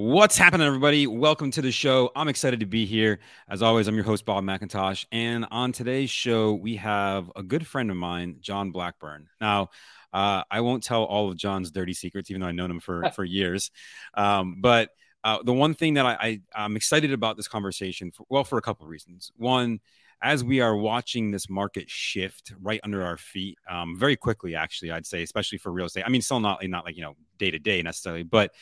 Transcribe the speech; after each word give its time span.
What's 0.00 0.38
happening, 0.38 0.64
everybody? 0.64 1.08
Welcome 1.08 1.50
to 1.50 1.60
the 1.60 1.72
show. 1.72 2.12
I'm 2.14 2.28
excited 2.28 2.60
to 2.60 2.66
be 2.66 2.86
here. 2.86 3.18
As 3.48 3.62
always, 3.62 3.88
I'm 3.88 3.96
your 3.96 4.04
host, 4.04 4.24
Bob 4.24 4.44
McIntosh. 4.44 5.04
And 5.10 5.44
on 5.50 5.72
today's 5.72 6.08
show, 6.08 6.54
we 6.54 6.76
have 6.76 7.32
a 7.34 7.42
good 7.42 7.66
friend 7.66 7.90
of 7.90 7.96
mine, 7.96 8.36
John 8.38 8.70
Blackburn. 8.70 9.26
Now, 9.40 9.70
uh, 10.12 10.44
I 10.48 10.60
won't 10.60 10.84
tell 10.84 11.02
all 11.02 11.28
of 11.28 11.36
John's 11.36 11.72
dirty 11.72 11.94
secrets, 11.94 12.30
even 12.30 12.40
though 12.40 12.46
I've 12.46 12.54
known 12.54 12.70
him 12.70 12.78
for, 12.78 13.10
for 13.16 13.24
years. 13.24 13.72
Um, 14.14 14.60
but 14.60 14.90
uh, 15.24 15.42
the 15.42 15.52
one 15.52 15.74
thing 15.74 15.94
that 15.94 16.06
I, 16.06 16.40
I, 16.54 16.64
am 16.64 16.76
excited 16.76 17.12
about 17.12 17.36
this 17.36 17.48
conversation, 17.48 18.12
for, 18.12 18.24
well, 18.28 18.44
for 18.44 18.56
a 18.56 18.62
couple 18.62 18.86
of 18.86 18.90
reasons. 18.90 19.32
One, 19.36 19.80
as 20.22 20.44
we 20.44 20.60
are 20.60 20.76
watching 20.76 21.32
this 21.32 21.50
market 21.50 21.90
shift 21.90 22.52
right 22.62 22.80
under 22.84 23.02
our 23.02 23.16
feet, 23.16 23.58
um, 23.68 23.98
very 23.98 24.14
quickly, 24.14 24.54
actually, 24.54 24.92
I'd 24.92 25.06
say, 25.06 25.24
especially 25.24 25.58
for 25.58 25.72
real 25.72 25.86
estate. 25.86 26.04
I 26.06 26.08
mean, 26.08 26.22
still 26.22 26.38
not 26.38 26.64
not 26.68 26.84
like 26.84 26.96
you 26.96 27.02
know 27.02 27.16
day 27.38 27.50
to 27.50 27.58
day 27.58 27.82
necessarily, 27.82 28.22
but 28.22 28.52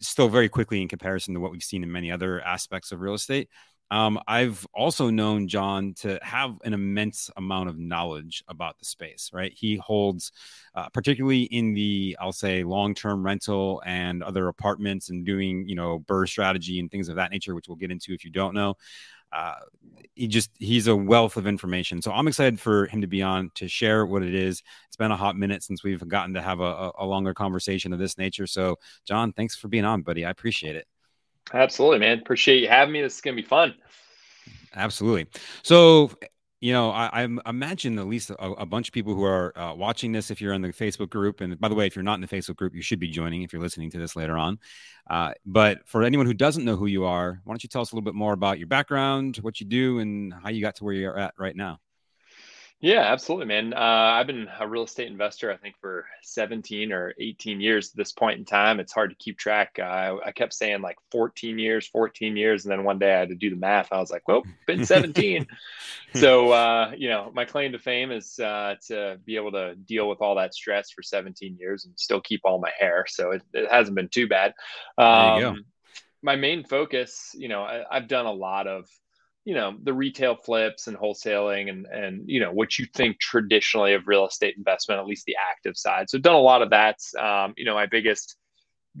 still 0.00 0.28
very 0.28 0.48
quickly 0.48 0.82
in 0.82 0.88
comparison 0.88 1.34
to 1.34 1.40
what 1.40 1.52
we've 1.52 1.62
seen 1.62 1.82
in 1.82 1.90
many 1.90 2.10
other 2.10 2.40
aspects 2.42 2.92
of 2.92 3.00
real 3.00 3.14
estate. 3.14 3.48
Um, 3.90 4.18
I've 4.26 4.66
also 4.74 5.10
known 5.10 5.46
John 5.46 5.94
to 5.98 6.18
have 6.22 6.56
an 6.64 6.72
immense 6.72 7.30
amount 7.36 7.68
of 7.68 7.78
knowledge 7.78 8.42
about 8.48 8.78
the 8.78 8.84
space, 8.86 9.30
right? 9.32 9.52
He 9.54 9.76
holds, 9.76 10.32
uh, 10.74 10.88
particularly 10.88 11.42
in 11.42 11.74
the, 11.74 12.16
I'll 12.18 12.32
say, 12.32 12.64
long 12.64 12.94
term 12.94 13.24
rental 13.24 13.82
and 13.84 14.22
other 14.22 14.48
apartments 14.48 15.10
and 15.10 15.24
doing, 15.24 15.68
you 15.68 15.76
know, 15.76 16.00
BRRRR 16.00 16.28
strategy 16.28 16.80
and 16.80 16.90
things 16.90 17.08
of 17.08 17.16
that 17.16 17.30
nature, 17.30 17.54
which 17.54 17.68
we'll 17.68 17.76
get 17.76 17.90
into 17.90 18.14
if 18.14 18.24
you 18.24 18.30
don't 18.30 18.54
know 18.54 18.74
uh, 19.34 19.56
he 20.14 20.28
just 20.28 20.50
he's 20.58 20.86
a 20.86 20.94
wealth 20.94 21.36
of 21.36 21.46
information. 21.46 22.00
So 22.00 22.12
I'm 22.12 22.28
excited 22.28 22.60
for 22.60 22.86
him 22.86 23.00
to 23.00 23.06
be 23.06 23.22
on 23.22 23.50
to 23.56 23.66
share 23.66 24.06
what 24.06 24.22
it 24.22 24.34
is. 24.34 24.62
It's 24.86 24.96
been 24.96 25.10
a 25.10 25.16
hot 25.16 25.36
minute 25.36 25.62
since 25.62 25.82
we've 25.82 26.06
gotten 26.06 26.34
to 26.34 26.42
have 26.42 26.60
a, 26.60 26.92
a 26.98 27.04
longer 27.04 27.34
conversation 27.34 27.92
of 27.92 27.98
this 27.98 28.16
nature. 28.16 28.46
So 28.46 28.76
John, 29.04 29.32
thanks 29.32 29.56
for 29.56 29.68
being 29.68 29.84
on, 29.84 30.02
buddy. 30.02 30.24
I 30.24 30.30
appreciate 30.30 30.76
it. 30.76 30.86
Absolutely, 31.52 31.98
man. 31.98 32.20
Appreciate 32.20 32.62
you 32.62 32.68
having 32.68 32.92
me. 32.92 33.02
This 33.02 33.16
is 33.16 33.20
gonna 33.20 33.36
be 33.36 33.42
fun. 33.42 33.74
Absolutely. 34.74 35.26
So 35.62 36.10
you 36.64 36.72
know, 36.72 36.88
I, 36.88 37.24
I, 37.24 37.28
imagine 37.46 37.98
at 37.98 38.06
least 38.06 38.30
a, 38.30 38.36
a, 38.38 38.64
bunch 38.64 38.88
of 38.88 38.94
people 38.94 39.14
who 39.14 39.22
are 39.22 39.52
uh, 39.58 39.74
watching 39.74 40.12
this, 40.12 40.30
if 40.30 40.40
you're 40.40 40.54
in 40.54 40.62
the 40.62 40.68
Facebook 40.68 41.10
group, 41.10 41.42
and 41.42 41.60
by 41.60 41.68
the 41.68 41.74
way, 41.74 41.86
if 41.86 41.94
you're 41.94 42.02
not 42.02 42.14
in 42.14 42.22
the 42.22 42.26
Facebook 42.26 42.56
group, 42.56 42.74
you 42.74 42.80
should 42.80 42.98
be 42.98 43.08
joining 43.08 43.42
if 43.42 43.52
you're 43.52 43.60
listening 43.60 43.90
to 43.90 43.98
this 43.98 44.16
later 44.16 44.38
on. 44.38 44.58
Uh, 45.10 45.32
but 45.44 45.86
for 45.86 46.02
anyone 46.02 46.24
who 46.24 46.32
doesn't 46.32 46.64
know 46.64 46.74
who 46.74 46.86
you 46.86 47.04
are, 47.04 47.38
why 47.44 47.52
don't 47.52 47.62
you 47.62 47.68
tell 47.68 47.82
us 47.82 47.92
a 47.92 47.94
little 47.94 48.02
bit 48.02 48.14
more 48.14 48.32
about 48.32 48.58
your 48.58 48.66
background, 48.66 49.36
what 49.42 49.60
you 49.60 49.66
do, 49.66 49.98
and 49.98 50.32
how 50.42 50.48
you 50.48 50.62
got 50.62 50.74
to 50.76 50.84
where 50.84 50.94
you're 50.94 51.18
at 51.18 51.34
right 51.36 51.54
now? 51.54 51.80
Yeah, 52.80 53.00
absolutely, 53.00 53.46
man. 53.46 53.72
Uh, 53.72 53.78
I've 53.78 54.26
been 54.26 54.46
a 54.60 54.68
real 54.68 54.84
estate 54.84 55.06
investor, 55.06 55.50
I 55.50 55.56
think, 55.56 55.74
for 55.80 56.04
17 56.22 56.92
or 56.92 57.14
18 57.18 57.58
years 57.58 57.88
at 57.88 57.96
this 57.96 58.12
point 58.12 58.38
in 58.38 58.44
time. 58.44 58.78
It's 58.78 58.92
hard 58.92 59.08
to 59.08 59.16
keep 59.16 59.38
track. 59.38 59.78
Uh, 59.78 60.16
I 60.22 60.32
kept 60.32 60.52
saying 60.52 60.82
like 60.82 60.98
14 61.10 61.58
years, 61.58 61.86
14 61.86 62.36
years. 62.36 62.64
And 62.64 62.72
then 62.72 62.84
one 62.84 62.98
day 62.98 63.14
I 63.14 63.20
had 63.20 63.30
to 63.30 63.36
do 63.36 63.48
the 63.48 63.56
math. 63.56 63.90
I 63.90 64.00
was 64.00 64.10
like, 64.10 64.28
well, 64.28 64.42
been 64.66 64.84
17. 64.86 65.46
so, 66.14 66.50
uh, 66.50 66.92
you 66.94 67.08
know, 67.08 67.30
my 67.32 67.46
claim 67.46 67.72
to 67.72 67.78
fame 67.78 68.10
is 68.10 68.38
uh, 68.38 68.74
to 68.88 69.18
be 69.24 69.36
able 69.36 69.52
to 69.52 69.76
deal 69.76 70.06
with 70.06 70.20
all 70.20 70.34
that 70.34 70.54
stress 70.54 70.90
for 70.90 71.02
17 71.02 71.56
years 71.58 71.86
and 71.86 71.94
still 71.98 72.20
keep 72.20 72.42
all 72.44 72.58
my 72.58 72.72
hair. 72.78 73.06
So 73.08 73.30
it, 73.30 73.42
it 73.54 73.70
hasn't 73.70 73.96
been 73.96 74.08
too 74.08 74.28
bad. 74.28 74.52
Um, 74.98 75.64
my 76.22 76.36
main 76.36 76.64
focus, 76.64 77.30
you 77.34 77.48
know, 77.48 77.62
I, 77.62 77.84
I've 77.90 78.08
done 78.08 78.26
a 78.26 78.32
lot 78.32 78.66
of 78.66 78.88
you 79.44 79.54
know 79.54 79.76
the 79.82 79.92
retail 79.92 80.36
flips 80.36 80.86
and 80.86 80.96
wholesaling 80.96 81.68
and 81.68 81.86
and 81.86 82.22
you 82.26 82.40
know 82.40 82.52
what 82.52 82.78
you 82.78 82.86
think 82.94 83.18
traditionally 83.18 83.94
of 83.94 84.06
real 84.06 84.26
estate 84.26 84.54
investment 84.56 85.00
at 85.00 85.06
least 85.06 85.24
the 85.26 85.36
active 85.52 85.76
side 85.76 86.08
so 86.08 86.16
I've 86.18 86.22
done 86.22 86.34
a 86.34 86.38
lot 86.38 86.62
of 86.62 86.70
that 86.70 86.98
um, 87.18 87.54
you 87.56 87.64
know 87.64 87.74
my 87.74 87.86
biggest 87.86 88.36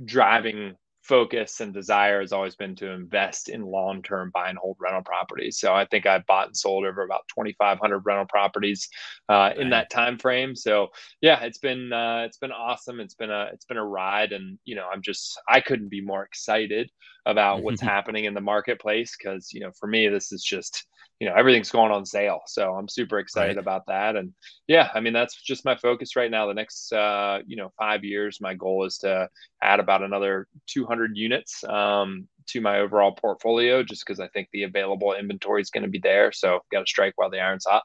driving 0.04 0.74
focus 1.04 1.60
and 1.60 1.74
desire 1.74 2.20
has 2.20 2.32
always 2.32 2.56
been 2.56 2.74
to 2.74 2.90
invest 2.90 3.50
in 3.50 3.62
long-term 3.62 4.30
buy 4.32 4.48
and 4.48 4.56
hold 4.56 4.76
rental 4.80 5.02
properties. 5.02 5.58
So 5.58 5.74
I 5.74 5.84
think 5.84 6.06
I 6.06 6.18
bought 6.26 6.46
and 6.46 6.56
sold 6.56 6.86
over 6.86 7.02
about 7.02 7.28
2,500 7.34 7.98
rental 7.98 8.26
properties 8.26 8.88
uh, 9.28 9.50
in 9.56 9.70
that 9.70 9.90
time 9.90 10.18
frame. 10.18 10.56
So 10.56 10.88
yeah, 11.20 11.42
it's 11.42 11.58
been 11.58 11.92
uh, 11.92 12.22
it's 12.26 12.38
been 12.38 12.52
awesome. 12.52 13.00
It's 13.00 13.14
been 13.14 13.30
a 13.30 13.50
it's 13.52 13.66
been 13.66 13.76
a 13.76 13.84
ride, 13.84 14.32
and 14.32 14.58
you 14.64 14.74
know 14.74 14.86
I'm 14.90 15.02
just 15.02 15.38
I 15.48 15.60
couldn't 15.60 15.90
be 15.90 16.00
more 16.00 16.24
excited 16.24 16.90
about 17.26 17.62
what's 17.64 17.80
happening 17.80 18.24
in 18.24 18.34
the 18.34 18.40
marketplace 18.40 19.16
because 19.16 19.52
you 19.52 19.60
know 19.60 19.70
for 19.78 19.86
me 19.86 20.08
this 20.08 20.32
is 20.32 20.42
just 20.42 20.86
you 21.20 21.28
know 21.28 21.34
everything's 21.36 21.70
going 21.70 21.92
on 21.92 22.04
sale. 22.04 22.40
So 22.46 22.74
i'm 22.74 22.88
super 22.88 23.18
excited 23.18 23.56
right. 23.56 23.58
about 23.58 23.86
that. 23.86 24.16
And 24.16 24.32
yeah 24.66 24.88
i 24.94 25.00
mean 25.00 25.12
that's 25.12 25.40
just 25.40 25.64
my 25.64 25.76
focus 25.76 26.16
right 26.16 26.30
now. 26.30 26.46
The 26.46 26.54
next 26.54 26.92
uh, 26.92 27.40
you 27.46 27.56
know 27.56 27.72
five 27.78 28.04
years 28.04 28.38
my 28.40 28.54
goal 28.54 28.84
is 28.84 28.98
to 28.98 29.28
add 29.62 29.80
about 29.80 30.02
another 30.02 30.48
200 30.66 31.16
units 31.16 31.64
um, 31.64 32.28
to 32.46 32.60
my 32.60 32.80
overall 32.80 33.12
portfolio 33.12 33.82
just 33.82 34.04
because 34.04 34.20
i 34.20 34.28
think 34.28 34.48
the 34.52 34.64
available 34.64 35.14
inventory 35.14 35.62
is 35.62 35.70
going 35.70 35.84
to 35.84 35.88
be 35.88 36.00
there. 36.00 36.32
So 36.32 36.60
got 36.70 36.80
to 36.80 36.86
strike 36.86 37.14
while 37.16 37.30
the 37.30 37.40
iron's 37.40 37.64
hot 37.66 37.84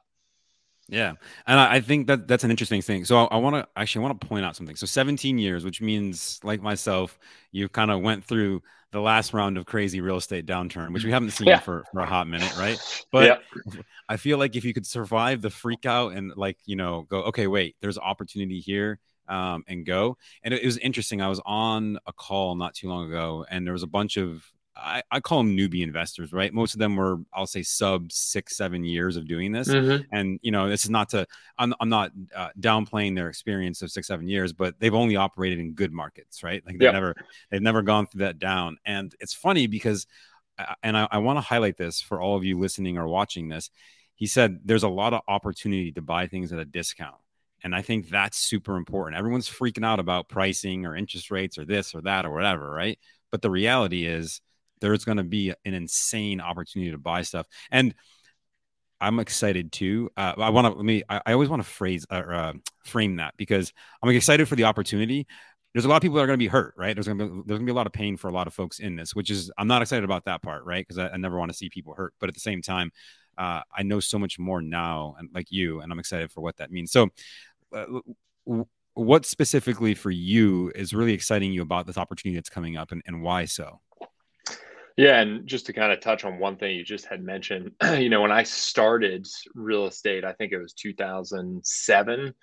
yeah, 0.90 1.12
and 1.46 1.60
I, 1.60 1.80
think 1.80 2.08
that 2.08 2.26
that's 2.26 2.42
an 2.42 2.50
interesting 2.50 2.82
thing. 2.82 3.04
So 3.04 3.16
I, 3.16 3.24
I 3.24 3.36
want 3.36 3.54
to 3.54 3.68
actually 3.76 4.02
want 4.02 4.20
to 4.20 4.26
point 4.26 4.44
out 4.44 4.56
something. 4.56 4.74
So 4.74 4.86
17 4.86 5.38
years, 5.38 5.64
which 5.64 5.80
means 5.80 6.40
like 6.42 6.60
myself, 6.60 7.16
you 7.52 7.68
kind 7.68 7.92
of 7.92 8.00
went 8.00 8.24
through 8.24 8.62
the 8.90 9.00
last 9.00 9.32
round 9.32 9.56
of 9.56 9.66
crazy 9.66 10.00
real 10.00 10.16
estate 10.16 10.46
downturn, 10.46 10.92
which 10.92 11.04
we 11.04 11.12
haven't 11.12 11.30
seen 11.30 11.46
yeah. 11.46 11.60
for, 11.60 11.84
for 11.92 12.00
a 12.00 12.06
hot 12.06 12.26
minute, 12.26 12.52
right? 12.58 12.78
But 13.12 13.26
yeah. 13.26 13.82
I 14.08 14.16
feel 14.16 14.38
like 14.38 14.56
if 14.56 14.64
you 14.64 14.74
could 14.74 14.86
survive 14.86 15.42
the 15.42 15.50
freak 15.50 15.86
out 15.86 16.12
and 16.12 16.32
like, 16.36 16.58
you 16.64 16.76
know, 16.76 17.06
go, 17.08 17.22
okay, 17.24 17.46
wait, 17.46 17.76
there's 17.80 17.98
opportunity 17.98 18.60
here 18.60 18.98
um, 19.28 19.64
and 19.68 19.86
go. 19.86 20.16
And 20.42 20.52
it, 20.54 20.62
it 20.62 20.66
was 20.66 20.78
interesting. 20.78 21.22
I 21.22 21.28
was 21.28 21.40
on 21.44 21.98
a 22.06 22.12
call 22.12 22.56
not 22.56 22.74
too 22.74 22.88
long 22.88 23.08
ago 23.08 23.46
and 23.48 23.64
there 23.64 23.72
was 23.72 23.84
a 23.84 23.88
bunch 23.88 24.16
of 24.16 24.44
I, 24.82 25.02
I, 25.10 25.20
call 25.20 25.38
them 25.38 25.56
newbie 25.56 25.82
investors, 25.82 26.32
right? 26.32 26.52
Most 26.52 26.74
of 26.74 26.78
them 26.78 26.96
were, 26.96 27.18
I'll 27.32 27.46
say, 27.46 27.62
sub 27.62 28.10
six, 28.10 28.56
seven 28.56 28.84
years 28.84 29.16
of 29.16 29.28
doing 29.28 29.52
this. 29.52 29.68
Mm-hmm. 29.68 30.04
And, 30.12 30.40
you 30.42 30.50
know, 30.50 30.68
this 30.68 30.84
is 30.84 30.90
not 30.90 31.10
to, 31.10 31.26
I'm, 31.58 31.74
I'm 31.80 31.88
not 31.88 32.12
uh, 32.34 32.48
downplaying 32.58 33.14
their 33.14 33.28
experience 33.28 33.82
of 33.82 33.90
six, 33.90 34.06
seven 34.06 34.26
years, 34.26 34.52
but 34.52 34.80
they've 34.80 34.94
only 34.94 35.16
operated 35.16 35.58
in 35.58 35.72
good 35.72 35.92
markets, 35.92 36.42
right? 36.42 36.62
Like 36.64 36.74
they've 36.74 36.86
yep. 36.86 36.94
never, 36.94 37.14
they've 37.50 37.62
never 37.62 37.82
gone 37.82 38.06
through 38.06 38.20
that 38.20 38.38
down. 38.38 38.78
And 38.84 39.14
it's 39.20 39.34
funny 39.34 39.66
because, 39.66 40.06
uh, 40.58 40.74
and 40.82 40.96
I, 40.96 41.08
I 41.10 41.18
want 41.18 41.36
to 41.36 41.42
highlight 41.42 41.76
this 41.76 42.00
for 42.00 42.20
all 42.20 42.36
of 42.36 42.44
you 42.44 42.58
listening 42.58 42.96
or 42.96 43.06
watching 43.06 43.48
this. 43.48 43.70
He 44.14 44.26
said 44.26 44.60
there's 44.64 44.82
a 44.82 44.88
lot 44.88 45.14
of 45.14 45.20
opportunity 45.28 45.92
to 45.92 46.02
buy 46.02 46.26
things 46.26 46.52
at 46.52 46.58
a 46.58 46.64
discount. 46.64 47.16
And 47.62 47.74
I 47.74 47.82
think 47.82 48.08
that's 48.08 48.38
super 48.38 48.76
important. 48.76 49.18
Everyone's 49.18 49.48
freaking 49.48 49.84
out 49.84 50.00
about 50.00 50.28
pricing 50.28 50.86
or 50.86 50.96
interest 50.96 51.30
rates 51.30 51.58
or 51.58 51.64
this 51.66 51.94
or 51.94 52.00
that 52.02 52.24
or 52.24 52.30
whatever, 52.30 52.70
right? 52.70 52.98
But 53.30 53.42
the 53.42 53.50
reality 53.50 54.06
is, 54.06 54.40
there's 54.80 55.04
going 55.04 55.18
to 55.18 55.24
be 55.24 55.52
an 55.64 55.74
insane 55.74 56.40
opportunity 56.40 56.90
to 56.90 56.98
buy 56.98 57.22
stuff. 57.22 57.46
And 57.70 57.94
I'm 59.00 59.18
excited 59.18 59.72
too. 59.72 60.10
Uh, 60.16 60.34
I 60.36 60.50
want 60.50 60.66
to 60.66 60.74
let 60.74 60.84
me. 60.84 61.02
I, 61.08 61.20
I 61.26 61.32
always 61.32 61.48
want 61.48 61.62
to 61.62 61.68
phrase 61.68 62.06
or 62.10 62.32
uh, 62.32 62.52
frame 62.84 63.16
that 63.16 63.34
because 63.36 63.72
I'm 64.02 64.10
excited 64.10 64.46
for 64.46 64.56
the 64.56 64.64
opportunity. 64.64 65.26
There's 65.72 65.84
a 65.84 65.88
lot 65.88 65.96
of 65.96 66.02
people 66.02 66.16
that 66.16 66.24
are 66.24 66.26
going 66.26 66.38
to 66.38 66.44
be 66.44 66.48
hurt, 66.48 66.74
right? 66.76 66.94
There's 66.94 67.06
going 67.06 67.18
to 67.18 67.24
be 67.24 67.30
there's 67.46 67.58
going 67.58 67.66
to 67.66 67.66
be 67.66 67.70
a 67.70 67.74
lot 67.74 67.86
of 67.86 67.92
pain 67.92 68.16
for 68.16 68.28
a 68.28 68.32
lot 68.32 68.46
of 68.46 68.52
folks 68.52 68.78
in 68.78 68.96
this, 68.96 69.14
which 69.14 69.30
is 69.30 69.50
I'm 69.56 69.68
not 69.68 69.80
excited 69.80 70.04
about 70.04 70.24
that 70.26 70.42
part, 70.42 70.64
right? 70.64 70.86
Because 70.86 70.98
I, 70.98 71.08
I, 71.08 71.16
never 71.16 71.38
want 71.38 71.50
to 71.50 71.56
see 71.56 71.70
people 71.70 71.94
hurt, 71.94 72.12
but 72.20 72.28
at 72.28 72.34
the 72.34 72.40
same 72.40 72.60
time, 72.60 72.90
uh, 73.38 73.62
I 73.74 73.84
know 73.84 74.00
so 74.00 74.18
much 74.18 74.38
more 74.38 74.60
now, 74.60 75.14
and 75.18 75.30
like 75.32 75.50
you, 75.50 75.80
and 75.80 75.90
I'm 75.90 75.98
excited 75.98 76.30
for 76.30 76.42
what 76.42 76.58
that 76.58 76.70
means. 76.70 76.92
So, 76.92 77.08
uh, 77.74 77.86
what 78.94 79.24
specifically 79.24 79.94
for 79.94 80.10
you 80.10 80.72
is 80.74 80.92
really 80.92 81.14
exciting 81.14 81.52
you 81.52 81.62
about 81.62 81.86
this 81.86 81.96
opportunity 81.96 82.36
that's 82.36 82.50
coming 82.50 82.76
up, 82.76 82.92
and, 82.92 83.02
and 83.06 83.22
why 83.22 83.46
so? 83.46 83.80
Yeah, 84.96 85.20
and 85.20 85.46
just 85.46 85.66
to 85.66 85.72
kind 85.72 85.92
of 85.92 86.00
touch 86.00 86.24
on 86.24 86.38
one 86.38 86.56
thing 86.56 86.76
you 86.76 86.84
just 86.84 87.06
had 87.06 87.22
mentioned, 87.22 87.72
you 87.98 88.08
know, 88.08 88.22
when 88.22 88.32
I 88.32 88.42
started 88.42 89.26
real 89.54 89.86
estate, 89.86 90.24
I 90.24 90.32
think 90.34 90.52
it 90.52 90.58
was 90.58 90.72
2007, 90.74 92.34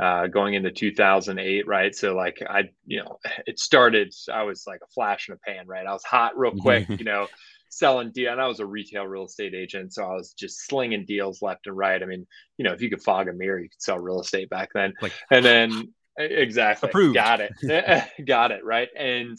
uh, 0.00 0.26
going 0.28 0.54
into 0.54 0.70
2008, 0.70 1.66
right? 1.66 1.94
So 1.94 2.14
like 2.14 2.38
I, 2.48 2.64
you 2.86 3.02
know, 3.02 3.18
it 3.46 3.58
started. 3.58 4.14
I 4.32 4.42
was 4.42 4.64
like 4.66 4.80
a 4.82 4.92
flash 4.94 5.28
in 5.28 5.34
a 5.34 5.38
pan, 5.38 5.66
right? 5.66 5.86
I 5.86 5.92
was 5.92 6.04
hot 6.04 6.38
real 6.38 6.52
quick, 6.52 6.88
you 6.98 7.04
know, 7.04 7.26
selling 7.68 8.12
deal, 8.12 8.32
and 8.32 8.40
I 8.40 8.46
was 8.46 8.60
a 8.60 8.66
retail 8.66 9.06
real 9.06 9.26
estate 9.26 9.54
agent, 9.54 9.92
so 9.92 10.04
I 10.04 10.14
was 10.14 10.32
just 10.32 10.66
slinging 10.66 11.04
deals 11.04 11.42
left 11.42 11.66
and 11.66 11.76
right. 11.76 12.02
I 12.02 12.06
mean, 12.06 12.26
you 12.56 12.64
know, 12.64 12.72
if 12.72 12.80
you 12.80 12.90
could 12.90 13.02
fog 13.02 13.28
a 13.28 13.32
mirror, 13.32 13.58
you 13.58 13.68
could 13.68 13.82
sell 13.82 13.98
real 13.98 14.20
estate 14.20 14.50
back 14.50 14.70
then. 14.74 14.94
Like, 15.02 15.12
and 15.30 15.44
then 15.44 15.92
exactly, 16.16 16.88
approved. 16.88 17.14
got 17.14 17.40
it, 17.40 18.08
got 18.26 18.52
it, 18.52 18.64
right, 18.64 18.88
and 18.96 19.38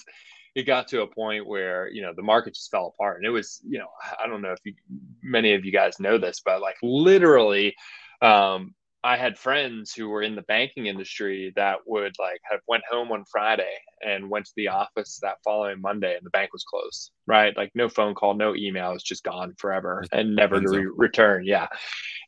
it 0.56 0.63
got 0.63 0.88
to 0.88 1.01
a 1.01 1.07
point 1.07 1.48
where 1.48 1.90
you 1.90 2.01
know 2.01 2.13
the 2.16 2.22
market 2.22 2.54
just 2.54 2.72
fell 2.72 2.88
apart 2.88 3.18
and 3.18 3.25
it 3.25 3.30
was 3.30 3.62
you 3.68 3.78
know 3.78 3.88
i 4.22 4.28
don't 4.28 4.42
know 4.42 4.51
if 4.51 4.60
you, 4.63 4.74
many 5.22 5.54
of 5.54 5.66
you 5.66 5.72
guys 5.72 6.00
know 6.00 6.18
this 6.18 6.42
but 6.44 6.62
like 6.62 6.75
literally 6.81 7.75
um, 8.22 8.74
i 9.04 9.16
had 9.16 9.38
friends 9.38 9.94
who 9.94 10.10
were 10.10 10.22
in 10.22 10.36
the 10.36 10.42
banking 10.44 10.88
industry 10.88 11.54
that 11.56 11.78
would 11.86 12.13
like 12.19 12.42
have 12.50 12.62
went 12.68 12.84
home 12.90 13.12
on 13.12 13.24
friday 13.25 13.75
and 14.01 14.30
went 14.30 14.46
to 14.46 14.51
the 14.56 14.68
office 14.68 15.19
that 15.22 15.38
following 15.44 15.81
Monday 15.81 16.16
and 16.16 16.25
the 16.25 16.30
bank 16.30 16.54
was 16.54 16.63
closed, 16.63 17.12
right? 17.28 17.56
Like 17.56 17.72
no 17.75 17.90
phone 17.90 18.16
call, 18.16 18.34
no 18.34 18.56
email, 18.56 18.94
it's 18.94 19.04
just 19.04 19.24
gone 19.24 19.54
forever 19.57 20.04
and 20.12 20.36
never 20.36 20.60
to 20.60 20.68
re- 20.68 20.92
return. 20.96 21.46
Yeah. 21.46 21.68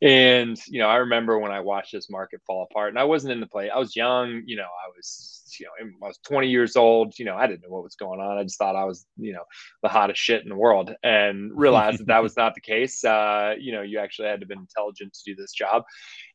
And, 0.02 0.60
you 0.68 0.80
know, 0.80 0.88
I 0.88 0.98
remember 0.98 1.40
when 1.40 1.52
I 1.52 1.62
watched 1.62 1.94
this 1.94 2.10
market 2.10 2.42
fall 2.46 2.68
apart 2.70 2.90
and 2.90 3.00
I 3.00 3.04
wasn't 3.04 3.34
in 3.34 3.40
the 3.40 3.48
play. 3.48 3.70
I 3.70 3.78
was 3.78 3.96
young, 3.96 4.44
you 4.46 4.58
know, 4.58 4.64
I 4.64 4.90
was, 4.96 5.41
you 5.59 5.65
know, 5.65 5.92
I 6.03 6.07
was 6.07 6.19
20 6.25 6.48
years 6.48 6.75
old, 6.75 7.18
you 7.18 7.25
know, 7.25 7.36
I 7.36 7.48
didn't 7.48 7.63
know 7.63 7.69
what 7.69 7.83
was 7.83 7.95
going 7.95 8.19
on. 8.19 8.38
I 8.38 8.44
just 8.44 8.57
thought 8.57 8.75
I 8.75 8.86
was, 8.86 9.06
you 9.18 9.33
know, 9.33 9.44
the 9.83 9.89
hottest 9.89 10.19
shit 10.19 10.44
in 10.44 10.50
the 10.50 10.56
world 10.56 10.94
and 11.03 11.51
realized 11.56 12.00
that 12.00 12.07
that 12.07 12.24
was 12.24 12.38
not 12.38 12.56
the 12.56 12.62
case. 12.62 13.03
Uh, 13.03 13.56
you 13.59 13.71
know, 13.71 13.81
you 13.81 14.00
actually 14.00 14.27
had 14.27 14.42
to 14.42 14.45
be 14.45 14.56
intelligent 14.56 15.13
to 15.13 15.21
do 15.25 15.36
this 15.36 15.51
job. 15.51 15.83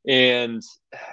And, 0.09 0.63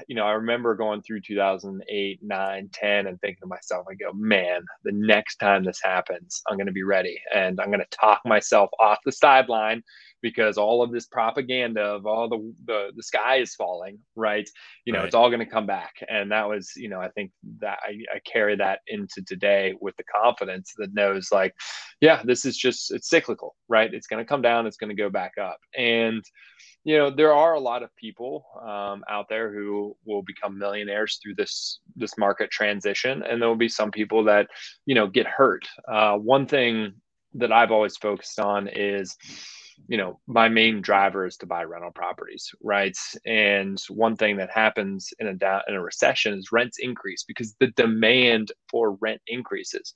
you 0.07 0.15
know, 0.15 0.25
I 0.25 0.33
remember 0.33 0.75
going 0.75 1.01
through 1.01 1.21
2008, 1.21 2.19
9, 2.21 2.69
10 2.71 3.07
and 3.07 3.19
thinking 3.21 3.41
to 3.41 3.47
myself, 3.47 3.87
I 3.89 3.95
go, 3.95 4.13
man, 4.13 4.63
the 4.83 4.91
next 4.91 5.37
time 5.37 5.63
this 5.63 5.79
happens, 5.83 6.41
I'm 6.47 6.57
going 6.57 6.67
to 6.67 6.73
be 6.73 6.83
ready 6.83 7.19
and 7.33 7.59
I'm 7.59 7.67
going 7.67 7.79
to 7.79 7.97
talk 7.97 8.21
myself 8.25 8.69
off 8.79 8.99
the 9.03 9.11
sideline 9.11 9.83
because 10.23 10.57
all 10.57 10.81
of 10.81 10.91
this 10.91 11.05
propaganda 11.05 11.81
of 11.81 12.07
all 12.07 12.27
the 12.27 12.53
the, 12.65 12.91
the 12.95 13.03
sky 13.03 13.35
is 13.35 13.53
falling 13.53 13.99
right? 14.15 14.49
You 14.85 14.93
know 14.93 14.99
right. 14.99 15.05
it's 15.05 15.13
all 15.13 15.29
going 15.29 15.39
to 15.39 15.45
come 15.45 15.67
back. 15.67 15.93
And 16.09 16.31
that 16.31 16.49
was 16.49 16.71
you 16.75 16.89
know 16.89 16.99
i 16.99 17.09
think 17.09 17.31
that 17.59 17.77
I, 17.83 17.89
I 18.15 18.19
carry 18.25 18.55
that 18.55 18.79
into 18.87 19.21
today 19.21 19.75
with 19.79 19.95
the 19.97 20.03
confidence 20.03 20.73
that 20.77 20.93
knows 20.93 21.27
like 21.31 21.53
yeah 22.01 22.21
this 22.23 22.45
is 22.45 22.57
just 22.57 22.91
it's 22.91 23.09
cyclical 23.09 23.55
right? 23.69 23.93
It's 23.93 24.07
going 24.07 24.23
to 24.23 24.27
come 24.27 24.41
down 24.41 24.65
it's 24.65 24.77
going 24.77 24.95
to 24.95 25.03
go 25.03 25.09
back 25.09 25.33
up. 25.39 25.59
And 25.77 26.23
you 26.83 26.97
know 26.97 27.09
there 27.09 27.33
are 27.33 27.53
a 27.53 27.59
lot 27.59 27.83
of 27.83 27.95
people 27.95 28.45
um, 28.61 29.03
out 29.09 29.27
there 29.29 29.53
who 29.53 29.95
will 30.05 30.23
become 30.23 30.57
millionaires 30.57 31.19
through 31.21 31.35
this 31.35 31.79
this 31.95 32.17
market 32.17 32.49
transition. 32.49 33.23
And 33.23 33.41
there 33.41 33.49
will 33.49 33.55
be 33.55 33.69
some 33.69 33.91
people 33.91 34.23
that 34.25 34.47
you 34.85 34.95
know 34.95 35.07
get 35.07 35.27
hurt. 35.27 35.67
Uh, 35.87 36.17
one 36.17 36.45
thing 36.45 36.93
that 37.35 37.51
i've 37.51 37.71
always 37.71 37.97
focused 37.97 38.39
on 38.39 38.67
is 38.67 39.15
you 39.87 39.97
know 39.97 40.19
my 40.27 40.49
main 40.49 40.81
driver 40.81 41.25
is 41.25 41.37
to 41.37 41.45
buy 41.45 41.63
rental 41.63 41.91
properties 41.91 42.49
right? 42.61 42.97
And 43.25 43.77
one 43.89 44.15
thing 44.15 44.37
that 44.37 44.49
happens 44.49 45.09
in 45.19 45.27
a 45.27 45.33
down 45.33 45.61
in 45.67 45.75
a 45.75 45.81
recession 45.81 46.33
is 46.37 46.51
rents 46.51 46.77
increase 46.79 47.23
because 47.23 47.55
the 47.59 47.67
demand 47.75 48.51
for 48.69 48.93
rent 49.01 49.21
increases. 49.27 49.93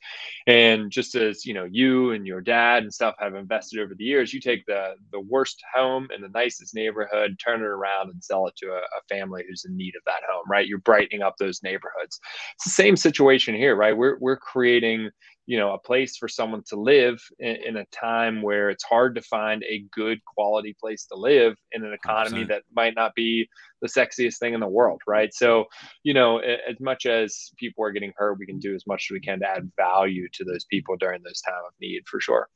And 0.47 0.91
just 0.91 1.15
as 1.15 1.45
you 1.45 1.53
know 1.53 1.67
you 1.69 2.11
and 2.11 2.25
your 2.27 2.41
dad 2.41 2.83
and 2.83 2.93
stuff 2.93 3.15
have 3.19 3.35
invested 3.35 3.79
over 3.79 3.93
the 3.95 4.03
years 4.03 4.33
you 4.33 4.41
take 4.41 4.65
the 4.65 4.95
the 5.11 5.19
worst 5.19 5.61
home 5.73 6.07
in 6.15 6.21
the 6.21 6.29
nicest 6.29 6.75
neighborhood 6.75 7.37
turn 7.43 7.61
it 7.61 7.65
around 7.65 8.09
and 8.09 8.23
sell 8.23 8.47
it 8.47 8.55
to 8.57 8.67
a, 8.67 8.77
a 8.77 9.01
family 9.09 9.43
who's 9.47 9.65
in 9.65 9.75
need 9.75 9.95
of 9.95 10.01
that 10.05 10.21
home 10.29 10.43
right? 10.49 10.67
You're 10.67 10.79
brightening 10.79 11.21
up 11.21 11.35
those 11.39 11.63
neighborhoods. 11.63 12.19
It's 12.55 12.65
the 12.65 12.71
same 12.71 12.95
situation 12.95 13.55
here 13.55 13.75
right? 13.75 13.95
We're, 13.95 14.17
we're 14.19 14.37
creating 14.37 15.09
you 15.47 15.57
know 15.57 15.73
a 15.73 15.79
place 15.79 16.17
for 16.17 16.27
someone 16.27 16.61
to 16.67 16.75
live 16.75 17.19
in, 17.39 17.55
in, 17.65 17.77
a 17.77 17.85
time 17.85 18.41
where 18.41 18.69
it's 18.69 18.83
hard 18.83 19.15
to 19.15 19.21
find 19.21 19.63
a 19.63 19.83
good 19.91 20.19
quality 20.25 20.75
place 20.79 21.05
to 21.05 21.15
live 21.15 21.55
in 21.71 21.83
an 21.83 21.93
economy 21.93 22.43
100%. 22.43 22.47
that 22.49 22.63
might 22.75 22.93
not 22.95 23.15
be 23.15 23.47
the 23.81 23.87
sexiest 23.87 24.37
thing 24.37 24.53
in 24.53 24.59
the 24.59 24.67
world 24.67 25.01
right 25.07 25.33
so 25.33 25.65
you 26.03 26.13
know 26.13 26.37
as 26.39 26.79
much 26.79 27.05
as 27.05 27.49
people 27.57 27.83
are 27.83 27.91
getting 27.91 28.13
hurt 28.17 28.37
we 28.37 28.45
can 28.45 28.59
do 28.59 28.75
as 28.75 28.85
much 28.85 29.07
as 29.09 29.13
we 29.13 29.21
can 29.21 29.39
to 29.39 29.47
add 29.47 29.71
value 29.77 30.27
to 30.33 30.43
those 30.43 30.65
people 30.65 30.95
during 30.97 31.23
those 31.23 31.41
time 31.41 31.63
of 31.65 31.73
need 31.79 32.03
for 32.05 32.19
sure 32.19 32.47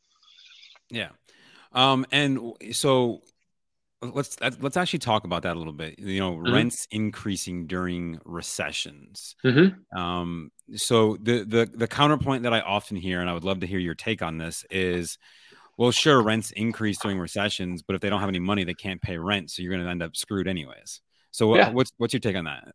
yeah 0.90 1.10
um 1.72 2.06
and 2.12 2.40
so 2.74 3.22
let's 4.02 4.38
let's 4.60 4.78
actually 4.78 5.00
talk 5.00 5.24
about 5.26 5.44
that 5.44 5.56
a 5.56 5.60
little 5.60 5.74
bit 5.74 5.98
you 6.00 6.20
know 6.20 6.34
mm-hmm. 6.34 6.54
rents 6.54 6.88
increasing 6.92 7.68
during 7.68 8.20
recessions 8.26 9.36
mm-hmm. 9.46 9.98
um 9.98 10.52
so 10.76 11.18
the 11.22 11.44
the 11.44 11.70
the 11.74 11.88
counterpoint 11.88 12.44
that 12.44 12.54
i 12.54 12.62
often 12.62 12.98
hear 12.98 13.22
and 13.22 13.30
i 13.30 13.34
would 13.34 13.44
love 13.44 13.60
to 13.60 13.68
hear 13.68 13.80
your 13.80 13.96
take 13.96 14.22
on 14.22 14.38
this 14.38 14.66
is 14.70 15.18
well 15.78 15.92
sure 15.92 16.22
rents 16.22 16.52
increase 16.52 16.98
during 17.00 17.20
recessions 17.20 17.82
but 17.82 17.96
if 17.96 18.02
they 18.02 18.10
don't 18.10 18.20
have 18.20 18.30
any 18.30 18.40
money 18.40 18.64
they 18.64 18.74
can't 18.74 19.02
pay 19.02 19.18
rent 19.18 19.50
so 19.50 19.62
you're 19.62 19.72
going 19.72 19.84
to 19.84 19.90
end 19.90 20.04
up 20.04 20.16
screwed 20.16 20.48
anyways 20.48 21.02
so 21.32 21.56
yeah. 21.56 21.70
what's 21.70 21.92
what's 21.98 22.14
your 22.14 22.20
take 22.20 22.36
on 22.36 22.46
that 22.46 22.74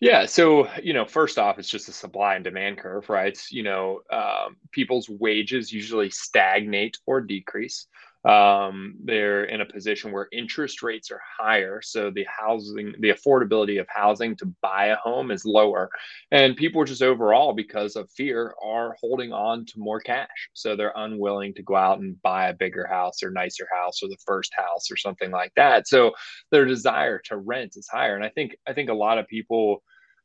yeah. 0.00 0.26
So, 0.26 0.68
you 0.82 0.92
know, 0.92 1.06
first 1.06 1.38
off, 1.38 1.58
it's 1.58 1.68
just 1.68 1.88
a 1.88 1.92
supply 1.92 2.34
and 2.34 2.44
demand 2.44 2.76
curve, 2.76 3.08
right? 3.08 3.38
You 3.50 3.62
know, 3.62 4.00
um, 4.10 4.56
people's 4.70 5.08
wages 5.08 5.72
usually 5.72 6.10
stagnate 6.10 6.98
or 7.06 7.22
decrease 7.22 7.86
um, 8.24 8.94
they're 9.04 9.44
in 9.44 9.60
a 9.60 9.66
position 9.66 10.10
where 10.10 10.28
interest 10.32 10.82
rates 10.82 11.10
are 11.10 11.20
higher 11.38 11.82
so 11.82 12.10
the 12.10 12.26
housing 12.28 12.94
the 13.00 13.10
affordability 13.10 13.80
of 13.80 13.86
housing 13.88 14.34
to 14.36 14.46
buy 14.62 14.86
a 14.86 14.96
home 14.96 15.30
is 15.30 15.44
lower. 15.44 15.90
And 16.30 16.56
people 16.56 16.84
just 16.84 17.02
overall 17.02 17.52
because 17.52 17.96
of 17.96 18.10
fear 18.10 18.54
are 18.64 18.96
holding 19.00 19.32
on 19.32 19.66
to 19.66 19.78
more 19.78 20.00
cash. 20.00 20.50
So 20.54 20.74
they're 20.74 20.92
unwilling 20.96 21.54
to 21.54 21.62
go 21.62 21.76
out 21.76 22.00
and 22.00 22.20
buy 22.22 22.48
a 22.48 22.54
bigger 22.54 22.86
house 22.86 23.22
or 23.22 23.30
nicer 23.30 23.68
house 23.72 24.02
or 24.02 24.08
the 24.08 24.16
first 24.26 24.52
house 24.56 24.90
or 24.90 24.96
something 24.96 25.30
like 25.30 25.52
that. 25.56 25.86
So 25.86 26.12
their 26.50 26.64
desire 26.64 27.18
to 27.26 27.36
rent 27.36 27.76
is 27.76 27.88
higher. 27.88 28.16
And 28.16 28.24
i 28.24 28.30
think 28.30 28.56
i 28.66 28.72
think 28.72 28.90
a 28.90 28.94
lot 28.94 29.18
of 29.18 29.28
people 29.28 29.82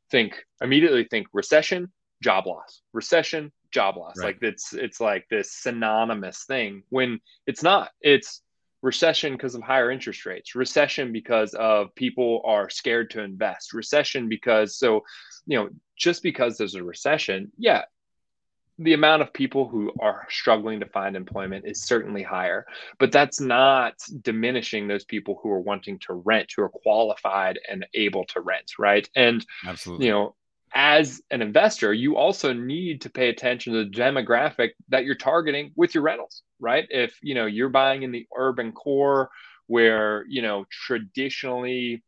think 0.10 0.44
immediately 0.62 1.04
think 1.04 1.28
recession 1.34 1.92
job 2.22 2.48
loss. 2.48 2.82
Recession 2.94 3.52
job 3.72 3.98
loss. 3.98 4.16
Right. 4.18 4.28
Like 4.28 4.38
it's 4.42 4.74
it's 4.74 5.00
like 5.00 5.28
this 5.30 5.52
synonymous 5.52 6.44
thing 6.46 6.84
when 6.90 7.20
it's 7.48 7.64
not. 7.64 7.92
It's 8.02 8.42
recession 8.82 9.34
because 9.34 9.56
of 9.56 9.62
higher 9.62 9.92
interest 9.92 10.26
rates, 10.26 10.56
recession 10.56 11.12
because 11.12 11.54
of 11.54 11.94
people 11.96 12.42
are 12.46 12.70
scared 12.70 13.10
to 13.12 13.22
invest, 13.22 13.74
recession 13.74 14.30
because 14.30 14.78
so 14.78 15.04
you 15.46 15.58
know 15.58 15.70
just 15.98 16.24
because 16.24 16.58
there's 16.58 16.76
a 16.76 16.84
recession, 16.84 17.52
yeah, 17.58 17.84
the 18.80 18.94
amount 18.94 19.22
of 19.22 19.34
people 19.34 19.68
who 19.68 19.92
are 20.00 20.26
struggling 20.30 20.80
to 20.80 20.86
find 20.86 21.16
employment 21.16 21.66
is 21.68 21.82
certainly 21.82 22.24
higher, 22.24 22.66
but 22.98 23.12
that's 23.12 23.42
not 23.42 23.96
diminishing 24.22 24.88
those 24.88 25.04
people 25.04 25.38
who 25.44 25.50
are 25.50 25.60
wanting 25.60 26.00
to 26.00 26.14
rent, 26.14 26.54
who 26.56 26.64
are 26.64 26.70
qualified 26.70 27.60
and 27.70 27.86
able 27.94 28.24
to 28.24 28.40
rent, 28.40 28.72
right? 28.80 29.08
And 29.16 29.46
absolutely, 29.68 30.08
you 30.08 30.14
know, 30.14 30.36
as 30.74 31.22
an 31.32 31.42
investor, 31.42 31.94
you 31.94 32.18
also 32.18 32.54
need 32.54 33.02
to 33.02 33.10
pay 33.10 33.30
attention 33.30 33.74
to 33.74 33.84
the 33.84 33.90
demographic 33.90 34.72
that 34.90 35.06
you're 35.06 35.16
targeting 35.16 35.72
with 35.76 35.96
your 35.96 36.04
rentals, 36.04 36.44
right? 36.60 36.86
If 36.90 37.18
you 37.22 37.36
know 37.36 37.46
you're 37.46 37.70
buying 37.70 38.04
in 38.04 38.12
the 38.12 38.28
urban 38.38 38.72
core 38.72 39.30
where 39.68 40.26
you 40.28 40.42
know 40.42 40.66
traditionally 40.70 42.04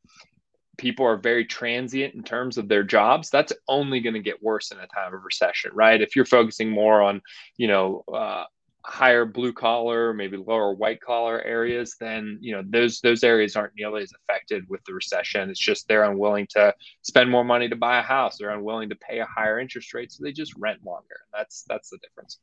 people 0.78 1.06
are 1.06 1.18
very 1.18 1.46
transient 1.46 2.16
in 2.16 2.24
terms 2.24 2.58
of 2.58 2.68
their 2.68 2.84
jobs 2.84 3.30
that's 3.30 3.54
only 3.68 4.00
going 4.00 4.16
to 4.16 4.20
get 4.20 4.42
worse 4.42 4.72
in 4.72 4.80
a 4.80 4.88
time 4.88 5.14
of 5.14 5.24
recession 5.24 5.70
right 5.76 6.02
if 6.02 6.16
you're 6.16 6.26
focusing 6.26 6.70
more 6.70 7.04
on 7.04 7.22
you 7.58 7.68
know 7.68 8.04
uh, 8.12 8.44
higher 8.86 9.26
blue 9.26 9.54
collar, 9.54 10.14
maybe 10.14 10.38
lower 10.38 10.74
white 10.74 11.02
collar 11.02 11.42
areas, 11.44 11.96
then 12.00 12.38
you 12.42 12.54
know 12.54 12.64
those 12.66 13.00
those 13.02 13.24
areas 13.24 13.56
aren't 13.56 13.76
nearly 13.76 14.04
as 14.04 14.12
affected 14.14 14.66
with 14.70 14.84
the 14.86 14.94
recession. 14.94 15.50
It's 15.50 15.60
just 15.60 15.88
they're 15.88 16.04
unwilling 16.04 16.48
to 16.52 16.74
spend 17.02 17.30
more 17.30 17.44
money 17.44 17.70
to 17.70 17.76
buy 17.76 18.00
a 18.00 18.02
house. 18.02 18.38
They're 18.38 18.50
unwilling 18.50 18.90
to 18.90 18.96
pay 18.96 19.20
a 19.20 19.26
higher 19.26 19.60
interest 19.60 19.94
rate, 19.94 20.12
so 20.12 20.24
they 20.24 20.32
just 20.32 20.56
rent 20.58 20.80
longer. 20.86 21.22
That's 21.34 21.64
that's 21.68 21.90
the 21.90 21.98
difference. 21.98 22.40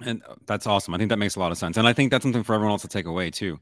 And 0.00 0.22
uh, 0.28 0.34
that's 0.46 0.66
awesome. 0.66 0.94
I 0.94 0.98
think 0.98 1.08
that 1.08 1.18
makes 1.18 1.36
a 1.36 1.40
lot 1.40 1.52
of 1.52 1.58
sense, 1.58 1.76
and 1.76 1.88
I 1.88 1.92
think 1.92 2.10
that's 2.10 2.22
something 2.22 2.42
for 2.42 2.54
everyone 2.54 2.72
else 2.72 2.82
to 2.82 2.88
take 2.88 3.06
away 3.06 3.30
too. 3.30 3.58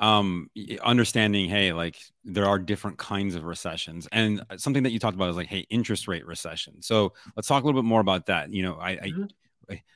Um, 0.00 0.48
understanding, 0.84 1.50
hey, 1.50 1.72
like 1.72 1.98
there 2.24 2.46
are 2.46 2.58
different 2.58 2.98
kinds 2.98 3.34
of 3.34 3.44
recessions, 3.44 4.08
and 4.12 4.42
something 4.56 4.84
that 4.84 4.92
you 4.92 4.98
talked 4.98 5.16
about 5.16 5.28
is 5.28 5.36
like, 5.36 5.48
hey, 5.48 5.66
interest 5.70 6.08
rate 6.08 6.24
recession. 6.24 6.80
So 6.82 7.12
let's 7.36 7.48
talk 7.48 7.62
a 7.62 7.66
little 7.66 7.82
bit 7.82 7.86
more 7.86 8.00
about 8.00 8.26
that. 8.26 8.52
You 8.52 8.62
know, 8.62 8.78
I, 8.80 8.94
mm-hmm. 8.94 9.24
I 9.24 9.26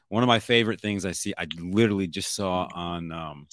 one 0.08 0.22
of 0.22 0.26
my 0.26 0.40
favorite 0.40 0.80
things 0.80 1.04
I 1.04 1.12
see, 1.12 1.32
I 1.36 1.46
literally 1.58 2.06
just 2.06 2.34
saw 2.34 2.68
on, 2.74 3.12
um, 3.12 3.46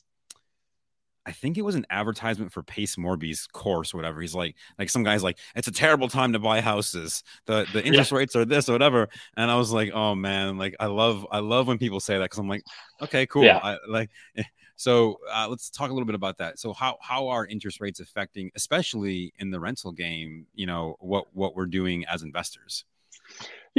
I 1.26 1.32
think 1.32 1.58
it 1.58 1.62
was 1.62 1.76
an 1.76 1.86
advertisement 1.90 2.52
for 2.52 2.64
Pace 2.64 2.96
Morby's 2.96 3.46
course 3.48 3.94
or 3.94 3.98
whatever. 3.98 4.20
He's 4.20 4.34
like, 4.34 4.56
like 4.80 4.90
some 4.90 5.04
guy's 5.04 5.24
like, 5.24 5.38
it's 5.56 5.68
a 5.68 5.72
terrible 5.72 6.08
time 6.10 6.34
to 6.34 6.40
buy 6.40 6.60
houses. 6.60 7.24
The 7.46 7.68
the 7.72 7.86
interest 7.86 8.12
yeah. 8.12 8.18
rates 8.18 8.36
are 8.36 8.46
this 8.46 8.68
or 8.68 8.72
whatever. 8.72 9.10
And 9.38 9.52
I 9.52 9.56
was 9.56 9.72
like, 9.72 9.92
oh 9.94 10.16
man, 10.16 10.58
like 10.58 10.76
I 10.80 10.88
love 10.88 11.28
I 11.32 11.40
love 11.40 11.68
when 11.68 11.78
people 11.78 12.00
say 12.00 12.18
that 12.18 12.24
because 12.24 12.40
I'm 12.40 12.50
like, 12.50 12.64
okay, 13.02 13.28
cool. 13.28 13.44
Yeah. 13.44 13.60
I, 13.62 13.78
like, 13.88 14.10
so 14.76 15.20
uh, 15.32 15.48
let's 15.48 15.70
talk 15.70 15.92
a 15.92 15.94
little 15.94 16.08
bit 16.08 16.16
about 16.16 16.38
that. 16.40 16.58
So 16.58 16.74
how 16.74 16.98
how 17.00 17.28
are 17.28 17.46
interest 17.46 17.80
rates 17.80 18.00
affecting, 18.00 18.50
especially 18.56 19.32
in 19.38 19.52
the 19.52 19.60
rental 19.60 19.92
game? 19.92 20.48
You 20.56 20.66
know 20.66 20.96
what 21.00 21.28
what 21.34 21.56
we're 21.56 21.68
doing 21.68 22.06
as 22.06 22.24
investors. 22.24 22.86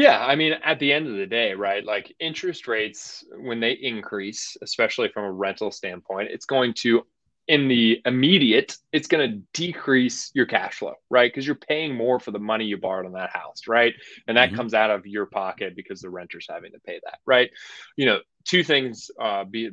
Yeah, 0.00 0.25
I 0.25 0.35
mean, 0.35 0.54
at 0.64 0.78
the 0.78 0.95
end 0.95 1.09
of 1.09 1.16
the 1.16 1.26
day, 1.26 1.52
right? 1.52 1.85
Like 1.85 2.16
interest 2.19 2.66
rates, 2.66 3.23
when 3.37 3.61
they 3.61 3.73
increase, 3.73 4.57
especially 4.62 5.11
from 5.11 5.25
a 5.25 5.30
rental 5.30 5.71
standpoint, 5.71 6.30
it's 6.30 6.47
going 6.47 6.73
to, 6.78 7.02
in 7.49 7.69
the 7.69 8.00
immediate, 8.07 8.78
it's 8.92 9.07
going 9.07 9.30
to 9.30 9.42
decrease 9.52 10.30
your 10.33 10.47
cash 10.47 10.78
flow, 10.78 10.95
right? 11.11 11.30
Because 11.30 11.47
you're 11.47 11.54
paying 11.54 11.95
more 11.95 12.19
for 12.19 12.30
the 12.30 12.38
money 12.38 12.64
you 12.64 12.78
borrowed 12.78 13.04
on 13.04 13.12
that 13.12 13.28
house, 13.28 13.69
right? 13.69 13.92
And 14.26 14.38
that 14.38 14.49
mm-hmm. 14.49 14.57
comes 14.57 14.73
out 14.73 14.90
of 14.90 15.07
your 15.07 15.26
pocket 15.26 15.76
because 15.76 16.00
the 16.00 16.09
renter's 16.09 16.47
having 16.49 16.73
to 16.73 16.80
pay 16.80 16.99
that, 17.04 17.19
right? 17.26 17.50
You 17.99 18.07
know, 18.07 18.21
two 18.49 18.64
things, 18.64 19.11
uh, 19.21 19.45
be 19.45 19.69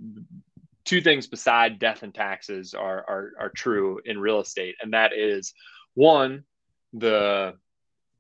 two 0.84 1.00
things 1.00 1.28
beside 1.28 1.80
death 1.80 2.04
and 2.04 2.14
taxes 2.14 2.74
are 2.74 3.06
are, 3.08 3.32
are 3.40 3.52
true 3.56 4.02
in 4.04 4.20
real 4.20 4.42
estate, 4.42 4.76
and 4.82 4.92
that 4.94 5.14
is 5.14 5.54
one, 5.94 6.44
the 6.92 7.54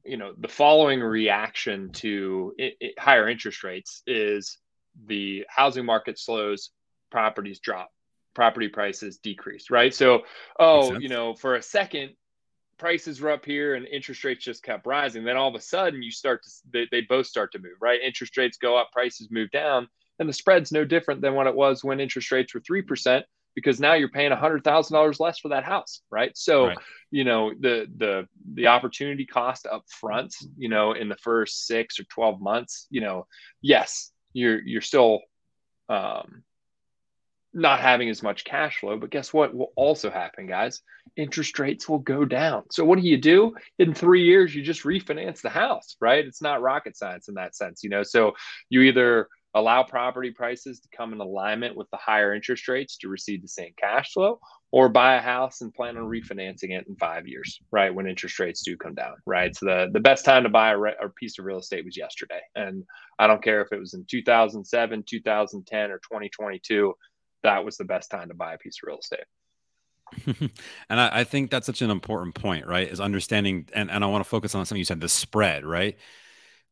you 0.07 0.17
know, 0.17 0.33
the 0.37 0.47
following 0.47 1.01
reaction 1.01 1.91
to 1.91 2.53
it, 2.57 2.75
it, 2.79 2.99
higher 2.99 3.27
interest 3.27 3.63
rates 3.63 4.01
is 4.07 4.57
the 5.05 5.45
housing 5.49 5.85
market 5.85 6.17
slows, 6.17 6.71
properties 7.11 7.59
drop, 7.59 7.89
property 8.33 8.67
prices 8.67 9.17
decrease, 9.17 9.69
right? 9.69 9.93
So, 9.93 10.23
oh, 10.59 10.97
you 10.97 11.09
know, 11.09 11.33
for 11.33 11.55
a 11.55 11.61
second, 11.61 12.13
prices 12.77 13.19
were 13.19 13.31
up 13.31 13.45
here 13.45 13.75
and 13.75 13.87
interest 13.87 14.23
rates 14.23 14.43
just 14.43 14.63
kept 14.63 14.85
rising. 14.85 15.23
Then 15.23 15.37
all 15.37 15.49
of 15.49 15.55
a 15.55 15.61
sudden, 15.61 16.01
you 16.01 16.11
start 16.11 16.43
to 16.43 16.49
they, 16.71 16.87
they 16.91 17.01
both 17.01 17.27
start 17.27 17.51
to 17.53 17.59
move, 17.59 17.77
right? 17.81 17.99
Interest 18.01 18.35
rates 18.37 18.57
go 18.57 18.77
up, 18.77 18.91
prices 18.91 19.29
move 19.31 19.51
down, 19.51 19.87
and 20.19 20.27
the 20.27 20.33
spread's 20.33 20.71
no 20.71 20.85
different 20.85 21.21
than 21.21 21.33
what 21.33 21.47
it 21.47 21.55
was 21.55 21.83
when 21.83 21.99
interest 21.99 22.31
rates 22.31 22.53
were 22.53 22.61
three 22.61 22.81
percent 22.81 23.25
because 23.57 23.79
now 23.79 23.95
you're 23.95 24.07
paying 24.07 24.31
$100,000 24.31 25.19
less 25.19 25.39
for 25.39 25.49
that 25.49 25.63
house, 25.63 26.01
right? 26.11 26.29
So, 26.37 26.67
right. 26.67 26.77
you 27.09 27.23
know, 27.23 27.51
the 27.59 27.87
the 27.97 28.27
the 28.53 28.67
opportunity 28.67 29.25
cost 29.25 29.65
up 29.65 29.83
front, 29.89 30.35
you 30.59 30.69
know, 30.69 30.91
in 30.91 31.09
the 31.09 31.15
first 31.15 31.65
6 31.65 31.99
or 31.99 32.03
12 32.03 32.39
months, 32.39 32.85
you 32.91 33.01
know, 33.01 33.25
yes, 33.59 34.11
you're 34.31 34.61
you're 34.61 34.81
still 34.81 35.21
um 35.89 36.43
not 37.51 37.79
having 37.79 38.09
as 38.09 38.21
much 38.21 38.43
cash 38.43 38.77
flow, 38.77 38.95
but 38.95 39.09
guess 39.09 39.33
what 39.33 39.55
will 39.55 39.73
also 39.75 40.11
happen, 40.11 40.45
guys? 40.45 40.83
Interest 41.15 41.57
rates 41.57 41.89
will 41.89 41.97
go 41.97 42.25
down. 42.25 42.61
So 42.69 42.85
what 42.85 42.99
do 42.99 43.07
you 43.07 43.17
do? 43.17 43.55
In 43.79 43.95
3 43.95 44.23
years 44.23 44.53
you 44.53 44.61
just 44.61 44.83
refinance 44.83 45.41
the 45.41 45.49
house, 45.49 45.97
right? 45.99 46.23
It's 46.23 46.43
not 46.43 46.61
rocket 46.61 46.95
science 46.95 47.27
in 47.27 47.33
that 47.35 47.55
sense, 47.55 47.83
you 47.83 47.89
know. 47.89 48.03
So 48.03 48.33
you 48.69 48.81
either 48.81 49.29
allow 49.59 49.83
property 49.83 50.31
prices 50.31 50.79
to 50.79 50.87
come 50.95 51.13
in 51.13 51.19
alignment 51.19 51.75
with 51.75 51.89
the 51.91 51.97
higher 51.97 52.33
interest 52.33 52.67
rates 52.67 52.97
to 52.97 53.09
receive 53.09 53.41
the 53.41 53.47
same 53.47 53.73
cash 53.77 54.13
flow 54.13 54.39
or 54.71 54.89
buy 54.89 55.15
a 55.15 55.21
house 55.21 55.61
and 55.61 55.73
plan 55.73 55.97
on 55.97 56.03
refinancing 56.03 56.71
it 56.71 56.85
in 56.87 56.95
five 56.97 57.27
years 57.27 57.59
right 57.71 57.93
when 57.93 58.07
interest 58.07 58.39
rates 58.39 58.63
do 58.63 58.75
come 58.77 58.93
down 58.93 59.15
right? 59.25 59.55
So 59.55 59.65
the, 59.65 59.89
the 59.91 59.99
best 59.99 60.25
time 60.25 60.43
to 60.43 60.49
buy 60.49 60.71
a, 60.71 60.77
re- 60.77 60.95
a 61.01 61.09
piece 61.09 61.39
of 61.39 61.45
real 61.45 61.59
estate 61.59 61.85
was 61.85 61.97
yesterday. 61.97 62.41
And 62.55 62.83
i 63.19 63.27
don't 63.27 63.43
care 63.43 63.61
if 63.61 63.71
it 63.71 63.79
was 63.79 63.93
in 63.93 64.05
2007 64.09 65.03
2010 65.07 65.91
or 65.91 65.97
2022 65.97 66.93
that 67.43 67.63
was 67.63 67.77
the 67.77 67.85
best 67.85 68.11
time 68.11 68.29
to 68.29 68.33
buy 68.33 68.53
a 68.53 68.57
piece 68.57 68.77
of 68.81 68.87
real 68.87 68.99
estate. 68.99 70.51
And 70.89 70.99
I, 70.99 71.19
I 71.19 71.23
think 71.23 71.51
that's 71.51 71.65
such 71.65 71.81
an 71.81 71.91
important 71.91 72.35
point 72.35 72.65
right 72.65 72.87
is 72.87 73.01
understanding 73.01 73.67
and, 73.73 73.91
and 73.91 74.03
i 74.03 74.07
want 74.07 74.23
to 74.23 74.29
focus 74.29 74.55
on 74.55 74.65
something 74.65 74.79
you 74.79 74.85
said 74.85 75.01
the 75.01 75.09
spread 75.09 75.65
right 75.65 75.97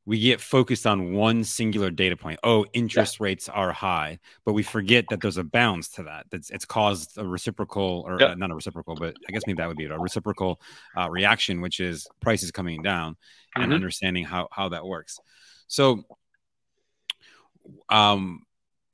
we 0.05 0.19
get 0.19 0.39
focused 0.39 0.85
on 0.85 1.13
one 1.13 1.43
singular 1.43 1.89
data 1.89 2.15
point. 2.15 2.39
Oh, 2.43 2.65
interest 2.74 3.19
yeah. 3.19 3.24
rates 3.24 3.50
are 3.50 3.71
high, 3.71 4.19
but 4.45 4.53
we 4.53 4.62
forget 4.62 5.05
that 5.09 5.19
there's 5.21 5.38
a 5.38 5.43
bounce 5.43 5.89
to 5.89 6.03
that. 6.03 6.27
That's 6.31 6.51
it's 6.51 6.65
caused 6.65 7.17
a 7.17 7.25
reciprocal, 7.25 8.03
or 8.05 8.21
uh, 8.21 8.35
not 8.35 8.51
a 8.51 8.55
reciprocal, 8.55 8.95
but 8.95 9.15
I 9.27 9.31
guess 9.31 9.43
maybe 9.47 9.57
that 9.57 9.67
would 9.67 9.77
be 9.77 9.85
it, 9.85 9.91
a 9.91 10.00
reciprocal 10.00 10.62
uh, 10.95 11.09
reaction, 11.09 11.59
which 11.59 11.79
is 11.79 12.07
prices 12.21 12.51
coming 12.51 12.83
down 12.83 13.13
mm-hmm. 13.13 13.63
and 13.63 13.74
understanding 13.74 14.24
how 14.24 14.47
how 14.51 14.69
that 14.69 14.85
works. 14.85 15.19
So, 15.67 16.03
um, 17.89 18.43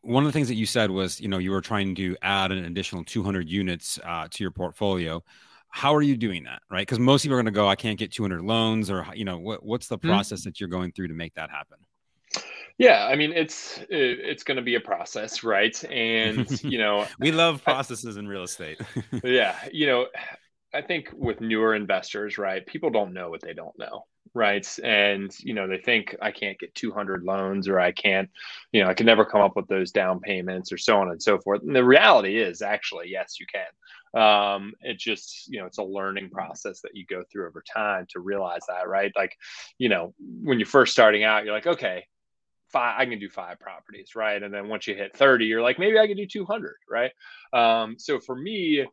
one 0.01 0.23
of 0.23 0.29
the 0.29 0.33
things 0.33 0.47
that 0.47 0.55
you 0.55 0.65
said 0.65 0.91
was, 0.91 1.19
you 1.19 1.27
know, 1.27 1.39
you 1.39 1.51
were 1.51 1.61
trying 1.61 1.93
to 1.95 2.15
add 2.21 2.51
an 2.53 2.63
additional 2.63 3.03
200 3.03 3.49
units 3.49 3.99
uh, 4.03 4.27
to 4.31 4.43
your 4.43 4.51
portfolio 4.51 5.21
how 5.71 5.95
are 5.95 6.01
you 6.01 6.15
doing 6.15 6.43
that 6.43 6.61
right? 6.69 6.81
Because 6.81 6.99
most 6.99 7.23
people 7.23 7.33
are 7.37 7.41
going 7.41 7.51
to 7.53 7.57
go 7.57 7.67
i 7.67 7.75
can't 7.75 7.97
get 7.97 8.11
200 8.11 8.41
loans 8.41 8.91
or 8.91 9.05
you 9.13 9.25
know 9.25 9.39
what, 9.39 9.65
what's 9.65 9.87
the 9.87 9.97
hmm. 9.97 10.07
process 10.07 10.41
mm-hmm. 10.41 10.49
that 10.49 10.59
you're 10.59 10.69
going 10.69 10.91
through 10.91 11.07
to 11.07 11.13
make 11.13 11.33
that 11.35 11.49
happen? 11.49 11.77
Yeah 12.77 13.05
i 13.05 13.15
mean 13.15 13.31
it's 13.33 13.79
it's 13.89 14.43
going 14.43 14.57
to 14.57 14.63
be 14.63 14.75
a 14.75 14.79
process 14.79 15.43
right? 15.43 15.83
And 15.85 16.63
you 16.63 16.77
know 16.77 17.07
we 17.19 17.31
love 17.31 17.63
processes 17.63 18.17
I, 18.17 18.19
in 18.19 18.27
real 18.27 18.43
estate. 18.43 18.79
Yeah 19.23 19.55
you 19.71 19.87
know 19.87 20.07
i 20.73 20.81
think 20.81 21.09
with 21.13 21.41
newer 21.41 21.75
investors 21.75 22.37
right 22.37 22.65
people 22.65 22.89
don't 22.89 23.13
know 23.13 23.29
what 23.29 23.41
they 23.41 23.53
don't 23.53 23.77
know 23.77 24.05
right? 24.33 24.79
And 24.83 25.35
you 25.39 25.53
know 25.53 25.67
they 25.67 25.77
think 25.77 26.15
i 26.21 26.31
can't 26.31 26.59
get 26.59 26.73
200 26.75 27.23
loans 27.23 27.67
or 27.67 27.79
i 27.79 27.91
can't 27.91 28.29
you 28.71 28.81
know 28.81 28.89
i 28.89 28.93
can 28.93 29.05
never 29.05 29.25
come 29.25 29.41
up 29.41 29.55
with 29.55 29.67
those 29.67 29.91
down 29.91 30.19
payments 30.19 30.71
or 30.71 30.77
so 30.77 30.99
on 30.99 31.11
and 31.11 31.21
so 31.21 31.37
forth. 31.39 31.61
And 31.61 31.75
the 31.75 31.83
reality 31.83 32.37
is 32.37 32.61
actually 32.61 33.09
yes 33.09 33.39
you 33.39 33.45
can 33.51 33.65
um, 34.13 34.73
it 34.81 34.97
just 34.97 35.47
you 35.47 35.59
know 35.59 35.65
it's 35.65 35.77
a 35.77 35.83
learning 35.83 36.29
process 36.29 36.81
that 36.81 36.95
you 36.95 37.05
go 37.05 37.23
through 37.31 37.47
over 37.47 37.63
time 37.73 38.05
to 38.09 38.19
realize 38.19 38.61
that 38.67 38.87
right 38.87 39.11
like 39.15 39.35
you 39.77 39.89
know 39.89 40.13
when 40.19 40.59
you're 40.59 40.65
first 40.65 40.93
starting 40.93 41.23
out 41.23 41.45
you're 41.45 41.53
like 41.53 41.67
okay 41.67 42.05
five 42.69 42.95
i 42.99 43.05
can 43.05 43.19
do 43.19 43.29
five 43.29 43.59
properties 43.59 44.15
right 44.15 44.43
and 44.43 44.53
then 44.53 44.67
once 44.67 44.87
you 44.87 44.95
hit 44.95 45.15
30 45.15 45.45
you're 45.45 45.61
like 45.61 45.79
maybe 45.79 45.97
i 45.97 46.07
can 46.07 46.17
do 46.17 46.27
200 46.27 46.75
right 46.89 47.11
um, 47.53 47.95
so 47.97 48.19
for 48.19 48.35
me 48.35 48.85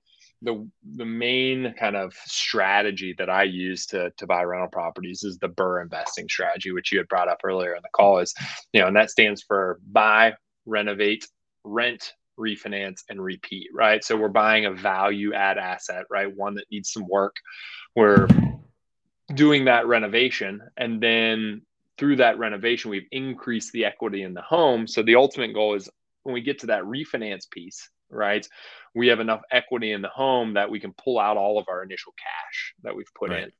the 0.42 0.68
the 0.96 1.04
main 1.04 1.74
kind 1.78 1.96
of 1.96 2.14
strategy 2.24 3.14
that 3.18 3.28
I 3.28 3.42
use 3.44 3.86
to 3.86 4.10
to 4.16 4.26
buy 4.26 4.42
rental 4.44 4.68
properties 4.68 5.24
is 5.24 5.38
the 5.38 5.48
BRRRR 5.48 5.82
investing 5.82 6.28
strategy, 6.28 6.70
which 6.70 6.92
you 6.92 6.98
had 6.98 7.08
brought 7.08 7.28
up 7.28 7.40
earlier 7.44 7.74
in 7.74 7.82
the 7.82 7.88
call. 7.92 8.18
Is 8.18 8.34
you 8.72 8.80
know, 8.80 8.86
and 8.86 8.96
that 8.96 9.10
stands 9.10 9.42
for 9.42 9.80
buy, 9.90 10.34
renovate, 10.64 11.26
rent, 11.64 12.14
refinance, 12.38 13.02
and 13.08 13.22
repeat. 13.22 13.68
Right. 13.74 14.02
So 14.04 14.16
we're 14.16 14.28
buying 14.28 14.66
a 14.66 14.72
value 14.72 15.34
add 15.34 15.58
asset, 15.58 16.04
right? 16.10 16.34
One 16.34 16.54
that 16.54 16.66
needs 16.70 16.92
some 16.92 17.06
work. 17.08 17.36
We're 17.96 18.28
doing 19.34 19.66
that 19.66 19.86
renovation, 19.86 20.62
and 20.76 21.00
then 21.00 21.62
through 21.98 22.16
that 22.16 22.38
renovation, 22.38 22.90
we've 22.90 23.08
increased 23.10 23.72
the 23.72 23.84
equity 23.84 24.22
in 24.22 24.32
the 24.32 24.42
home. 24.42 24.86
So 24.86 25.02
the 25.02 25.16
ultimate 25.16 25.52
goal 25.52 25.74
is 25.74 25.88
when 26.22 26.32
we 26.32 26.40
get 26.40 26.60
to 26.60 26.66
that 26.66 26.84
refinance 26.84 27.50
piece, 27.50 27.88
right? 28.08 28.48
We 28.94 29.08
have 29.08 29.20
enough 29.20 29.42
equity 29.50 29.92
in 29.92 30.00
the 30.00 30.08
home 30.08 30.54
that 30.54 30.70
we 30.70 30.80
can 30.80 30.92
pull 30.92 31.18
out 31.18 31.36
all 31.36 31.58
of 31.58 31.66
our 31.68 31.82
initial 31.82 32.12
cash 32.16 32.74
that 32.84 32.94
we've 32.94 33.12
put 33.18 33.30
right. 33.30 33.44
in. 33.44 33.52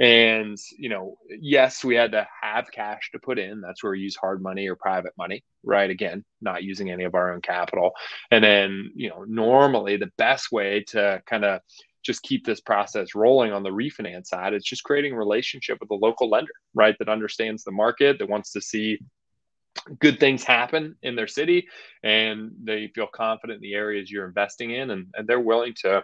And, 0.00 0.58
you 0.76 0.88
know, 0.88 1.16
yes, 1.28 1.84
we 1.84 1.94
had 1.94 2.12
to 2.12 2.26
have 2.42 2.70
cash 2.72 3.10
to 3.12 3.18
put 3.18 3.38
in. 3.38 3.60
That's 3.60 3.82
where 3.82 3.92
we 3.92 4.00
use 4.00 4.16
hard 4.16 4.42
money 4.42 4.68
or 4.68 4.76
private 4.76 5.12
money, 5.16 5.44
right? 5.62 5.88
Again, 5.88 6.24
not 6.40 6.64
using 6.64 6.90
any 6.90 7.04
of 7.04 7.14
our 7.14 7.32
own 7.32 7.40
capital. 7.40 7.92
And 8.30 8.42
then, 8.42 8.90
you 8.94 9.08
know, 9.08 9.24
normally 9.26 9.96
the 9.96 10.10
best 10.18 10.50
way 10.50 10.84
to 10.88 11.22
kind 11.26 11.44
of 11.44 11.60
just 12.02 12.22
keep 12.22 12.44
this 12.44 12.60
process 12.60 13.14
rolling 13.14 13.52
on 13.52 13.62
the 13.62 13.70
refinance 13.70 14.26
side 14.26 14.52
is 14.52 14.64
just 14.64 14.84
creating 14.84 15.12
a 15.12 15.18
relationship 15.18 15.78
with 15.80 15.90
a 15.90 15.94
local 15.94 16.28
lender, 16.28 16.52
right? 16.74 16.96
That 16.98 17.08
understands 17.08 17.64
the 17.64 17.72
market, 17.72 18.18
that 18.18 18.28
wants 18.28 18.52
to 18.52 18.60
see 18.60 18.98
good 19.98 20.20
things 20.20 20.44
happen 20.44 20.96
in 21.02 21.16
their 21.16 21.26
city 21.26 21.66
and 22.02 22.52
they 22.62 22.88
feel 22.94 23.06
confident 23.06 23.56
in 23.56 23.62
the 23.62 23.74
areas 23.74 24.10
you're 24.10 24.26
investing 24.26 24.70
in 24.70 24.90
and, 24.90 25.06
and 25.14 25.26
they're 25.26 25.40
willing 25.40 25.74
to 25.74 26.02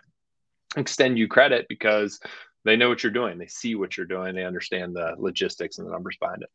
extend 0.77 1.19
you 1.19 1.29
credit 1.29 1.67
because 1.69 2.21
they 2.65 2.77
know 2.77 2.89
what 2.89 3.03
you're 3.03 3.13
doing. 3.13 3.39
They 3.39 3.47
see 3.47 3.75
what 3.75 3.97
you're 3.97 4.07
doing. 4.07 4.35
They 4.35 4.45
understand 4.45 4.95
the 4.95 5.15
logistics 5.19 5.79
and 5.79 5.87
the 5.87 5.93
numbers 5.93 6.17
behind 6.19 6.43
it. 6.43 6.51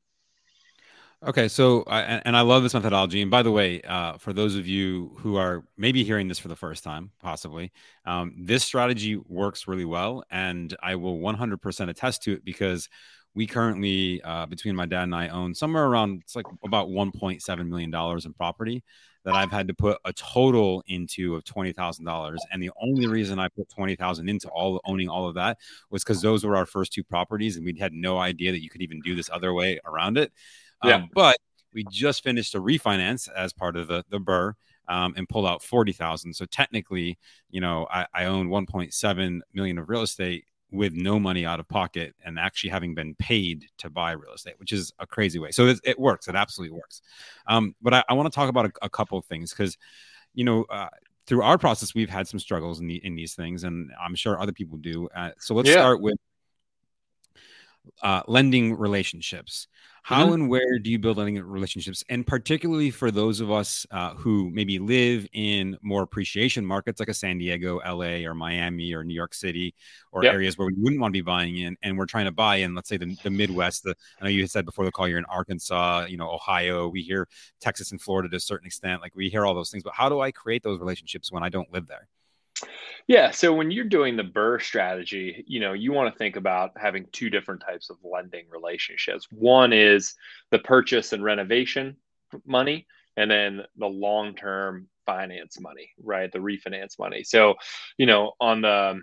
Okay 1.26 1.48
so 1.48 1.84
and 1.84 2.36
i 2.36 2.42
love 2.42 2.62
this 2.62 2.74
methodology. 2.74 3.22
And 3.22 3.32
by 3.32 3.42
the 3.42 3.52
way 3.52 3.82
uh, 3.82 4.18
for 4.18 4.34
those 4.34 4.56
of 4.56 4.68
you 4.68 5.16
who 5.20 5.38
are 5.38 5.64
maybe 5.78 6.04
hearing 6.04 6.28
this 6.28 6.38
for 6.38 6.50
the 6.50 6.56
first 6.56 6.84
time 6.84 7.12
possibly 7.20 7.72
um, 8.06 8.36
this 8.38 8.64
strategy 8.64 9.16
works 9.16 9.68
really 9.68 9.86
well. 9.86 10.24
And 10.30 10.76
i 10.84 10.96
will 10.96 11.18
100% 11.18 11.90
attest 11.90 12.24
to 12.24 12.34
it 12.34 12.46
because 12.46 12.90
we 13.34 13.48
currently 13.48 14.22
uh, 14.24 14.46
between 14.46 14.76
my 14.76 14.86
dad 14.86 15.04
and 15.04 15.16
i 15.16 15.30
own 15.30 15.56
somewhere 15.56 15.86
around 15.86 16.22
it's 16.22 16.36
like 16.36 16.46
about 16.64 16.90
1.7 16.90 17.68
million 17.68 17.92
dollars 17.92 18.26
in 18.26 18.34
property 18.34 18.84
that 19.26 19.34
i've 19.34 19.52
had 19.52 19.68
to 19.68 19.74
put 19.74 19.98
a 20.06 20.14
total 20.14 20.82
into 20.88 21.36
of 21.36 21.44
$20000 21.44 22.38
and 22.52 22.64
the 22.64 22.72
only 22.82 23.08
reason 23.08 23.38
i 23.40 23.50
put 23.50 23.68
20000 23.70 24.30
into 24.30 24.48
all 24.50 24.80
owning 24.86 25.10
all 25.10 25.28
of 25.28 25.36
that 25.36 25.58
was 25.90 26.04
because 26.04 26.22
those 26.22 26.46
were 26.46 26.56
our 26.56 26.66
first 26.66 26.94
two 26.94 27.04
properties 27.04 27.58
and 27.58 27.66
we 27.66 27.76
had 27.78 27.92
no 27.92 28.18
idea 28.18 28.52
that 28.52 28.64
you 28.64 28.70
could 28.70 28.82
even 28.82 29.02
do 29.02 29.16
this 29.16 29.30
other 29.30 29.54
way 29.54 29.80
around 29.86 30.18
it 30.18 30.32
yeah. 30.84 30.96
Um, 30.96 31.10
but 31.14 31.38
we 31.74 31.86
just 31.90 32.24
finished 32.24 32.56
a 32.56 32.60
refinance 32.60 33.30
as 33.36 33.54
part 33.54 33.76
of 33.76 33.88
the 33.88 34.04
the 34.10 34.20
BRRRR 34.20 34.54
um, 34.88 35.14
and 35.18 35.28
pulled 35.28 35.48
out 35.48 35.64
40,000. 35.64 36.34
So 36.34 36.46
technically, 36.46 37.18
you 37.50 37.60
know, 37.60 37.88
I, 37.92 38.06
I 38.14 38.26
own 38.26 38.50
1.7 38.50 39.40
million 39.54 39.78
of 39.78 39.90
real 39.90 40.04
estate 40.04 40.46
with 40.76 40.94
no 40.94 41.20
money 41.20 41.46
out 41.46 41.60
of 41.60 41.68
pocket 41.68 42.14
and 42.24 42.38
actually 42.38 42.70
having 42.70 42.94
been 42.94 43.16
paid 43.16 43.66
to 43.78 43.90
buy 43.90 44.12
real 44.12 44.34
estate, 44.34 44.56
which 44.58 44.72
is 44.72 44.94
a 45.00 45.08
crazy 45.08 45.40
way. 45.40 45.52
So 45.52 45.68
it, 45.68 45.80
it 45.84 46.00
works. 46.00 46.28
It 46.28 46.36
absolutely 46.36 46.76
works. 46.76 47.02
Um, 47.48 47.76
but 47.82 47.94
I, 47.94 48.04
I 48.10 48.14
want 48.14 48.32
to 48.32 48.36
talk 48.36 48.50
about 48.50 48.66
a, 48.66 48.72
a 48.82 48.90
couple 48.90 49.18
of 49.18 49.26
things 49.26 49.52
because, 49.52 49.78
you 50.34 50.44
know, 50.44 50.66
uh, 50.70 50.90
through 51.28 51.42
our 51.42 51.58
process, 51.58 51.96
we've 51.96 52.10
had 52.10 52.28
some 52.28 52.40
struggles 52.40 52.80
in 52.80 52.88
the 52.88 53.04
in 53.04 53.16
these 53.16 53.34
things, 53.34 53.64
and 53.64 53.92
I'm 54.00 54.14
sure 54.14 54.40
other 54.40 54.52
people 54.52 54.78
do. 54.78 55.10
Uh, 55.16 55.32
so 55.40 55.56
let's 55.56 55.68
yeah. 55.68 55.76
start 55.76 56.02
with 56.02 56.18
uh, 58.02 58.22
lending 58.28 58.78
relationships. 58.78 59.68
How 60.06 60.26
mm-hmm. 60.26 60.34
and 60.34 60.50
where 60.50 60.78
do 60.78 60.92
you 60.92 61.00
build 61.00 61.18
lending 61.18 61.42
relationships? 61.42 62.04
And 62.10 62.28
particularly 62.28 62.92
for 62.92 63.10
those 63.10 63.40
of 63.40 63.50
us 63.52 63.88
uh, 63.90 64.14
who 64.14 64.52
maybe 64.52 64.78
live 64.78 65.28
in 65.34 65.78
more 65.82 66.04
appreciation 66.04 66.64
markets 66.64 67.00
like 67.00 67.10
a 67.10 67.14
San 67.14 67.40
Diego, 67.40 67.78
LA, 67.84 68.28
or 68.28 68.36
Miami, 68.36 68.94
or 68.94 69.04
New 69.04 69.16
York 69.16 69.34
City, 69.34 69.74
or 70.12 70.24
yep. 70.24 70.34
areas 70.36 70.60
where 70.60 70.68
we 70.68 70.76
wouldn't 70.78 71.02
want 71.02 71.12
to 71.12 71.18
be 71.18 71.24
buying 71.24 71.58
in, 71.58 71.76
and 71.82 71.98
we're 71.98 72.06
trying 72.06 72.26
to 72.26 72.32
buy 72.32 72.58
in, 72.58 72.76
let's 72.76 72.88
say 72.88 72.98
the, 72.98 73.18
the 73.24 73.32
Midwest. 73.32 73.84
The, 73.84 73.96
I 74.22 74.26
know 74.26 74.30
you 74.30 74.46
said 74.46 74.64
before 74.64 74.86
the 74.86 74.92
call 74.92 75.08
you're 75.08 75.18
in 75.18 75.26
Arkansas, 75.26 76.06
you 76.08 76.18
know, 76.18 76.30
Ohio. 76.30 76.88
We 76.88 77.02
hear 77.02 77.28
Texas 77.60 77.90
and 77.90 78.00
Florida 78.00 78.30
to 78.30 78.36
a 78.36 78.40
certain 78.40 78.68
extent. 78.68 79.02
Like 79.02 79.16
we 79.16 79.30
hear 79.30 79.44
all 79.44 79.56
those 79.56 79.72
things, 79.72 79.84
but 79.84 79.94
how 79.96 80.08
do 80.08 80.22
I 80.22 80.32
create 80.32 80.62
those 80.62 80.80
relationships 80.80 81.32
when 81.32 81.42
I 81.42 81.50
don't 81.50 81.74
live 81.74 81.88
there? 81.88 82.08
Yeah. 83.08 83.32
So 83.32 83.54
when 83.54 83.70
you're 83.72 83.86
doing 83.86 84.16
the 84.16 84.24
BRRRR 84.24 84.62
strategy, 84.62 85.44
you 85.48 85.60
know, 85.60 85.74
you 85.74 85.92
want 85.92 86.12
to 86.12 86.18
think 86.18 86.36
about 86.36 86.72
having 86.78 87.06
two 87.12 87.30
different 87.30 87.62
types 87.62 87.90
of 87.90 87.98
lending 88.04 88.46
relationships. 88.50 89.28
One 89.32 89.74
is 89.74 90.16
the 90.52 90.60
purchase 90.60 91.14
and 91.14 91.24
renovation 91.24 91.98
money, 92.46 92.88
and 93.18 93.30
then 93.30 93.62
the 93.78 93.88
long 93.88 94.36
term 94.36 94.88
finance 95.06 95.60
money, 95.60 95.92
right? 96.02 96.32
The 96.32 96.40
refinance 96.40 96.98
money. 96.98 97.24
So, 97.24 97.56
you 97.98 98.06
know, 98.06 98.34
on 98.40 98.62
the 98.62 99.02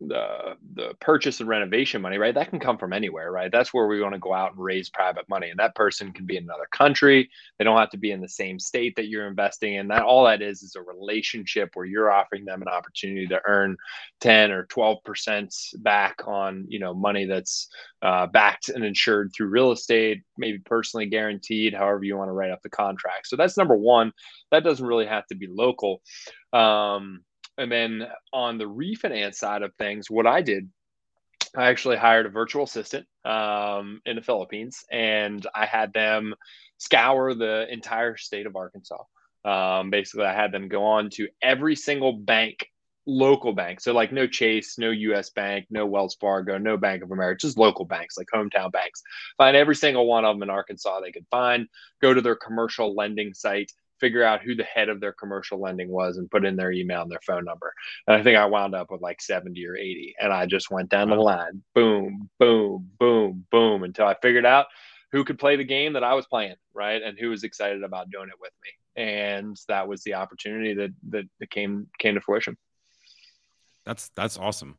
the 0.00 0.56
the 0.74 0.94
purchase 1.00 1.40
and 1.40 1.48
renovation 1.48 2.02
money, 2.02 2.18
right? 2.18 2.34
That 2.34 2.50
can 2.50 2.60
come 2.60 2.76
from 2.76 2.92
anywhere, 2.92 3.32
right? 3.32 3.50
That's 3.50 3.72
where 3.72 3.86
we 3.86 4.00
want 4.00 4.14
to 4.14 4.20
go 4.20 4.34
out 4.34 4.52
and 4.52 4.62
raise 4.62 4.90
private 4.90 5.28
money, 5.28 5.48
and 5.48 5.58
that 5.58 5.74
person 5.74 6.12
can 6.12 6.26
be 6.26 6.36
in 6.36 6.44
another 6.44 6.68
country. 6.70 7.30
They 7.58 7.64
don't 7.64 7.78
have 7.78 7.90
to 7.90 7.96
be 7.96 8.10
in 8.10 8.20
the 8.20 8.28
same 8.28 8.58
state 8.58 8.96
that 8.96 9.08
you're 9.08 9.26
investing 9.26 9.74
in. 9.74 9.88
That 9.88 10.02
all 10.02 10.24
that 10.24 10.42
is 10.42 10.62
is 10.62 10.76
a 10.76 10.82
relationship 10.82 11.70
where 11.74 11.86
you're 11.86 12.10
offering 12.10 12.44
them 12.44 12.62
an 12.62 12.68
opportunity 12.68 13.26
to 13.28 13.40
earn 13.46 13.76
ten 14.20 14.50
or 14.50 14.66
twelve 14.66 15.02
percent 15.04 15.54
back 15.78 16.16
on 16.26 16.66
you 16.68 16.78
know 16.78 16.92
money 16.92 17.24
that's 17.24 17.68
uh, 18.02 18.26
backed 18.26 18.68
and 18.68 18.84
insured 18.84 19.32
through 19.34 19.48
real 19.48 19.72
estate, 19.72 20.22
maybe 20.36 20.58
personally 20.58 21.06
guaranteed, 21.06 21.72
however 21.72 22.04
you 22.04 22.16
want 22.16 22.28
to 22.28 22.32
write 22.32 22.50
up 22.50 22.62
the 22.62 22.68
contract. 22.68 23.28
So 23.28 23.36
that's 23.36 23.56
number 23.56 23.76
one. 23.76 24.12
That 24.50 24.62
doesn't 24.64 24.86
really 24.86 25.06
have 25.06 25.26
to 25.28 25.34
be 25.34 25.48
local. 25.50 26.02
Um, 26.52 27.22
and 27.58 27.70
then 27.70 28.06
on 28.32 28.58
the 28.58 28.64
refinance 28.64 29.36
side 29.36 29.62
of 29.62 29.74
things, 29.74 30.10
what 30.10 30.26
I 30.26 30.42
did, 30.42 30.68
I 31.56 31.66
actually 31.66 31.96
hired 31.96 32.26
a 32.26 32.30
virtual 32.30 32.64
assistant 32.64 33.06
um, 33.24 34.00
in 34.04 34.16
the 34.16 34.22
Philippines, 34.22 34.84
and 34.90 35.46
I 35.54 35.64
had 35.64 35.92
them 35.92 36.34
scour 36.78 37.34
the 37.34 37.66
entire 37.70 38.16
state 38.16 38.46
of 38.46 38.56
Arkansas. 38.56 39.02
Um, 39.44 39.90
basically, 39.90 40.26
I 40.26 40.34
had 40.34 40.52
them 40.52 40.68
go 40.68 40.84
on 40.84 41.08
to 41.10 41.28
every 41.40 41.76
single 41.76 42.12
bank, 42.12 42.70
local 43.06 43.52
bank. 43.52 43.80
So, 43.80 43.92
like, 43.94 44.12
no 44.12 44.26
Chase, 44.26 44.76
no 44.76 44.90
US 44.90 45.30
Bank, 45.30 45.66
no 45.70 45.86
Wells 45.86 46.16
Fargo, 46.20 46.58
no 46.58 46.76
Bank 46.76 47.02
of 47.02 47.12
America, 47.12 47.38
just 47.40 47.56
local 47.56 47.84
banks, 47.84 48.18
like 48.18 48.26
hometown 48.34 48.72
banks. 48.72 49.02
Find 49.38 49.56
every 49.56 49.76
single 49.76 50.06
one 50.06 50.24
of 50.24 50.34
them 50.34 50.42
in 50.42 50.50
Arkansas 50.50 51.00
they 51.00 51.12
could 51.12 51.26
find, 51.30 51.68
go 52.02 52.12
to 52.12 52.20
their 52.20 52.36
commercial 52.36 52.94
lending 52.94 53.32
site, 53.32 53.72
figure 54.00 54.22
out 54.22 54.42
who 54.42 54.54
the 54.54 54.64
head 54.64 54.88
of 54.88 55.00
their 55.00 55.12
commercial 55.12 55.60
lending 55.60 55.88
was 55.88 56.16
and 56.16 56.30
put 56.30 56.44
in 56.44 56.56
their 56.56 56.72
email 56.72 57.02
and 57.02 57.10
their 57.10 57.20
phone 57.26 57.44
number. 57.44 57.72
And 58.06 58.16
I 58.16 58.22
think 58.22 58.36
I 58.36 58.46
wound 58.46 58.74
up 58.74 58.90
with 58.90 59.00
like 59.00 59.20
70 59.20 59.66
or 59.66 59.76
80. 59.76 60.14
And 60.20 60.32
I 60.32 60.46
just 60.46 60.70
went 60.70 60.90
down 60.90 61.10
the 61.10 61.16
line, 61.16 61.62
boom, 61.74 62.28
boom, 62.38 62.90
boom, 62.98 63.46
boom, 63.50 63.82
until 63.82 64.06
I 64.06 64.14
figured 64.20 64.46
out 64.46 64.66
who 65.12 65.24
could 65.24 65.38
play 65.38 65.56
the 65.56 65.64
game 65.64 65.92
that 65.94 66.04
I 66.04 66.14
was 66.14 66.26
playing, 66.26 66.56
right? 66.74 67.02
And 67.02 67.18
who 67.18 67.30
was 67.30 67.44
excited 67.44 67.82
about 67.82 68.10
doing 68.10 68.28
it 68.28 68.40
with 68.40 68.52
me. 68.62 69.02
And 69.02 69.56
that 69.68 69.86
was 69.88 70.02
the 70.02 70.14
opportunity 70.14 70.74
that 70.74 70.90
that, 71.10 71.24
that 71.40 71.50
came 71.50 71.86
came 71.98 72.14
to 72.14 72.20
fruition. 72.20 72.56
That's 73.84 74.10
that's 74.16 74.38
awesome. 74.38 74.76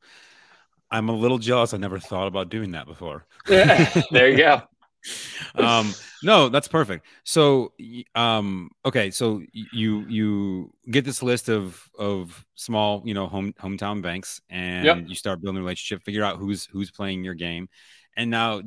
I'm 0.89 1.09
a 1.09 1.15
little 1.15 1.37
jealous. 1.37 1.73
I 1.73 1.77
never 1.77 1.99
thought 1.99 2.27
about 2.27 2.49
doing 2.49 2.71
that 2.71 2.87
before. 2.87 3.25
Yeah, 3.47 4.01
there 4.11 4.29
you 4.29 4.37
go. 4.37 4.61
um, 5.55 5.93
no, 6.23 6.49
that's 6.49 6.67
perfect. 6.67 7.05
So, 7.23 7.73
um, 8.15 8.69
okay, 8.85 9.11
so 9.11 9.41
you 9.53 10.05
you 10.07 10.73
get 10.89 11.05
this 11.05 11.23
list 11.23 11.49
of 11.49 11.81
of 11.97 12.45
small, 12.55 13.01
you 13.05 13.13
know, 13.13 13.27
home 13.27 13.53
hometown 13.53 14.01
banks, 14.01 14.41
and 14.49 14.85
yep. 14.85 15.03
you 15.07 15.15
start 15.15 15.41
building 15.41 15.59
a 15.59 15.61
relationship, 15.61 16.03
figure 16.03 16.23
out 16.23 16.37
who's 16.37 16.65
who's 16.65 16.91
playing 16.91 17.23
your 17.23 17.35
game, 17.35 17.69
and 18.15 18.29
now. 18.29 18.61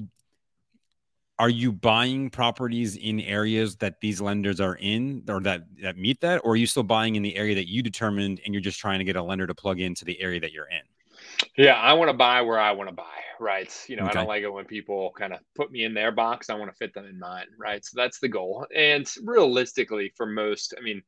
Are 1.39 1.49
you 1.49 1.73
buying 1.73 2.29
properties 2.29 2.97
in 2.97 3.19
areas 3.19 3.77
that 3.77 4.03
these 4.03 4.21
lenders 4.21 4.61
are 4.61 4.75
in 4.75 5.25
or 5.27 5.41
that, 5.41 5.63
that 5.81 5.97
meet 5.97 6.21
that? 6.21 6.43
Or 6.45 6.53
are 6.53 6.57
you 6.57 6.67
still 6.67 6.83
buying 6.83 7.15
in 7.15 7.23
the 7.23 7.35
area 7.35 7.55
that 7.55 7.67
you 7.67 7.83
determined 7.83 8.43
and 8.45 8.53
you're 8.53 8.61
just 8.61 8.79
trying 8.79 8.99
to 8.99 9.07
get 9.07 9.17
a 9.17 9.23
lender 9.23 9.47
to 9.47 9.55
plug 9.55 9.81
into 9.81 10.05
the 10.05 10.21
area 10.21 10.39
that 10.41 10.53
you're 10.53 10.69
in? 10.69 10.83
Yeah, 11.57 11.75
I 11.75 11.93
want 11.95 12.11
to 12.11 12.17
buy 12.17 12.43
where 12.43 12.59
I 12.59 12.73
want 12.73 12.89
to 12.89 12.95
buy, 12.95 13.05
right? 13.39 13.73
You 13.89 13.97
know, 13.97 14.05
okay. 14.05 14.11
I 14.11 14.15
don't 14.15 14.29
like 14.29 14.43
it 14.43 14.53
when 14.53 14.65
people 14.65 15.13
kind 15.17 15.33
of 15.33 15.41
put 15.55 15.71
me 15.71 15.85
in 15.85 15.95
their 15.95 16.13
box. 16.13 16.51
I 16.51 16.55
want 16.55 16.71
to 16.71 16.77
fit 16.77 16.95
them 16.95 17.07
in 17.07 17.19
mine, 17.19 17.47
right? 17.59 17.85
So 17.85 17.93
that's 17.95 18.19
the 18.21 18.29
goal. 18.29 18.67
And 18.75 19.11
realistically, 19.25 20.13
for 20.17 20.27
most, 20.27 20.75
I 20.79 20.83
mean, 20.83 21.03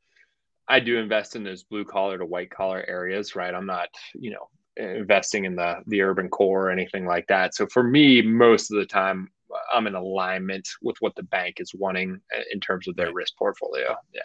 I 0.68 0.80
do 0.80 0.98
invest 0.98 1.36
in 1.36 1.44
those 1.44 1.64
blue 1.64 1.84
collar 1.84 2.18
to 2.18 2.26
white 2.26 2.50
collar 2.50 2.84
areas, 2.88 3.34
right? 3.34 3.54
I'm 3.54 3.66
not, 3.66 3.88
you 4.14 4.30
know, 4.30 4.48
investing 4.76 5.44
in 5.44 5.54
the 5.54 5.76
the 5.86 6.02
urban 6.02 6.28
core 6.28 6.68
or 6.68 6.70
anything 6.70 7.06
like 7.06 7.26
that. 7.28 7.54
So 7.54 7.66
for 7.66 7.82
me, 7.82 8.22
most 8.22 8.70
of 8.70 8.78
the 8.78 8.86
time, 8.86 9.28
I'm 9.72 9.86
in 9.86 9.94
alignment 9.94 10.68
with 10.82 10.96
what 11.00 11.14
the 11.14 11.24
bank 11.24 11.56
is 11.58 11.74
wanting 11.74 12.20
uh, 12.34 12.42
in 12.52 12.60
terms 12.60 12.88
of 12.88 12.96
their 12.96 13.12
risk 13.12 13.36
portfolio. 13.36 13.96
Yeah. 14.14 14.20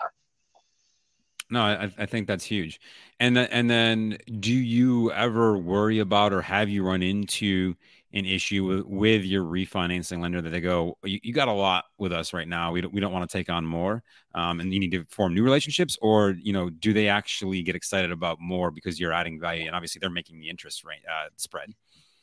No, 1.49 1.61
I, 1.61 1.91
I 1.97 2.05
think 2.05 2.27
that's 2.27 2.43
huge. 2.43 2.79
And 3.19 3.37
and 3.37 3.69
then, 3.69 4.17
do 4.39 4.53
you 4.53 5.11
ever 5.13 5.57
worry 5.57 5.99
about 5.99 6.33
or 6.33 6.41
have 6.41 6.69
you 6.69 6.83
run 6.83 7.01
into 7.01 7.75
an 8.13 8.25
issue 8.25 8.65
with, 8.65 8.85
with 8.85 9.23
your 9.25 9.43
refinancing 9.43 10.19
lender 10.21 10.41
that 10.41 10.49
they 10.49 10.61
go, 10.61 10.97
you, 11.03 11.19
you 11.23 11.33
got 11.33 11.47
a 11.49 11.51
lot 11.53 11.85
with 11.97 12.11
us 12.13 12.33
right 12.33 12.47
now. 12.47 12.71
We 12.71 12.79
don't, 12.81 12.93
we 12.93 13.01
don't 13.01 13.11
want 13.11 13.29
to 13.29 13.37
take 13.37 13.49
on 13.49 13.65
more, 13.65 14.01
um, 14.33 14.59
and 14.61 14.73
you 14.73 14.79
need 14.79 14.91
to 14.91 15.05
form 15.09 15.33
new 15.33 15.43
relationships, 15.43 15.97
or 16.01 16.31
you 16.31 16.53
know, 16.53 16.69
do 16.69 16.93
they 16.93 17.07
actually 17.09 17.61
get 17.63 17.75
excited 17.75 18.11
about 18.11 18.39
more 18.41 18.71
because 18.71 18.99
you're 18.99 19.13
adding 19.13 19.39
value 19.39 19.65
and 19.67 19.75
obviously 19.75 19.99
they're 19.99 20.09
making 20.09 20.39
the 20.39 20.49
interest 20.49 20.83
rate 20.83 21.01
uh, 21.09 21.29
spread? 21.37 21.73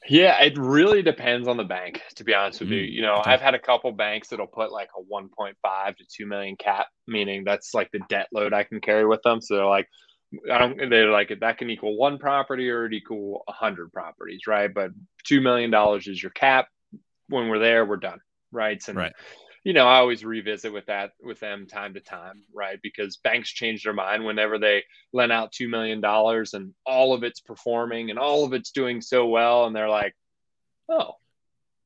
Yeah, 0.08 0.42
it 0.42 0.58
really 0.58 1.02
depends 1.02 1.48
on 1.48 1.56
the 1.56 1.64
bank, 1.64 2.02
to 2.16 2.24
be 2.24 2.34
honest 2.34 2.60
with 2.60 2.68
mm-hmm. 2.68 2.74
you. 2.74 2.82
You 2.82 3.02
know. 3.02 3.22
I've 3.24 3.40
had 3.40 3.54
a 3.54 3.58
couple 3.58 3.90
banks 3.92 4.28
that'll 4.28 4.46
put 4.46 4.72
like 4.72 4.88
a 4.98 5.02
1.5 5.02 5.96
to 5.96 6.04
2 6.16 6.26
million 6.26 6.56
cap, 6.56 6.86
meaning 7.06 7.44
that's 7.44 7.74
like 7.74 7.90
the 7.92 8.00
debt 8.08 8.28
load 8.32 8.52
I 8.52 8.64
can 8.64 8.80
carry 8.80 9.06
with 9.06 9.22
them. 9.22 9.40
So 9.40 9.56
they're 9.56 9.66
like, 9.66 9.88
I 10.52 10.58
don't, 10.58 10.90
they're 10.90 11.10
like, 11.10 11.32
that 11.40 11.58
can 11.58 11.70
equal 11.70 11.96
one 11.96 12.18
property 12.18 12.68
or 12.68 12.86
it 12.86 12.92
equal 12.92 13.42
100 13.46 13.92
properties, 13.92 14.42
right? 14.46 14.72
But 14.72 14.90
$2 15.30 15.42
million 15.42 15.72
is 15.98 16.22
your 16.22 16.32
cap. 16.32 16.68
When 17.28 17.48
we're 17.48 17.58
there, 17.58 17.86
we're 17.86 17.96
done, 17.96 18.20
right? 18.52 18.82
And 18.86 18.98
right 18.98 19.12
you 19.64 19.72
know, 19.72 19.86
I 19.86 19.96
always 19.96 20.24
revisit 20.24 20.72
with 20.72 20.86
that 20.86 21.12
with 21.22 21.40
them 21.40 21.66
time 21.66 21.94
to 21.94 22.00
time, 22.00 22.42
right? 22.52 22.78
Because 22.82 23.16
banks 23.16 23.50
change 23.50 23.82
their 23.82 23.94
mind 23.94 24.24
whenever 24.24 24.58
they 24.58 24.84
lend 25.14 25.32
out 25.32 25.52
two 25.52 25.68
million 25.68 26.02
dollars 26.02 26.52
and 26.52 26.74
all 26.84 27.14
of 27.14 27.24
it's 27.24 27.40
performing 27.40 28.10
and 28.10 28.18
all 28.18 28.44
of 28.44 28.52
it's 28.52 28.72
doing 28.72 29.00
so 29.00 29.26
well, 29.26 29.64
and 29.64 29.74
they're 29.74 29.88
like, 29.88 30.14
"Oh, 30.90 31.12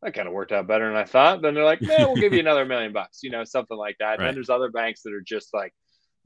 that 0.02 0.12
kind 0.12 0.26
of 0.26 0.34
worked 0.34 0.50
out 0.50 0.66
better 0.66 0.88
than 0.88 0.96
I 0.96 1.04
thought." 1.04 1.40
Then 1.40 1.54
they're 1.54 1.64
like, 1.64 1.80
"Man, 1.80 2.00
we'll 2.00 2.16
give 2.16 2.32
you 2.32 2.40
another 2.46 2.64
million 2.64 2.92
bucks," 2.92 3.22
you 3.22 3.30
know, 3.30 3.44
something 3.44 3.78
like 3.78 3.96
that. 4.00 4.06
Right. 4.06 4.18
And 4.18 4.26
then 4.26 4.34
there's 4.34 4.50
other 4.50 4.70
banks 4.70 5.02
that 5.02 5.14
are 5.14 5.20
just 5.20 5.54
like, 5.54 5.72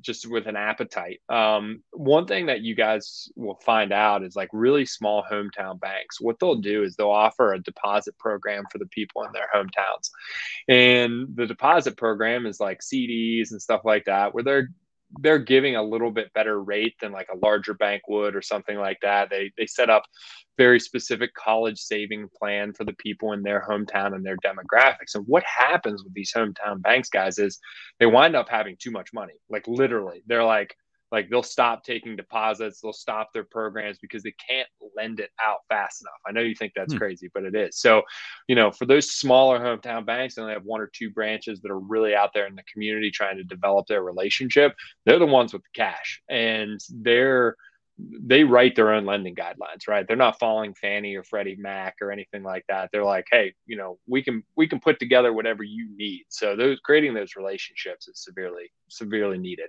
just 0.03 0.31
with 0.31 0.47
an 0.47 0.57
appetite. 0.57 1.21
Um, 1.29 1.83
one 1.93 2.27
thing 2.27 2.47
that 2.47 2.61
you 2.61 2.75
guys 2.75 3.29
will 3.37 3.59
find 3.65 3.93
out 3.93 4.23
is 4.23 4.37
like 4.37 4.49
really 4.53 4.85
small 4.85 5.25
hometown 5.31 5.81
banks. 5.81 6.21
What 6.21 6.39
they'll 6.39 6.57
do 6.57 6.83
is 6.83 6.97
they'll 6.97 7.11
offer 7.11 7.53
a 7.53 7.63
deposit 7.63 8.19
program 8.19 8.65
for 8.71 8.79
the 8.79 8.87
people 8.87 9.23
in 9.25 9.33
their 9.33 9.49
hometowns, 9.55 10.11
and 10.69 11.29
the 11.35 11.47
deposit 11.47 11.97
program 11.97 12.47
is 12.47 12.61
like 12.61 12.81
CDs 12.81 13.51
and 13.51 13.63
stuff 13.63 13.83
like 13.85 14.05
that, 14.07 14.35
where 14.35 14.45
they're 14.45 14.69
they're 15.21 15.39
giving 15.39 15.77
a 15.77 15.83
little 15.83 16.11
bit 16.11 16.33
better 16.33 16.63
rate 16.63 16.95
than 17.01 17.13
like 17.13 17.29
a 17.33 17.39
larger 17.45 17.75
bank 17.75 18.03
would 18.09 18.35
or 18.35 18.43
something 18.43 18.79
like 18.79 18.99
that. 19.03 19.31
They 19.31 19.53
they 19.57 19.67
set 19.67 19.91
up 19.91 20.05
very 20.59 20.81
specific 20.81 21.35
college 21.35 21.79
saving 21.79 22.29
plan 22.39 22.73
for 22.73 22.85
the 22.85 22.95
people 22.95 23.33
in 23.33 23.43
their 23.43 23.65
hometown 23.69 24.15
and 24.15 24.25
their 24.25 24.37
demographics. 24.39 25.15
And 25.15 25.25
what 25.27 25.45
happens 25.45 26.05
with 26.05 26.15
these 26.15 26.33
hometown 26.35 26.83
banks 26.83 27.09
guys 27.09 27.39
is 27.39 27.59
they 27.99 28.07
wind 28.07 28.37
up 28.37 28.49
having 28.49 28.77
too 28.79 28.91
much 28.91 29.11
money. 29.13 29.35
Like 29.49 29.67
literally, 29.67 30.23
they're 30.27 30.45
like 30.45 30.75
like 31.13 31.29
they'll 31.29 31.43
stop 31.43 31.85
taking 31.85 32.17
deposits 32.17 32.81
they'll 32.81 32.93
stop 32.93 33.33
their 33.33 33.45
programs 33.45 33.99
because 33.99 34.23
they 34.23 34.35
can't 34.49 34.69
lend 34.97 35.21
it 35.21 35.31
out 35.41 35.59
fast 35.69 36.03
enough 36.03 36.21
i 36.27 36.33
know 36.33 36.41
you 36.41 36.55
think 36.55 36.73
that's 36.75 36.93
hmm. 36.93 36.99
crazy 36.99 37.31
but 37.33 37.45
it 37.45 37.55
is 37.55 37.79
so 37.79 38.03
you 38.49 38.57
know 38.57 38.73
for 38.73 38.87
those 38.87 39.11
smaller 39.11 39.61
hometown 39.61 40.05
banks 40.05 40.35
they 40.35 40.43
only 40.43 40.55
have 40.55 40.65
one 40.65 40.81
or 40.81 40.91
two 40.93 41.11
branches 41.11 41.61
that 41.61 41.71
are 41.71 41.79
really 41.79 42.15
out 42.15 42.31
there 42.35 42.47
in 42.47 42.57
the 42.57 42.65
community 42.73 43.11
trying 43.11 43.37
to 43.37 43.45
develop 43.45 43.87
their 43.87 44.03
relationship 44.03 44.75
they're 45.05 45.19
the 45.19 45.27
ones 45.27 45.53
with 45.53 45.63
the 45.63 45.69
cash 45.75 46.21
and 46.29 46.81
they're 46.91 47.57
they 47.99 48.45
write 48.45 48.75
their 48.75 48.93
own 48.93 49.05
lending 49.05 49.35
guidelines, 49.35 49.87
right? 49.87 50.07
They're 50.07 50.17
not 50.17 50.39
following 50.39 50.75
Fannie 50.75 51.15
or 51.15 51.23
Freddie 51.23 51.57
Mac 51.57 51.97
or 52.01 52.11
anything 52.11 52.43
like 52.43 52.65
that. 52.69 52.91
They're 52.91 53.05
like, 53.05 53.27
hey, 53.31 53.55
you 53.67 53.77
know, 53.77 53.99
we 54.07 54.23
can 54.23 54.43
we 54.57 54.67
can 54.67 54.81
put 54.81 54.99
together 54.99 55.33
whatever 55.33 55.63
you 55.63 55.89
need. 55.97 56.25
So 56.29 56.57
those 56.57 56.81
creating 56.81 57.15
those 57.15 57.37
relationships 57.37 58.09
is 58.09 58.23
severely 58.23 58.73
severely 58.89 59.39
needed. 59.39 59.69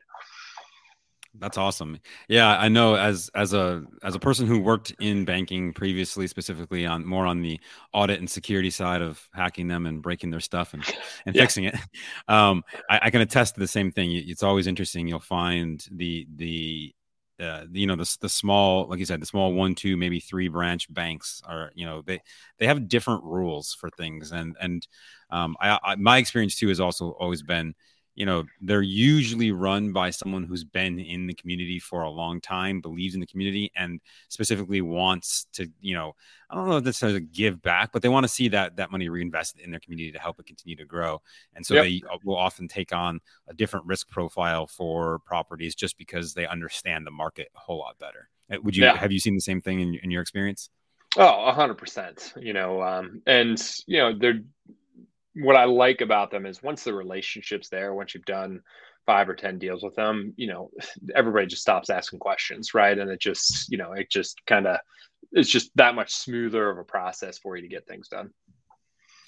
That's 1.40 1.58
awesome. 1.58 2.00
Yeah, 2.28 2.48
I 2.48 2.70
know 2.70 2.96
as 2.96 3.30
as 3.34 3.54
a 3.54 3.84
as 4.04 4.14
a 4.14 4.20
person 4.20 4.46
who 4.46 4.60
worked 4.60 4.94
in 5.00 5.26
banking 5.26 5.74
previously, 5.74 6.28
specifically 6.28 6.86
on 6.86 7.06
more 7.06 7.26
on 7.26 7.42
the 7.42 7.60
audit 7.92 8.20
and 8.20 8.30
security 8.30 8.70
side 8.70 9.02
of 9.02 9.28
hacking 9.34 9.68
them 9.68 9.88
and 9.88 10.02
breaking 10.02 10.30
their 10.30 10.40
stuff 10.40 10.74
and 10.76 10.84
and 11.26 11.36
yeah. 11.36 11.42
fixing 11.42 11.66
it. 11.66 11.76
Um, 12.28 12.64
I, 12.90 13.00
I, 13.04 13.10
can 13.10 13.22
attest 13.22 13.56
to 13.56 13.60
the 13.60 13.68
same 13.68 13.92
thing. 13.92 14.12
It's 14.12 14.44
always 14.44 14.68
interesting. 14.68 15.08
You'll 15.08 15.20
find 15.20 15.86
the 15.92 16.26
the 16.36 16.96
uh, 17.40 17.66
you 17.72 17.88
know 17.88 17.96
the 17.96 18.18
the 18.22 18.30
small 18.30 18.88
like 18.88 19.00
you 19.00 19.06
said 19.06 19.22
the 19.22 19.26
small 19.26 19.54
one 19.54 19.76
two 19.76 19.98
maybe 19.98 20.20
three 20.20 20.48
branch 20.48 20.92
banks 20.94 21.42
are 21.46 21.72
you 21.74 21.86
know 21.86 22.02
they 22.06 22.22
they 22.60 22.68
have 22.68 22.88
different 22.88 23.24
rules 23.24 23.74
for 23.74 23.90
things 23.90 24.32
and 24.32 24.56
and 24.62 24.88
um, 25.32 25.56
I, 25.60 25.80
I 25.84 25.96
my 25.96 26.18
experience 26.18 26.56
too 26.56 26.70
has 26.70 26.80
also 26.80 27.10
always 27.12 27.42
been 27.42 27.74
you 28.16 28.26
know 28.26 28.44
they're 28.62 28.82
usually 28.82 29.52
run 29.52 29.92
by 29.92 30.10
someone 30.10 30.44
who's 30.44 30.64
been 30.64 31.00
in 31.00 31.28
the 31.28 31.34
community 31.34 31.80
for 31.80 32.04
a 32.04 32.10
long 32.10 32.40
time 32.40 32.82
believes 32.82 33.16
in 33.16 33.20
the 33.20 33.28
community 33.28 33.72
and 33.76 34.00
specifically 34.30 34.82
wants 34.82 35.48
to 35.54 35.68
you 35.82 35.96
know 35.96 36.14
i 36.50 36.56
don't 36.56 36.68
know 36.68 36.78
if 36.78 36.84
this 36.84 36.98
says 36.98 37.20
give 37.32 37.62
back 37.62 37.92
but 37.92 38.02
they 38.02 38.10
want 38.10 38.24
to 38.24 38.28
see 38.28 38.48
that 38.48 38.76
that 38.76 38.92
money 38.92 39.10
reinvested 39.10 39.62
in 39.62 39.72
their 39.72 39.80
community 39.80 40.12
to 40.12 40.20
help 40.20 40.40
it 40.40 40.46
continue 40.46 40.76
to 40.76 40.86
grow 40.86 41.22
and 41.56 41.66
so 41.66 41.74
yep. 41.74 41.84
they 41.84 42.02
uh, 42.12 42.18
will 42.24 42.38
often 42.38 42.68
take 42.68 42.94
on 42.94 43.20
a 43.48 43.54
different 43.54 43.86
risk 43.86 44.10
profile 44.10 44.68
for 44.68 45.20
properties 45.20 45.76
just 45.76 45.98
because 45.98 46.34
they 46.34 46.46
understand 46.46 47.06
the 47.06 47.12
market 47.12 47.50
a 47.56 47.60
whole 47.60 47.80
lot 47.80 47.98
better 48.00 48.30
uh, 48.52 48.58
would 48.62 48.76
you 48.76 48.84
yeah. 48.84 48.96
have 48.96 49.12
you 49.12 49.20
seen 49.20 49.36
the 49.36 49.42
same 49.42 49.62
thing 49.62 49.80
in, 49.80 49.96
in 50.04 50.12
your 50.12 50.22
experience 50.22 50.70
oh 51.18 51.54
100% 51.56 52.42
you 52.44 52.54
know 52.54 52.82
um, 52.84 53.22
and 53.26 53.72
you 53.88 53.98
know 53.98 54.14
they're 54.18 54.42
what 55.36 55.56
I 55.56 55.66
like 55.66 56.02
about 56.02 56.32
them 56.32 56.46
is 56.46 56.64
once 56.64 56.84
the 56.84 56.94
relationship's 56.94 57.70
there, 57.70 57.94
once 57.94 58.14
you've 58.14 58.26
done 58.26 58.62
five 59.06 59.28
or 59.28 59.36
10 59.36 59.60
deals 59.60 59.84
with 59.84 59.96
them, 59.96 60.34
you 60.38 60.48
know, 60.48 60.70
everybody 61.16 61.48
just 61.48 61.62
stops 61.62 61.90
asking 61.90 62.20
questions, 62.20 62.74
right? 62.74 62.98
And 62.98 63.10
it 63.10 63.20
just, 63.20 63.72
you 63.72 63.78
know, 63.78 63.94
it 63.94 64.10
just 64.10 64.42
kind 64.46 64.68
of, 64.68 64.78
it's 65.32 65.50
just 65.50 65.72
that 65.76 65.96
much 65.96 66.14
smoother 66.14 66.70
of 66.70 66.78
a 66.78 66.84
process 66.84 67.38
for 67.40 67.56
you 67.56 67.62
to 67.62 67.68
get 67.68 67.88
things 67.88 68.08
done. 68.08 68.32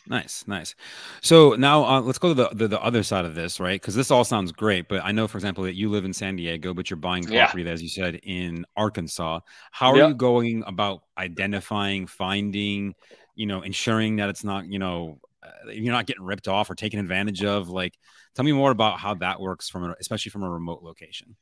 Nice, 0.08 0.44
nice. 0.48 0.76
So 1.22 1.56
now 1.56 1.84
uh, 1.84 2.02
let's 2.02 2.20
go 2.20 2.28
to 2.30 2.34
the, 2.36 2.50
the, 2.54 2.68
the 2.68 2.82
other 2.82 3.02
side 3.02 3.26
of 3.26 3.34
this, 3.34 3.60
right? 3.60 3.82
Because 3.82 3.96
this 3.96 4.12
all 4.12 4.24
sounds 4.24 4.52
great, 4.52 4.88
but 4.88 5.04
I 5.04 5.12
know, 5.12 5.28
for 5.28 5.40
example, 5.40 5.64
that 5.64 5.74
you 5.74 5.90
live 5.90 6.06
in 6.06 6.14
San 6.14 6.36
Diego, 6.36 6.76
but 6.76 6.92
you're 6.92 6.98
buying 6.98 7.24
property, 7.24 7.64
yeah. 7.64 7.72
as 7.72 7.82
you 7.82 7.90
said, 7.90 8.20
in 8.22 8.66
Arkansas. 8.78 9.40
How 9.72 9.92
are 9.92 9.98
yep. 9.98 10.10
you 10.10 10.16
going 10.16 10.64
about 10.68 11.02
identifying, 11.18 12.06
finding, 12.06 12.94
you 13.34 13.48
know, 13.48 13.64
ensuring 13.64 14.18
that 14.18 14.30
it's 14.30 14.44
not, 14.44 14.68
you 14.68 14.78
know, 14.78 15.20
you're 15.68 15.94
not 15.94 16.06
getting 16.06 16.24
ripped 16.24 16.48
off 16.48 16.70
or 16.70 16.76
taken 16.76 17.00
advantage 17.00 17.44
of 17.44 17.70
like 17.70 17.94
tell 18.36 18.46
me 18.46 18.52
more 18.52 18.72
about 18.72 19.00
how 19.00 19.14
that 19.16 19.40
works 19.40 19.70
from 19.70 19.86
a, 19.86 19.96
especially 20.00 20.30
from 20.30 20.44
a 20.44 20.50
remote 20.50 20.84
location. 20.84 21.36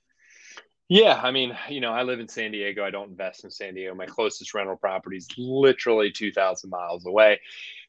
Yeah 0.90 1.20
i 1.24 1.32
mean 1.32 1.58
you 1.70 1.82
know 1.82 1.92
i 1.92 2.04
live 2.04 2.20
in 2.20 2.28
san 2.28 2.52
diego. 2.52 2.84
I 2.84 2.92
don't 2.92 3.10
invest 3.10 3.44
in 3.44 3.52
san 3.52 3.74
diego. 3.74 3.96
My 3.96 4.06
closest 4.06 4.54
rental 4.54 4.76
property 4.76 5.18
is 5.18 5.28
literally 5.38 6.12
2000 6.12 6.70
miles 6.70 7.06
away. 7.06 7.40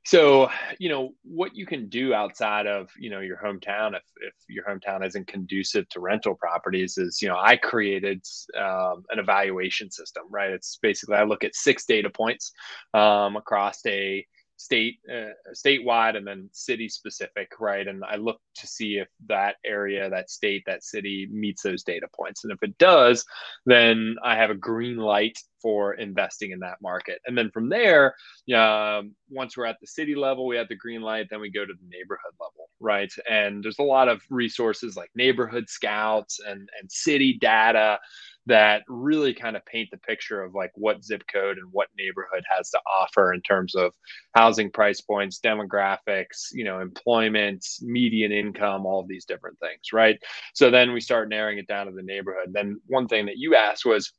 So 0.07 0.51
you 0.79 0.91
know 0.91 1.15
what 1.23 1.57
you 1.57 1.67
can 1.67 1.89
do 1.89 2.15
outside 2.15 2.67
of 2.67 2.91
you 2.99 3.11
know 3.11 3.21
your 3.21 3.39
hometown 3.39 3.97
if, 3.97 4.03
if 4.21 4.35
your 4.49 4.65
hometown 4.65 5.05
isn't 5.05 5.27
conducive 5.27 5.89
to 5.91 6.01
rental 6.01 6.35
properties 6.35 6.99
is 6.99 7.21
you 7.23 7.29
know 7.29 7.39
i 7.39 7.57
created 7.57 8.23
um, 8.59 9.05
an 9.11 9.19
evaluation 9.19 9.91
system 9.91 10.25
right? 10.31 10.51
It's 10.51 10.79
basically 10.81 11.17
i 11.17 11.25
look 11.25 11.43
at 11.43 11.55
six 11.55 11.87
data 11.87 12.11
points 12.11 12.53
um, 12.93 13.37
across 13.37 13.85
a 13.87 14.25
state 14.65 14.99
uh, 15.13 15.35
statewide 15.55 16.17
and 16.17 16.27
then 16.27 16.49
city 16.53 16.89
specific 16.89 17.49
right? 17.61 17.87
And 17.87 18.03
i 18.05 18.17
look 18.17 18.41
to 18.57 18.67
see 18.67 18.97
if 18.99 19.09
that 19.27 19.57
area 19.65 20.09
that 20.09 20.31
state 20.31 20.63
that 20.67 20.83
city 20.83 21.29
meets 21.31 21.63
those 21.63 21.83
data 21.83 22.07
points. 22.15 22.45
And 22.45 22.53
if 22.53 22.63
it 22.63 22.77
does 22.79 23.25
then 23.67 24.17
i 24.25 24.35
have 24.35 24.51
a 24.51 24.55
green 24.55 24.97
light 24.97 25.39
for 25.61 25.95
investing 25.95 26.51
in 26.51 26.61
that 26.61 26.77
market. 26.83 27.19
And 27.27 27.37
then 27.37 27.51
from 27.51 27.69
there 27.69 28.15
um, 28.55 29.15
once 29.31 29.57
we're 29.57 29.67
at 29.67 29.81
the 29.81 29.87
city 29.87 30.15
level 30.15 30.47
we 30.47 30.57
have 30.57 30.69
the 30.69 30.77
green 30.77 31.03
light 31.03 31.27
then 31.31 31.41
we 31.41 31.51
go 31.51 31.67
to 31.67 31.73
the 31.73 31.89
neighborhood 31.89 32.35
level 32.41 32.69
right? 32.81 33.13
And 33.31 33.63
there's 33.63 33.79
a 33.79 33.83
lot 33.83 34.09
of 34.09 34.21
resources 34.31 34.97
like 34.97 35.11
neighborhood 35.15 35.69
scouts 35.69 36.41
and 36.47 36.69
and 36.81 36.91
city 36.91 37.39
data 37.41 37.99
that 38.47 38.83
really 38.89 39.33
kind 39.33 39.57
of 39.57 39.65
paint 39.65 39.91
the 39.91 39.99
picture 39.99 40.43
of 40.43 40.55
like 40.55 40.71
what 40.75 41.03
zip 41.03 41.23
code 41.33 41.57
and 41.57 41.73
what 41.73 41.89
neighborhood 41.97 42.45
has 42.55 42.71
to 42.71 42.79
offer 42.87 43.33
in 43.33 43.41
terms 43.41 43.75
of 43.75 43.93
housing 44.35 44.71
price 44.71 45.01
points, 45.01 45.41
demographics, 45.41 46.49
you 46.53 46.65
know, 46.65 46.81
employment, 46.81 47.65
median 47.81 48.33
income, 48.33 48.85
all 48.85 49.01
of 49.01 49.09
these 49.09 49.25
different 49.25 49.59
things, 49.61 49.93
right? 49.93 50.19
So 50.53 50.71
then 50.71 50.93
we 50.93 51.01
start 51.01 51.29
narrowing 51.29 51.59
it 51.59 51.67
down 51.67 51.87
to 51.87 51.93
the 51.93 52.03
neighborhood. 52.03 52.53
Then 52.53 52.81
one 52.87 53.09
thing 53.09 53.27
that 53.27 53.39
you 53.39 53.55
asked 53.55 53.87
was, 53.87 54.13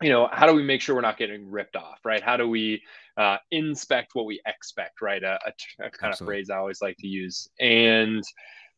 you 0.00 0.08
know, 0.08 0.28
how 0.32 0.46
do 0.46 0.54
we 0.54 0.62
make 0.62 0.80
sure 0.80 0.94
we're 0.94 1.02
not 1.02 1.18
getting 1.18 1.48
ripped 1.50 1.76
off, 1.76 2.00
right? 2.04 2.22
How 2.22 2.36
do 2.36 2.48
we 2.48 2.82
uh, 3.16 3.36
inspect 3.50 4.14
what 4.14 4.26
we 4.26 4.40
expect, 4.46 5.00
right? 5.02 5.22
A, 5.22 5.38
a, 5.46 5.84
a 5.86 5.90
kind 5.90 6.10
Absolutely. 6.10 6.10
of 6.10 6.16
phrase 6.26 6.50
I 6.50 6.56
always 6.56 6.82
like 6.82 6.96
to 6.98 7.06
use. 7.06 7.48
And 7.60 8.24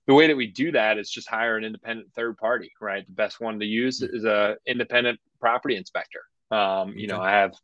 the 0.06 0.14
way 0.14 0.26
that 0.26 0.36
we 0.36 0.46
do 0.46 0.72
that 0.72 0.98
is 0.98 1.10
just 1.10 1.28
hire 1.28 1.56
an 1.56 1.64
independent 1.64 2.12
third 2.14 2.36
party, 2.36 2.72
right? 2.80 3.06
The 3.06 3.12
best 3.12 3.40
one 3.40 3.58
to 3.60 3.66
use 3.66 4.00
mm-hmm. 4.00 4.16
is 4.16 4.24
a 4.24 4.56
independent 4.66 5.18
property 5.40 5.76
inspector. 5.76 6.20
Um, 6.50 6.94
you 6.96 7.08
know, 7.08 7.20
I 7.20 7.30
have 7.30 7.54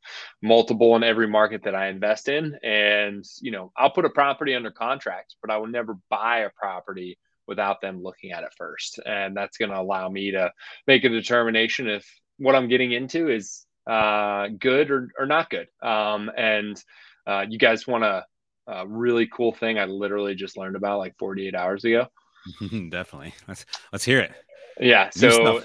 multiple 0.42 0.96
in 0.96 1.04
every 1.04 1.28
market 1.28 1.62
that 1.64 1.74
I 1.74 1.88
invest 1.88 2.28
in, 2.28 2.58
and 2.64 3.24
you 3.40 3.52
know, 3.52 3.70
I'll 3.76 3.90
put 3.90 4.04
a 4.04 4.10
property 4.10 4.54
under 4.54 4.72
contract, 4.72 5.36
but 5.40 5.52
I 5.52 5.58
will 5.58 5.68
never 5.68 5.96
buy 6.10 6.40
a 6.40 6.50
property 6.50 7.16
without 7.46 7.80
them 7.80 8.02
looking 8.02 8.32
at 8.32 8.42
it 8.42 8.52
first, 8.56 8.98
and 9.06 9.36
that's 9.36 9.56
going 9.56 9.70
to 9.70 9.78
allow 9.78 10.08
me 10.08 10.32
to 10.32 10.52
make 10.88 11.04
a 11.04 11.08
determination 11.08 11.88
if 11.88 12.04
what 12.38 12.56
I'm 12.56 12.68
getting 12.68 12.90
into 12.90 13.30
is 13.30 13.66
uh, 13.86 14.48
good 14.58 14.90
or, 14.90 15.10
or 15.18 15.26
not 15.26 15.48
good. 15.48 15.68
Um, 15.80 16.30
and 16.36 16.82
uh, 17.26 17.44
you 17.48 17.58
guys 17.58 17.86
want 17.86 18.04
a, 18.04 18.24
a 18.66 18.86
really 18.86 19.28
cool 19.28 19.52
thing 19.52 19.78
I 19.78 19.84
literally 19.84 20.34
just 20.34 20.56
learned 20.56 20.76
about 20.76 20.98
like 20.98 21.16
48 21.18 21.54
hours 21.54 21.84
ago. 21.84 22.06
Definitely. 22.60 23.34
Let's 23.48 23.66
let's 23.92 24.04
hear 24.04 24.20
it. 24.20 24.32
Yeah. 24.80 25.10
So 25.10 25.62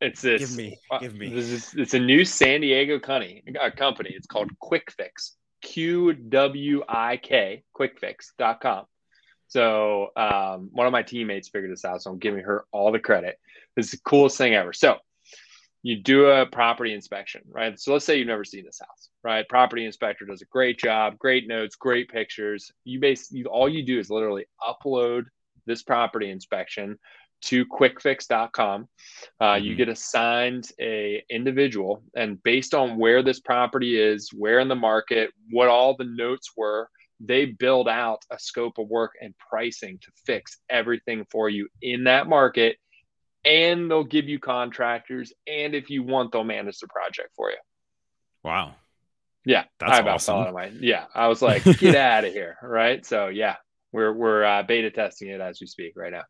it's 0.00 0.20
this. 0.20 0.40
Give 0.40 0.56
me. 0.56 0.78
Uh, 0.90 0.98
give 0.98 1.14
me. 1.14 1.28
This 1.28 1.48
is, 1.48 1.74
it's 1.74 1.94
a 1.94 1.98
new 1.98 2.24
San 2.24 2.60
Diego 2.60 2.98
company. 2.98 3.42
Uh, 3.60 3.70
company. 3.70 4.10
It's 4.14 4.26
called 4.26 4.50
Qwik 4.62 4.90
Fix. 4.90 5.36
Q 5.62 6.12
W 6.12 6.82
I 6.88 7.16
K. 7.16 7.64
QwikFix.com. 7.74 8.84
So 9.48 10.08
um, 10.16 10.70
one 10.72 10.86
of 10.86 10.92
my 10.92 11.02
teammates 11.02 11.48
figured 11.48 11.70
this 11.70 11.84
out. 11.84 12.02
So 12.02 12.10
I'm 12.10 12.18
giving 12.18 12.44
her 12.44 12.64
all 12.72 12.92
the 12.92 12.98
credit. 12.98 13.38
This 13.74 13.86
is 13.86 13.92
the 13.92 13.98
coolest 13.98 14.36
thing 14.38 14.54
ever. 14.54 14.72
So 14.72 14.96
you 15.82 16.02
do 16.02 16.26
a 16.26 16.46
property 16.46 16.92
inspection, 16.92 17.42
right? 17.48 17.78
So 17.78 17.92
let's 17.92 18.04
say 18.04 18.18
you've 18.18 18.26
never 18.26 18.44
seen 18.44 18.64
this 18.64 18.80
house, 18.80 19.08
right? 19.22 19.48
Property 19.48 19.86
inspector 19.86 20.24
does 20.24 20.42
a 20.42 20.46
great 20.46 20.80
job, 20.80 21.16
great 21.18 21.46
notes, 21.46 21.76
great 21.76 22.10
pictures. 22.10 22.72
You 22.84 22.98
basically 22.98 23.44
all 23.44 23.68
you 23.68 23.84
do 23.84 23.98
is 23.98 24.10
literally 24.10 24.46
upload 24.60 25.26
this 25.66 25.82
property 25.82 26.30
inspection 26.30 26.98
to 27.42 27.66
qwikfix.com 27.66 28.88
uh, 29.40 29.44
mm-hmm. 29.44 29.64
you 29.64 29.74
get 29.74 29.88
assigned 29.88 30.68
a 30.80 31.22
individual 31.30 32.02
and 32.14 32.42
based 32.42 32.74
on 32.74 32.98
where 32.98 33.22
this 33.22 33.40
property 33.40 34.00
is 34.00 34.30
where 34.32 34.58
in 34.58 34.68
the 34.68 34.74
market 34.74 35.30
what 35.50 35.68
all 35.68 35.94
the 35.96 36.04
notes 36.04 36.52
were 36.56 36.88
they 37.20 37.46
build 37.46 37.88
out 37.88 38.24
a 38.30 38.38
scope 38.38 38.78
of 38.78 38.88
work 38.88 39.12
and 39.20 39.34
pricing 39.38 39.98
to 40.02 40.10
fix 40.26 40.58
everything 40.68 41.26
for 41.30 41.48
you 41.48 41.68
in 41.82 42.04
that 42.04 42.28
market 42.28 42.76
and 43.44 43.90
they'll 43.90 44.04
give 44.04 44.28
you 44.28 44.38
contractors 44.38 45.32
and 45.46 45.74
if 45.74 45.88
you 45.88 46.02
want 46.02 46.32
they'll 46.32 46.44
manage 46.44 46.78
the 46.78 46.88
project 46.88 47.30
for 47.34 47.50
you. 47.50 47.56
Wow. 48.42 48.74
Yeah 49.44 49.64
that's 49.78 49.92
I 49.92 50.02
awesome. 50.02 50.54
my, 50.54 50.72
yeah 50.80 51.04
i 51.14 51.28
was 51.28 51.40
like 51.40 51.62
get 51.78 51.94
out 51.94 52.24
of 52.24 52.32
here 52.32 52.56
right? 52.62 53.04
So 53.04 53.28
yeah 53.28 53.56
we're 53.92 54.12
we're 54.12 54.44
uh, 54.44 54.62
beta 54.62 54.90
testing 54.90 55.28
it 55.28 55.40
as 55.40 55.60
we 55.60 55.66
speak 55.66 55.94
right 55.96 56.12
now. 56.12 56.24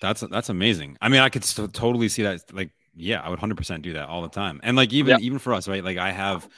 That's 0.00 0.20
that's 0.22 0.48
amazing. 0.48 0.96
I 1.00 1.08
mean, 1.08 1.20
I 1.20 1.28
could 1.28 1.42
totally 1.72 2.08
see 2.08 2.22
that. 2.22 2.52
Like, 2.52 2.70
yeah, 2.94 3.20
I 3.20 3.28
would 3.28 3.38
hundred 3.38 3.56
percent 3.56 3.82
do 3.82 3.94
that 3.94 4.08
all 4.08 4.22
the 4.22 4.28
time. 4.28 4.60
And 4.62 4.76
like 4.76 4.92
even 4.92 5.20
even 5.20 5.38
for 5.38 5.54
us, 5.54 5.68
right? 5.68 5.84
Like 5.84 5.98
I 5.98 6.12
have, 6.12 6.48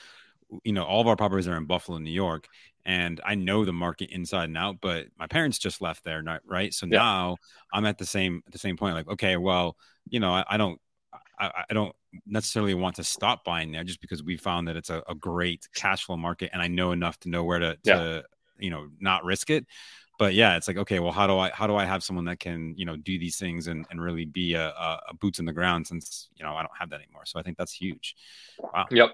you 0.65 0.73
know, 0.73 0.85
all 0.85 1.01
of 1.01 1.07
our 1.07 1.17
properties 1.17 1.49
are 1.49 1.57
in 1.57 1.67
Buffalo, 1.67 1.99
New 1.99 2.11
York, 2.11 2.49
and 2.85 3.21
I 3.25 3.35
know 3.35 3.65
the 3.65 3.73
market 3.73 4.11
inside 4.11 4.45
and 4.45 4.59
out. 4.59 4.77
But 4.81 5.07
my 5.19 5.27
parents 5.27 5.59
just 5.59 5.81
left 5.81 6.05
there, 6.05 6.23
not 6.23 6.43
right. 6.47 6.73
So 6.73 6.87
now 6.87 7.37
I'm 7.73 7.87
at 7.87 7.99
the 7.99 8.07
same 8.07 8.43
at 8.47 8.53
the 8.53 8.59
same 8.59 8.77
point. 8.77 8.95
Like, 8.95 9.09
okay, 9.09 9.37
well, 9.37 9.77
you 10.09 10.21
know, 10.21 10.33
I, 10.33 10.45
I 10.49 10.57
don't 10.57 10.81
I, 11.39 11.65
I, 11.71 11.75
don't 11.75 11.95
necessarily 12.27 12.75
want 12.75 12.97
to 12.97 13.05
stop 13.05 13.45
buying 13.45 13.73
there 13.73 13.85
just 13.85 14.01
because 14.01 14.23
we 14.23 14.37
found 14.37 14.69
that 14.69 14.77
it's 14.77 14.91
a, 14.91 15.03
a 15.09 15.15
great 15.15 15.69
cash 15.75 16.05
flow 16.05 16.17
market 16.17 16.51
and 16.53 16.63
I 16.63 16.69
know 16.69 16.93
enough 16.93 17.19
to 17.21 17.29
know 17.29 17.45
where 17.45 17.59
to, 17.59 17.79
yeah. 17.85 17.97
to 17.97 18.25
you 18.59 18.71
know 18.71 18.89
not 19.01 19.25
risk 19.25 19.51
it 19.51 19.67
but 20.19 20.35
yeah, 20.35 20.57
it's 20.57 20.69
like 20.69 20.77
okay, 20.79 20.99
well, 20.99 21.13
how 21.13 21.27
do 21.27 21.39
I 21.39 21.51
how 21.51 21.67
do 21.67 21.77
I 21.77 21.85
have 21.85 22.03
someone 22.03 22.25
that 22.27 22.41
can 22.41 22.75
you 22.77 22.85
know 22.85 22.97
do 22.97 23.19
these 23.19 23.37
things 23.37 23.67
and, 23.67 23.87
and 23.91 24.01
really 24.01 24.25
be 24.25 24.55
a, 24.55 24.69
a, 24.69 25.01
a 25.11 25.15
boots 25.15 25.39
in 25.39 25.45
the 25.45 25.53
ground 25.53 25.87
since 25.87 26.29
you 26.37 26.45
know 26.45 26.55
I 26.55 26.63
don't 26.63 26.77
have 26.79 26.91
that 26.91 27.01
anymore. 27.01 27.25
So 27.27 27.39
I 27.39 27.43
think 27.43 27.57
that's 27.59 27.73
huge. 27.73 28.15
Wow. 28.59 28.87
Yep. 28.91 29.11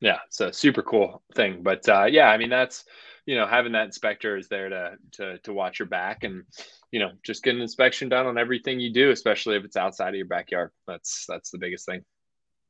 Yeah, 0.00 0.18
it's 0.26 0.40
a 0.40 0.52
super 0.52 0.82
cool 0.82 1.22
thing. 1.34 1.62
But 1.62 1.88
uh, 1.88 2.04
yeah, 2.04 2.28
I 2.28 2.36
mean 2.36 2.50
that's 2.50 2.84
you 3.26 3.36
know 3.36 3.46
having 3.46 3.72
that 3.72 3.86
inspector 3.86 4.36
is 4.36 4.48
there 4.48 4.68
to 4.68 4.96
to 5.12 5.38
to 5.38 5.52
watch 5.52 5.78
your 5.78 5.88
back 5.88 6.24
and 6.24 6.44
you 6.90 7.00
know 7.00 7.10
just 7.24 7.42
get 7.42 7.54
an 7.54 7.62
inspection 7.62 8.08
done 8.08 8.26
on 8.26 8.36
everything 8.36 8.80
you 8.80 8.92
do, 8.92 9.10
especially 9.10 9.56
if 9.56 9.64
it's 9.64 9.76
outside 9.76 10.10
of 10.10 10.16
your 10.16 10.26
backyard. 10.26 10.70
That's 10.86 11.24
that's 11.26 11.50
the 11.50 11.58
biggest 11.58 11.86
thing. 11.86 12.04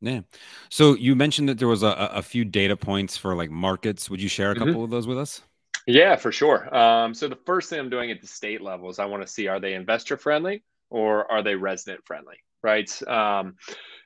Yeah. 0.01 0.21
So 0.69 0.95
you 0.95 1.15
mentioned 1.15 1.49
that 1.49 1.59
there 1.59 1.69
was 1.69 1.83
a, 1.83 2.11
a 2.13 2.23
few 2.23 2.45
data 2.45 2.77
points 2.77 3.17
for 3.17 3.35
like 3.35 3.51
markets. 3.51 4.11
Would 4.11 4.21
you 4.21 4.29
share 4.29 4.51
a 4.51 4.55
mm-hmm. 4.55 4.61
couple 4.61 4.75
mm-hmm. 4.75 4.85
of 4.85 4.91
those 4.91 5.07
with 5.07 5.19
us? 5.19 5.43
Yeah, 5.87 6.17
for 6.17 6.33
sure. 6.33 6.75
Um, 6.75 7.15
so 7.15 7.29
the 7.29 7.39
first 7.47 7.69
thing 7.69 7.79
I'm 7.79 7.91
doing 7.91 8.11
at 8.11 8.21
the 8.21 8.27
state 8.27 8.63
level 8.63 8.89
is 8.89 8.99
I 8.99 9.05
want 9.05 9.23
to 9.23 9.31
see 9.33 9.49
are 9.49 9.61
they 9.61 9.75
investor 9.75 10.17
friendly 10.17 10.63
or 10.91 11.31
are 11.31 11.43
they 11.43 11.55
resident 11.55 12.07
friendly, 12.07 12.37
right? 12.65 12.91
Um, 13.07 13.55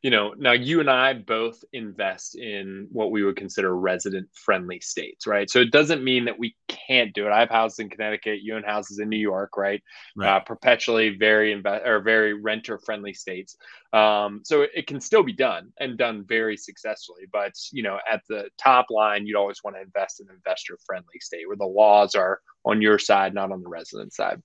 you 0.02 0.10
know, 0.10 0.34
now 0.38 0.52
you 0.52 0.80
and 0.80 0.90
I 0.90 1.12
both 1.14 1.64
invest 1.72 2.36
in 2.36 2.88
what 2.92 3.10
we 3.10 3.24
would 3.24 3.36
consider 3.36 3.76
resident 3.76 4.28
friendly 4.32 4.80
states, 4.80 5.26
right? 5.26 5.50
So 5.50 5.60
it 5.60 5.72
doesn't 5.72 6.04
mean 6.04 6.24
that 6.26 6.38
we 6.38 6.54
can't 6.68 7.12
do 7.14 7.26
it. 7.26 7.32
I 7.32 7.40
have 7.40 7.50
houses 7.50 7.80
in 7.80 7.90
Connecticut, 7.90 8.42
you 8.42 8.54
own 8.54 8.62
houses 8.62 9.00
in 9.00 9.08
New 9.08 9.18
York, 9.18 9.56
right? 9.56 9.82
right. 10.16 10.36
Uh, 10.36 10.40
perpetually 10.40 11.16
very 11.16 11.52
invest 11.52 11.84
or 11.84 12.00
very 12.00 12.34
renter 12.34 12.78
friendly 12.78 13.12
states. 13.12 13.56
Um, 13.92 14.42
so 14.44 14.62
it, 14.62 14.70
it 14.74 14.86
can 14.86 15.00
still 15.00 15.22
be 15.22 15.32
done 15.32 15.72
and 15.80 15.98
done 15.98 16.24
very 16.28 16.56
successfully. 16.56 17.22
But 17.32 17.54
you 17.72 17.82
know, 17.82 17.98
at 18.10 18.22
the 18.28 18.48
top 18.56 18.86
line, 18.90 19.26
you'd 19.26 19.36
always 19.36 19.64
want 19.64 19.76
to 19.76 19.82
invest 19.82 20.20
in 20.20 20.28
an 20.28 20.36
investor 20.36 20.78
friendly 20.86 21.18
state 21.20 21.48
where 21.48 21.56
the 21.56 21.64
laws 21.64 22.14
are 22.14 22.40
on 22.64 22.82
your 22.82 22.98
side, 22.98 23.34
not 23.34 23.50
on 23.50 23.62
the 23.62 23.68
resident 23.68 24.12
side. 24.12 24.40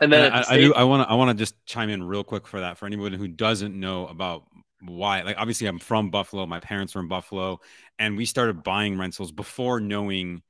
And 0.00 0.12
then 0.12 0.32
I, 0.32 0.42
state- 0.42 0.54
I, 0.54 0.58
do. 0.58 0.74
I 0.74 0.84
want 0.84 1.06
to. 1.06 1.10
I 1.10 1.14
want 1.14 1.36
to 1.36 1.40
just 1.42 1.64
chime 1.66 1.90
in 1.90 2.02
real 2.02 2.24
quick 2.24 2.46
for 2.46 2.60
that 2.60 2.78
for 2.78 2.86
anyone 2.86 3.12
who 3.12 3.28
doesn't 3.28 3.78
know 3.78 4.06
about 4.06 4.44
why 4.84 5.22
like 5.22 5.36
obviously 5.38 5.66
i'm 5.66 5.78
from 5.78 6.10
buffalo 6.10 6.44
my 6.46 6.60
parents 6.60 6.96
are 6.96 7.00
in 7.00 7.08
buffalo 7.08 7.60
and 7.98 8.16
we 8.16 8.24
started 8.24 8.62
buying 8.62 8.98
rentals 8.98 9.30
before 9.30 9.80
knowing 9.80 10.42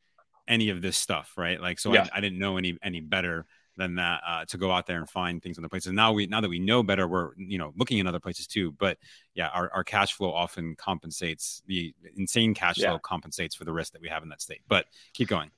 any 0.49 0.71
of 0.71 0.83
this 0.83 0.97
stuff 0.97 1.33
right 1.37 1.61
like 1.61 1.79
so 1.79 1.93
yeah. 1.93 2.09
I, 2.13 2.19
I, 2.19 2.21
didn't 2.21 2.39
know 2.39 2.57
any 2.57 2.79
any 2.83 3.01
better 3.01 3.47
than 3.77 3.95
that 3.97 4.21
uh, 4.27 4.45
to 4.47 4.59
go 4.59 4.71
out 4.71 4.87
there 4.87 4.99
and 4.99 5.09
find 5.09 5.43
things 5.43 5.57
in 5.57 5.63
the 5.63 5.69
places 5.69 5.93
now 5.93 6.13
we 6.13 6.27
now 6.27 6.41
that 6.41 6.49
we 6.49 6.59
know 6.59 6.83
better 6.83 7.07
we're 7.07 7.31
you 7.37 7.59
know 7.59 7.73
looking 7.77 7.99
in 7.99 8.07
other 8.07 8.21
places 8.21 8.47
too 8.47 8.73
but 8.73 8.99
yeah 9.35 9.49
our, 9.49 9.71
our 9.73 9.85
cash 9.85 10.13
flow 10.15 10.33
often 10.33 10.75
compensates 10.77 11.63
the 11.67 11.95
insane 12.17 12.55
cash 12.55 12.79
yeah. 12.79 12.91
flow 12.91 12.99
compensates 12.99 13.55
for 13.55 13.65
the 13.65 13.73
risk 13.73 13.93
that 13.93 14.03
we 14.03 14.09
have 14.09 14.23
in 14.23 14.29
that 14.29 14.43
state 14.43 14.61
but 14.69 14.87
keep 15.15 15.29
going 15.29 15.51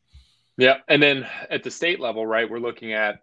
yeah 0.56 0.78
and 0.88 1.02
then 1.02 1.26
at 1.50 1.62
the 1.62 1.70
state 1.70 1.98
level 1.98 2.26
right 2.26 2.48
we're 2.48 2.58
looking 2.58 2.92
at 2.92 3.20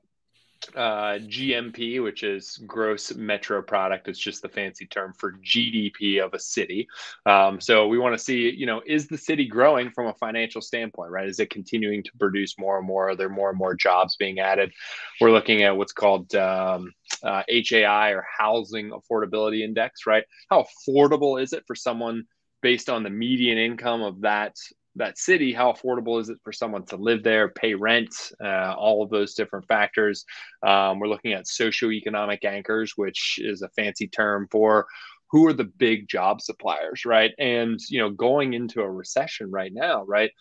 uh, 0.76 1.20
GMP, 1.20 2.04
which 2.04 2.24
is 2.24 2.58
gross 2.66 3.14
metro 3.14 3.62
product. 3.62 4.08
It's 4.08 4.20
just 4.20 4.42
the 4.42 4.50
fancy 4.50 4.86
term 4.86 5.14
for 5.18 5.34
GDP 5.34 6.24
of 6.24 6.34
a 6.34 6.40
city. 6.40 6.88
Um, 7.26 7.60
so 7.60 7.88
we 7.88 7.98
want 7.98 8.14
to 8.16 8.24
see, 8.24 8.50
you 8.50 8.66
know, 8.66 8.82
is 8.86 9.08
the 9.08 9.18
city 9.18 9.46
growing 9.46 9.92
from 9.92 10.08
a 10.08 10.14
financial 10.14 10.62
standpoint, 10.62 11.12
right? 11.12 11.28
Is 11.28 11.40
it 11.40 11.50
continuing 11.50 12.04
to 12.04 12.12
produce 12.20 12.58
more 12.58 12.78
and 12.78 12.88
more? 12.88 13.10
Are 13.10 13.16
there 13.16 13.30
more 13.30 13.50
and 13.50 13.58
more 13.58 13.76
jobs 13.76 14.16
being 14.16 14.40
added? 14.40 14.72
We're 15.20 15.32
looking 15.32 15.64
at 15.64 15.76
what's 15.76 15.94
called 15.94 16.34
um, 16.36 16.92
uh, 17.24 17.44
HAI 17.50 18.12
or 18.12 18.26
Housing 18.38 18.92
Affordability 18.92 19.62
Index, 19.62 20.06
right? 20.06 20.24
How 20.50 20.66
affordable 20.88 21.42
is 21.42 21.54
it 21.54 21.64
for 21.68 21.76
someone 21.76 22.24
based 22.62 22.90
on 22.90 23.04
the 23.04 23.10
median 23.10 23.58
income 23.58 24.02
of 24.02 24.22
that 24.22 24.56
that 24.96 25.18
city 25.18 25.54
how 25.54 25.72
affordable 25.72 26.20
is 26.20 26.30
it 26.30 26.38
for 26.44 26.52
someone 26.52 26.86
to 26.86 26.98
live 26.98 27.24
there 27.24 27.50
pay 27.50 27.74
rent 27.74 28.14
uh, 28.44 28.74
all 28.78 29.04
of 29.04 29.10
those 29.10 29.34
different 29.34 29.66
factors. 29.68 30.26
Um, 30.66 31.00
we're 31.00 31.08
looking 31.08 31.34
at 31.34 31.46
socioeconomic 31.46 32.44
anchors 32.44 32.94
which 32.96 33.40
is 33.42 33.62
a 33.62 33.70
fancy 33.70 34.08
term 34.08 34.48
for 34.52 34.88
who 35.30 35.48
are 35.48 35.54
the 35.54 35.64
big 35.64 36.10
job 36.10 36.42
suppliers 36.42 37.06
right? 37.06 37.32
And 37.40 37.80
you 37.90 38.00
know 38.00 38.10
going 38.10 38.54
into 38.54 38.82
a 38.82 38.92
recession 38.92 39.50
right 39.50 39.74
now 39.74 40.04
right? 40.06 40.32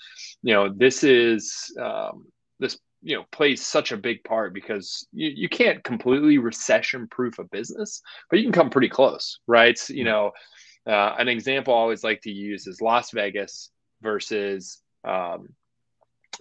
You 0.42 0.54
know 0.54 0.72
this 0.74 1.04
is 1.04 1.72
um, 1.80 2.26
this 2.58 2.78
you 3.02 3.16
know 3.16 3.24
plays 3.30 3.66
such 3.66 3.92
a 3.92 3.96
big 3.96 4.22
part 4.24 4.52
because 4.52 5.06
you, 5.12 5.30
you 5.34 5.48
can't 5.48 5.82
completely 5.84 6.38
recession 6.38 7.06
proof 7.08 7.38
a 7.38 7.44
business 7.44 8.02
but 8.28 8.38
you 8.38 8.44
can 8.44 8.52
come 8.52 8.70
pretty 8.70 8.88
close 8.88 9.38
right? 9.46 9.78
You 9.88 10.04
know 10.04 10.32
uh, 10.86 11.14
an 11.18 11.28
example 11.28 11.74
i 11.74 11.76
always 11.76 12.02
like 12.02 12.22
to 12.22 12.30
use 12.30 12.66
is 12.66 12.80
las 12.80 13.10
vegas 13.10 13.70
versus 14.02 14.78
um, 15.04 15.48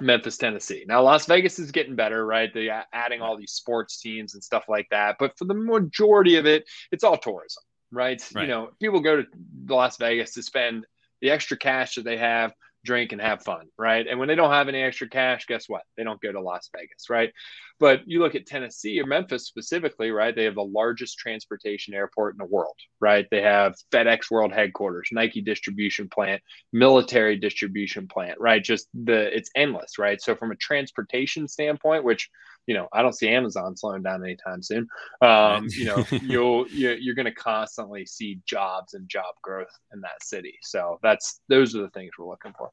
Memphis, 0.01 0.37
Tennessee. 0.37 0.85
Now, 0.87 1.01
Las 1.01 1.25
Vegas 1.25 1.59
is 1.59 1.71
getting 1.71 1.95
better, 1.95 2.25
right? 2.25 2.49
They're 2.53 2.85
adding 2.93 3.21
all 3.21 3.37
these 3.37 3.51
sports 3.51 3.99
teams 3.99 4.33
and 4.33 4.43
stuff 4.43 4.65
like 4.67 4.87
that. 4.91 5.17
But 5.19 5.37
for 5.37 5.45
the 5.45 5.53
majority 5.53 6.37
of 6.37 6.45
it, 6.45 6.65
it's 6.91 7.03
all 7.03 7.17
tourism, 7.17 7.63
right? 7.91 8.21
right? 8.33 8.43
You 8.43 8.47
know, 8.47 8.69
people 8.81 9.01
go 9.01 9.17
to 9.17 9.25
Las 9.67 9.97
Vegas 9.97 10.33
to 10.33 10.43
spend 10.43 10.85
the 11.21 11.31
extra 11.31 11.57
cash 11.57 11.95
that 11.95 12.05
they 12.05 12.17
have 12.17 12.53
drink 12.85 13.11
and 13.11 13.21
have 13.21 13.43
fun, 13.43 13.67
right? 13.77 14.07
And 14.07 14.19
when 14.19 14.27
they 14.27 14.35
don't 14.35 14.51
have 14.51 14.67
any 14.67 14.81
extra 14.81 15.09
cash, 15.09 15.45
guess 15.45 15.67
what? 15.67 15.83
They 15.97 16.03
don't 16.03 16.21
go 16.21 16.31
to 16.31 16.41
Las 16.41 16.69
Vegas, 16.75 17.09
right? 17.09 17.31
But 17.79 18.01
you 18.05 18.19
look 18.19 18.35
at 18.35 18.45
Tennessee 18.45 18.99
or 18.99 19.05
Memphis 19.05 19.47
specifically, 19.47 20.11
right? 20.11 20.35
They 20.35 20.45
have 20.45 20.55
the 20.55 20.63
largest 20.63 21.17
transportation 21.17 21.93
airport 21.93 22.33
in 22.33 22.37
the 22.37 22.45
world, 22.45 22.75
right? 22.99 23.25
They 23.31 23.41
have 23.41 23.75
FedEx 23.91 24.31
World 24.31 24.51
Headquarters, 24.51 25.09
Nike 25.11 25.41
distribution 25.41 26.09
plant, 26.09 26.41
military 26.73 27.37
distribution 27.37 28.07
plant, 28.07 28.39
right? 28.39 28.63
Just 28.63 28.87
the 28.93 29.35
it's 29.35 29.49
endless, 29.55 29.97
right? 29.97 30.21
So 30.21 30.35
from 30.35 30.51
a 30.51 30.55
transportation 30.55 31.47
standpoint, 31.47 32.03
which 32.03 32.29
you 32.69 32.75
know, 32.75 32.87
I 32.93 33.01
don't 33.01 33.17
see 33.17 33.27
Amazon 33.27 33.75
slowing 33.75 34.03
down 34.03 34.23
anytime 34.23 34.61
soon. 34.61 34.87
Um, 35.23 35.67
you 35.71 35.85
know, 35.85 36.05
you'll 36.21 36.67
you're 36.67 37.15
going 37.15 37.25
to 37.25 37.33
constantly 37.33 38.05
see 38.05 38.39
jobs 38.45 38.93
and 38.93 39.09
job 39.09 39.33
growth 39.41 39.71
in 39.91 39.99
that 40.01 40.23
city. 40.23 40.53
So 40.61 40.99
that's 41.01 41.41
those 41.49 41.75
are 41.75 41.81
the 41.81 41.89
things 41.89 42.11
we're 42.19 42.29
looking 42.29 42.53
for. 42.55 42.69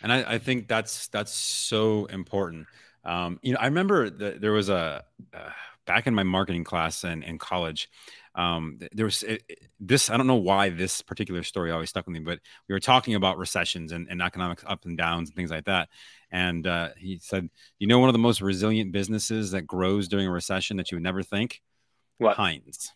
And 0.00 0.12
I, 0.12 0.34
I 0.34 0.38
think 0.38 0.68
that's 0.68 1.08
that's 1.08 1.32
so 1.32 2.04
important. 2.04 2.68
Um, 3.04 3.40
you 3.42 3.52
know, 3.52 3.58
I 3.60 3.66
remember 3.66 4.08
that 4.10 4.40
there 4.40 4.52
was 4.52 4.68
a 4.68 5.02
uh, 5.34 5.50
back 5.86 6.06
in 6.06 6.14
my 6.14 6.22
marketing 6.22 6.64
class 6.64 7.04
and 7.04 7.22
in 7.22 7.38
college. 7.38 7.88
Um, 8.34 8.78
there 8.92 9.04
was 9.04 9.22
it, 9.22 9.44
this. 9.78 10.10
I 10.10 10.16
don't 10.16 10.26
know 10.26 10.34
why 10.34 10.70
this 10.70 11.02
particular 11.02 11.42
story 11.42 11.70
always 11.70 11.90
stuck 11.90 12.06
with 12.06 12.14
me, 12.14 12.20
but 12.20 12.40
we 12.68 12.72
were 12.72 12.80
talking 12.80 13.14
about 13.14 13.38
recessions 13.38 13.92
and, 13.92 14.08
and 14.08 14.20
economic 14.20 14.60
up 14.66 14.84
and 14.84 14.98
downs 14.98 15.28
and 15.28 15.36
things 15.36 15.50
like 15.50 15.66
that. 15.66 15.88
And 16.32 16.66
uh, 16.66 16.90
he 16.96 17.18
said, 17.22 17.48
"You 17.78 17.86
know, 17.86 18.00
one 18.00 18.08
of 18.08 18.12
the 18.12 18.18
most 18.18 18.40
resilient 18.40 18.90
businesses 18.90 19.52
that 19.52 19.62
grows 19.62 20.08
during 20.08 20.26
a 20.26 20.32
recession 20.32 20.76
that 20.78 20.90
you 20.90 20.96
would 20.96 21.04
never 21.04 21.22
think, 21.22 21.62
what 22.18 22.36
Heinz." 22.36 22.92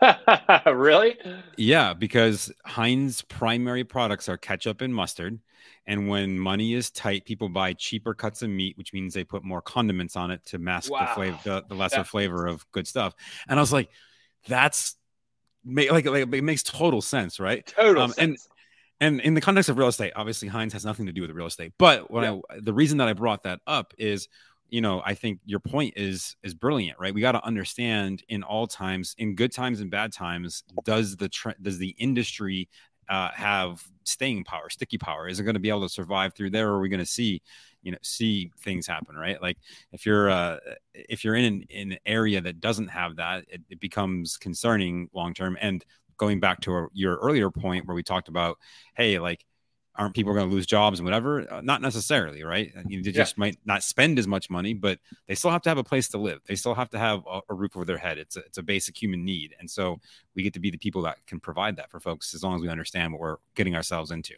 really? 0.66 1.16
Yeah, 1.56 1.94
because 1.94 2.52
Heinz 2.64 3.22
primary 3.22 3.84
products 3.84 4.28
are 4.28 4.36
ketchup 4.36 4.80
and 4.80 4.94
mustard. 4.94 5.38
And 5.86 6.08
when 6.08 6.38
money 6.38 6.74
is 6.74 6.90
tight, 6.90 7.24
people 7.24 7.48
buy 7.48 7.72
cheaper 7.72 8.14
cuts 8.14 8.42
of 8.42 8.50
meat, 8.50 8.76
which 8.76 8.92
means 8.92 9.14
they 9.14 9.24
put 9.24 9.42
more 9.42 9.62
condiments 9.62 10.16
on 10.16 10.30
it 10.30 10.44
to 10.46 10.58
mask 10.58 10.90
wow. 10.90 11.00
the 11.00 11.06
flavor, 11.14 11.38
the, 11.44 11.64
the 11.68 11.74
lesser 11.74 12.04
flavor 12.04 12.46
of 12.46 12.70
good 12.72 12.86
stuff. 12.86 13.14
And 13.48 13.58
I 13.58 13.62
was 13.62 13.72
like, 13.72 13.88
that's 14.46 14.96
like, 15.64 16.06
like 16.06 16.32
it 16.32 16.44
makes 16.44 16.62
total 16.62 17.00
sense, 17.00 17.40
right? 17.40 17.66
Total 17.66 18.02
um, 18.02 18.12
sense. 18.12 18.18
And 18.18 18.38
and 19.00 19.20
in 19.20 19.34
the 19.34 19.40
context 19.40 19.68
of 19.68 19.78
real 19.78 19.88
estate, 19.88 20.12
obviously 20.16 20.48
Heinz 20.48 20.72
has 20.72 20.84
nothing 20.84 21.06
to 21.06 21.12
do 21.12 21.22
with 21.22 21.30
real 21.30 21.46
estate. 21.46 21.72
But 21.78 22.10
when 22.10 22.24
yeah. 22.24 22.40
I, 22.50 22.58
the 22.60 22.72
reason 22.72 22.98
that 22.98 23.08
I 23.08 23.12
brought 23.12 23.44
that 23.44 23.60
up 23.66 23.94
is, 23.96 24.28
you 24.68 24.80
know, 24.80 25.02
I 25.04 25.14
think 25.14 25.40
your 25.44 25.60
point 25.60 25.94
is 25.96 26.36
is 26.42 26.54
brilliant, 26.54 26.98
right? 26.98 27.14
We 27.14 27.20
got 27.20 27.32
to 27.32 27.44
understand 27.44 28.22
in 28.28 28.42
all 28.42 28.66
times, 28.66 29.14
in 29.18 29.34
good 29.34 29.52
times 29.52 29.80
and 29.80 29.90
bad 29.90 30.12
times, 30.12 30.62
does 30.84 31.16
the 31.16 31.30
does 31.62 31.78
the 31.78 31.94
industry 31.98 32.68
uh, 33.08 33.30
have 33.30 33.82
staying 34.04 34.44
power, 34.44 34.68
sticky 34.68 34.98
power? 34.98 35.28
Is 35.28 35.40
it 35.40 35.44
going 35.44 35.54
to 35.54 35.60
be 35.60 35.70
able 35.70 35.82
to 35.82 35.88
survive 35.88 36.34
through 36.34 36.50
there? 36.50 36.68
Or 36.68 36.74
are 36.74 36.80
we 36.80 36.88
going 36.88 37.00
to 37.00 37.06
see, 37.06 37.42
you 37.82 37.92
know, 37.92 37.98
see 38.02 38.50
things 38.60 38.86
happen, 38.86 39.16
right? 39.16 39.40
Like 39.40 39.56
if 39.92 40.04
you're 40.04 40.30
uh, 40.30 40.58
if 40.94 41.24
you're 41.24 41.34
in 41.34 41.44
an, 41.44 41.64
in 41.70 41.92
an 41.92 41.98
area 42.04 42.40
that 42.40 42.60
doesn't 42.60 42.88
have 42.88 43.16
that, 43.16 43.44
it, 43.48 43.62
it 43.70 43.80
becomes 43.80 44.36
concerning 44.36 45.08
long 45.14 45.34
term. 45.34 45.56
And 45.60 45.84
going 46.18 46.40
back 46.40 46.60
to 46.60 46.76
a, 46.76 46.88
your 46.92 47.16
earlier 47.16 47.50
point 47.50 47.86
where 47.86 47.94
we 47.94 48.02
talked 48.02 48.28
about, 48.28 48.58
hey, 48.96 49.18
like, 49.18 49.44
aren't 49.98 50.14
people 50.14 50.32
going 50.32 50.48
to 50.48 50.54
lose 50.54 50.64
jobs 50.64 51.00
and 51.00 51.04
whatever? 51.04 51.52
Uh, 51.52 51.60
not 51.60 51.82
necessarily, 51.82 52.44
right? 52.44 52.72
You 52.86 53.00
yeah. 53.00 53.10
just 53.10 53.36
might 53.36 53.58
not 53.64 53.82
spend 53.82 54.18
as 54.18 54.28
much 54.28 54.48
money, 54.48 54.72
but 54.72 55.00
they 55.26 55.34
still 55.34 55.50
have 55.50 55.62
to 55.62 55.68
have 55.68 55.78
a 55.78 55.84
place 55.84 56.08
to 56.10 56.18
live. 56.18 56.40
They 56.46 56.54
still 56.54 56.74
have 56.74 56.88
to 56.90 56.98
have 56.98 57.24
a, 57.30 57.40
a 57.50 57.54
roof 57.54 57.76
over 57.76 57.84
their 57.84 57.98
head. 57.98 58.16
It's 58.16 58.36
a, 58.36 58.40
it's 58.40 58.58
a 58.58 58.62
basic 58.62 59.00
human 59.00 59.24
need, 59.24 59.54
and 59.58 59.68
so 59.68 60.00
we 60.34 60.42
get 60.42 60.54
to 60.54 60.60
be 60.60 60.70
the 60.70 60.78
people 60.78 61.02
that 61.02 61.18
can 61.26 61.40
provide 61.40 61.76
that 61.76 61.90
for 61.90 61.98
folks 61.98 62.32
as 62.32 62.42
long 62.42 62.54
as 62.54 62.62
we 62.62 62.68
understand 62.68 63.12
what 63.12 63.20
we're 63.20 63.36
getting 63.56 63.74
ourselves 63.74 64.12
into. 64.12 64.34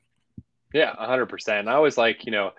Yeah, 0.72 0.94
hundred 0.96 1.26
percent. 1.26 1.68
I 1.68 1.74
always 1.74 1.98
like 1.98 2.24
you 2.24 2.32
know 2.32 2.52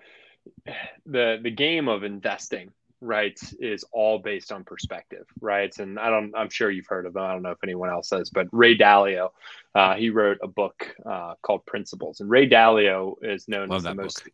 the 1.06 1.40
the 1.42 1.52
game 1.52 1.88
of 1.88 2.04
investing 2.04 2.72
right 3.02 3.40
is 3.60 3.84
all 3.92 4.20
based 4.20 4.52
on 4.52 4.64
perspective 4.64 5.26
right 5.42 5.80
and 5.80 6.00
i 6.00 6.10
don't 6.10 6.34
i'm 6.36 6.50
sure 6.50 6.70
you've 6.70 6.88
heard 6.88 7.06
of 7.08 7.16
him 7.16 7.22
i 7.24 7.32
don't 7.32 7.42
know 7.42 7.52
if 7.52 7.64
anyone 7.64 7.90
else 7.90 8.12
has 8.12 8.30
but 8.30 8.48
ray 8.52 8.78
dalio 8.78 9.30
uh, 9.74 9.96
he 9.96 10.10
wrote 10.10 10.38
a 10.44 10.48
book 10.48 10.96
uh, 11.06 11.34
called 11.42 11.66
principles. 11.66 12.20
And 12.20 12.30
ray 12.30 12.48
dalio 12.50 13.16
is 13.22 13.48
known 13.48 13.70
Love 13.70 13.78
as 13.78 13.84
the 13.84 13.94
most 13.96 14.24
book. 14.24 14.34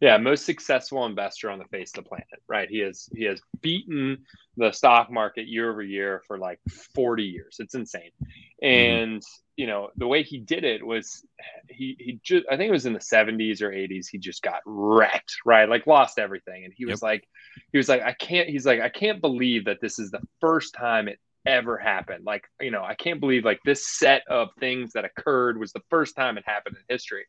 yeah 0.00 0.16
most 0.16 0.44
successful 0.44 1.04
investor 1.06 1.50
on 1.50 1.58
the 1.58 1.64
face 1.66 1.90
of 1.96 2.04
the 2.04 2.08
planet 2.08 2.26
right? 2.48 2.68
He 2.68 2.78
has 2.80 3.08
he 3.14 3.24
has 3.24 3.40
beaten 3.60 4.18
the 4.56 4.72
stock 4.72 5.10
market 5.10 5.46
year 5.46 5.70
over 5.70 5.82
year 5.82 6.22
for 6.26 6.38
like 6.38 6.60
40 6.94 7.24
years. 7.24 7.56
It's 7.58 7.74
insane. 7.74 8.10
Mm-hmm. 8.62 8.66
and 8.66 9.22
you 9.58 9.66
know 9.66 9.90
the 9.96 10.06
way 10.06 10.22
he 10.22 10.38
did 10.38 10.62
it 10.62 10.86
was 10.86 11.26
he 11.68 11.96
he 11.98 12.20
just 12.22 12.46
I 12.48 12.56
think 12.56 12.68
it 12.68 12.72
was 12.72 12.86
in 12.86 12.92
the 12.92 13.00
70s 13.00 13.60
or 13.60 13.70
80s 13.70 14.06
he 14.08 14.16
just 14.16 14.40
got 14.40 14.60
wrecked 14.64 15.34
right? 15.44 15.68
Like 15.68 15.86
lost 15.86 16.18
everything. 16.18 16.64
And 16.64 16.72
he 16.74 16.86
was 16.86 17.02
like 17.02 17.28
he 17.72 17.76
was 17.76 17.88
like 17.88 18.02
I 18.02 18.12
can't 18.12 18.48
he's 18.48 18.64
like 18.64 18.80
I 18.80 18.88
can't 18.88 19.20
believe 19.20 19.64
that 19.64 19.80
this 19.82 19.98
is 19.98 20.12
the 20.12 20.22
first 20.40 20.74
time 20.74 21.08
it 21.08 21.18
ever 21.44 21.76
happened. 21.76 22.24
Like 22.24 22.44
you 22.60 22.70
know 22.70 22.84
I 22.84 22.94
can't 22.94 23.18
believe 23.18 23.44
like 23.44 23.58
this 23.64 23.84
set 23.84 24.22
of 24.30 24.50
things 24.60 24.92
that 24.92 25.04
occurred 25.04 25.58
was 25.58 25.72
the 25.72 25.82
first 25.90 26.14
time 26.14 26.38
it 26.38 26.44
happened 26.46 26.76
in 26.76 26.94
history. 26.94 27.24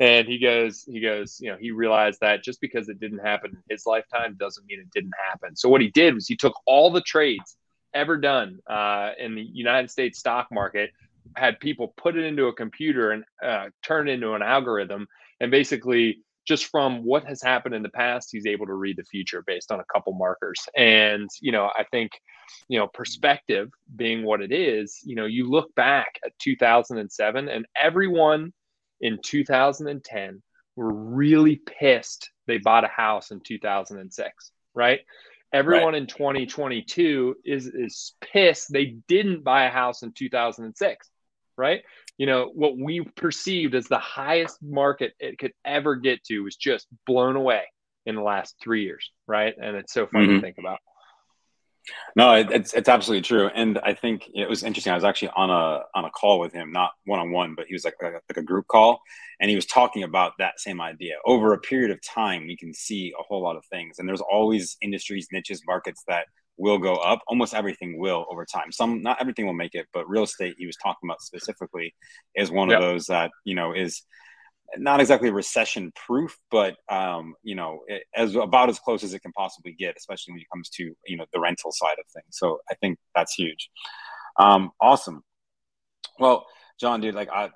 And 0.00 0.26
he 0.26 0.38
goes 0.38 0.82
he 0.90 1.00
goes 1.00 1.38
you 1.42 1.50
know 1.50 1.58
he 1.60 1.72
realized 1.72 2.20
that 2.22 2.42
just 2.42 2.62
because 2.62 2.88
it 2.88 3.00
didn't 3.00 3.18
happen 3.18 3.50
in 3.50 3.62
his 3.68 3.84
lifetime 3.84 4.34
doesn't 4.40 4.64
mean 4.66 4.80
it 4.80 4.90
didn't 4.94 5.14
happen. 5.30 5.54
So 5.54 5.68
what 5.68 5.82
he 5.82 5.90
did 5.90 6.14
was 6.14 6.26
he 6.26 6.36
took 6.36 6.54
all 6.64 6.90
the 6.90 7.02
trades 7.02 7.58
ever 7.96 8.16
done 8.16 8.60
uh, 8.68 9.10
in 9.18 9.34
the 9.34 9.42
United 9.42 9.90
States 9.90 10.18
stock 10.18 10.48
market. 10.52 10.90
Had 11.36 11.60
people 11.60 11.94
put 11.96 12.16
it 12.16 12.24
into 12.24 12.46
a 12.46 12.54
computer 12.54 13.10
and 13.10 13.24
uh, 13.44 13.66
turn 13.82 14.08
it 14.08 14.12
into 14.12 14.32
an 14.32 14.42
algorithm, 14.42 15.06
and 15.40 15.50
basically 15.50 16.18
just 16.46 16.66
from 16.66 17.04
what 17.04 17.24
has 17.26 17.42
happened 17.42 17.74
in 17.74 17.82
the 17.82 17.88
past, 17.88 18.28
he's 18.30 18.46
able 18.46 18.66
to 18.66 18.74
read 18.74 18.96
the 18.96 19.04
future 19.04 19.42
based 19.46 19.72
on 19.72 19.80
a 19.80 19.84
couple 19.92 20.12
markers. 20.12 20.60
And, 20.76 21.28
you 21.40 21.50
know, 21.50 21.70
I 21.76 21.84
think, 21.90 22.12
you 22.68 22.78
know, 22.78 22.86
perspective 22.86 23.68
being 23.96 24.24
what 24.24 24.40
it 24.40 24.52
is, 24.52 25.00
you 25.04 25.16
know, 25.16 25.26
you 25.26 25.50
look 25.50 25.74
back 25.74 26.20
at 26.24 26.38
2007 26.38 27.48
and 27.48 27.66
everyone 27.80 28.52
in 29.00 29.18
2010 29.24 30.42
were 30.76 30.92
really 30.92 31.56
pissed 31.56 32.30
they 32.46 32.58
bought 32.58 32.84
a 32.84 32.88
house 32.88 33.30
in 33.30 33.40
2006, 33.40 34.52
right? 34.74 35.00
Everyone 35.52 35.94
right. 35.94 36.02
in 36.02 36.06
2022 36.06 37.36
is 37.44 37.66
is 37.66 38.14
pissed 38.20 38.72
they 38.72 38.96
didn't 39.08 39.42
buy 39.42 39.64
a 39.64 39.70
house 39.70 40.02
in 40.02 40.12
2006, 40.12 41.10
right? 41.56 41.82
you 42.18 42.26
know 42.26 42.50
what 42.54 42.78
we 42.78 43.00
perceived 43.16 43.74
as 43.74 43.86
the 43.86 43.98
highest 43.98 44.58
market 44.62 45.12
it 45.18 45.38
could 45.38 45.52
ever 45.64 45.96
get 45.96 46.24
to 46.24 46.40
was 46.40 46.56
just 46.56 46.86
blown 47.06 47.36
away 47.36 47.62
in 48.06 48.14
the 48.14 48.22
last 48.22 48.56
three 48.62 48.84
years 48.84 49.10
right? 49.26 49.54
And 49.60 49.76
it's 49.76 49.92
so 49.92 50.06
funny 50.06 50.26
mm-hmm. 50.26 50.36
to 50.36 50.40
think 50.40 50.58
about. 50.58 50.78
No 52.16 52.34
it's 52.34 52.74
it's 52.74 52.88
absolutely 52.88 53.22
true. 53.22 53.48
And 53.54 53.78
i 53.78 53.94
think 53.94 54.28
it 54.34 54.48
was 54.48 54.62
interesting 54.62 54.92
i 54.92 54.96
was 54.96 55.04
actually 55.04 55.30
on 55.36 55.50
a 55.50 55.82
on 55.94 56.04
a 56.04 56.10
call 56.10 56.40
with 56.40 56.52
him 56.52 56.72
not 56.72 56.90
one-on-one 57.04 57.54
but 57.54 57.66
he 57.66 57.74
was 57.74 57.84
like 57.84 57.94
like 58.02 58.14
a, 58.14 58.20
like 58.28 58.38
a 58.38 58.42
group 58.42 58.66
call. 58.66 59.00
And 59.40 59.50
he 59.50 59.56
was 59.56 59.66
talking 59.66 60.02
about 60.02 60.32
that 60.38 60.58
same 60.58 60.80
idea. 60.80 61.16
Over 61.26 61.52
a 61.52 61.58
period 61.58 61.90
of 61.90 62.00
time 62.02 62.46
we 62.46 62.56
can 62.56 62.72
see 62.72 63.12
a 63.18 63.22
whole 63.22 63.42
lot 63.42 63.56
of 63.56 63.64
things. 63.66 63.98
And 63.98 64.08
there's 64.08 64.22
always 64.22 64.76
industries 64.80 65.28
niches 65.30 65.62
markets 65.66 66.02
that 66.08 66.26
will 66.56 66.78
go 66.78 66.94
up. 66.94 67.20
Almost 67.26 67.54
everything 67.54 67.98
will 67.98 68.26
over 68.30 68.44
time. 68.44 68.72
Some, 68.72 69.02
not 69.02 69.20
everything 69.20 69.46
will 69.46 69.54
make 69.54 69.74
it, 69.74 69.86
but 69.92 70.08
real 70.08 70.24
estate 70.24 70.56
he 70.58 70.66
was 70.66 70.76
talking 70.76 71.08
about 71.08 71.20
specifically 71.20 71.94
is 72.34 72.50
one 72.50 72.70
yep. 72.70 72.78
of 72.78 72.84
those 72.84 73.06
that 73.06 73.30
you 73.44 73.54
know 73.54 73.72
is 73.72 74.02
not 74.76 75.00
exactly 75.00 75.30
recession 75.30 75.92
proof, 75.94 76.36
but 76.50 76.76
um, 76.90 77.34
you 77.42 77.54
know, 77.54 77.80
it, 77.86 78.04
as 78.14 78.34
about 78.34 78.68
as 78.68 78.78
close 78.78 79.04
as 79.04 79.14
it 79.14 79.20
can 79.20 79.32
possibly 79.32 79.72
get, 79.72 79.96
especially 79.96 80.32
when 80.32 80.40
it 80.40 80.46
comes 80.52 80.68
to 80.70 80.94
you 81.06 81.16
know 81.16 81.26
the 81.32 81.40
rental 81.40 81.72
side 81.72 81.96
of 81.98 82.04
things. 82.12 82.26
So 82.30 82.58
I 82.70 82.74
think 82.74 82.98
that's 83.14 83.34
huge. 83.34 83.70
Um, 84.38 84.70
awesome. 84.80 85.22
Well, 86.18 86.46
John, 86.80 87.00
dude, 87.00 87.14
like 87.14 87.30
I, 87.30 87.50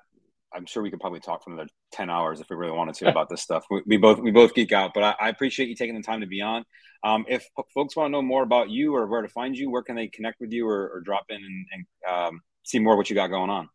I'm 0.53 0.65
sure 0.65 0.83
we 0.83 0.89
could 0.89 0.99
probably 0.99 1.19
talk 1.19 1.43
for 1.43 1.51
another 1.51 1.69
10 1.91 2.09
hours 2.09 2.39
if 2.39 2.49
we 2.49 2.55
really 2.55 2.75
wanted 2.75 2.95
to 2.95 3.09
about 3.09 3.29
this 3.29 3.41
stuff. 3.41 3.65
We, 3.69 3.81
we 3.85 3.97
both 3.97 4.19
we 4.19 4.31
both 4.31 4.53
geek 4.53 4.71
out, 4.71 4.91
but 4.93 5.03
I, 5.03 5.15
I, 5.19 5.29
appreciate 5.29 5.69
you 5.69 5.75
taking 5.75 5.95
the 5.95 6.03
time 6.03 6.21
to 6.21 6.27
be 6.27 6.41
on. 6.41 6.63
Um, 7.03 7.25
if 7.27 7.47
folks 7.73 7.95
want 7.95 8.07
to 8.07 8.11
know 8.11 8.21
more 8.21 8.43
about 8.43 8.69
you 8.69 8.95
or 8.95 9.07
where 9.07 9.21
to 9.21 9.27
find 9.27 9.55
you, 9.55 9.69
where 9.69 9.83
can 9.83 9.95
they 9.95 10.07
connect 10.07 10.39
with 10.39 10.51
you 10.51 10.67
or, 10.67 10.89
or 10.89 11.01
drop 11.01 11.25
in 11.29 11.37
and, 11.37 11.65
and 11.71 11.85
um, 12.13 12.41
see 12.63 12.79
more 12.79 12.95
what 12.95 13.09
you 13.09 13.15
got 13.15 13.27
going 13.27 13.49
on? 13.49 13.69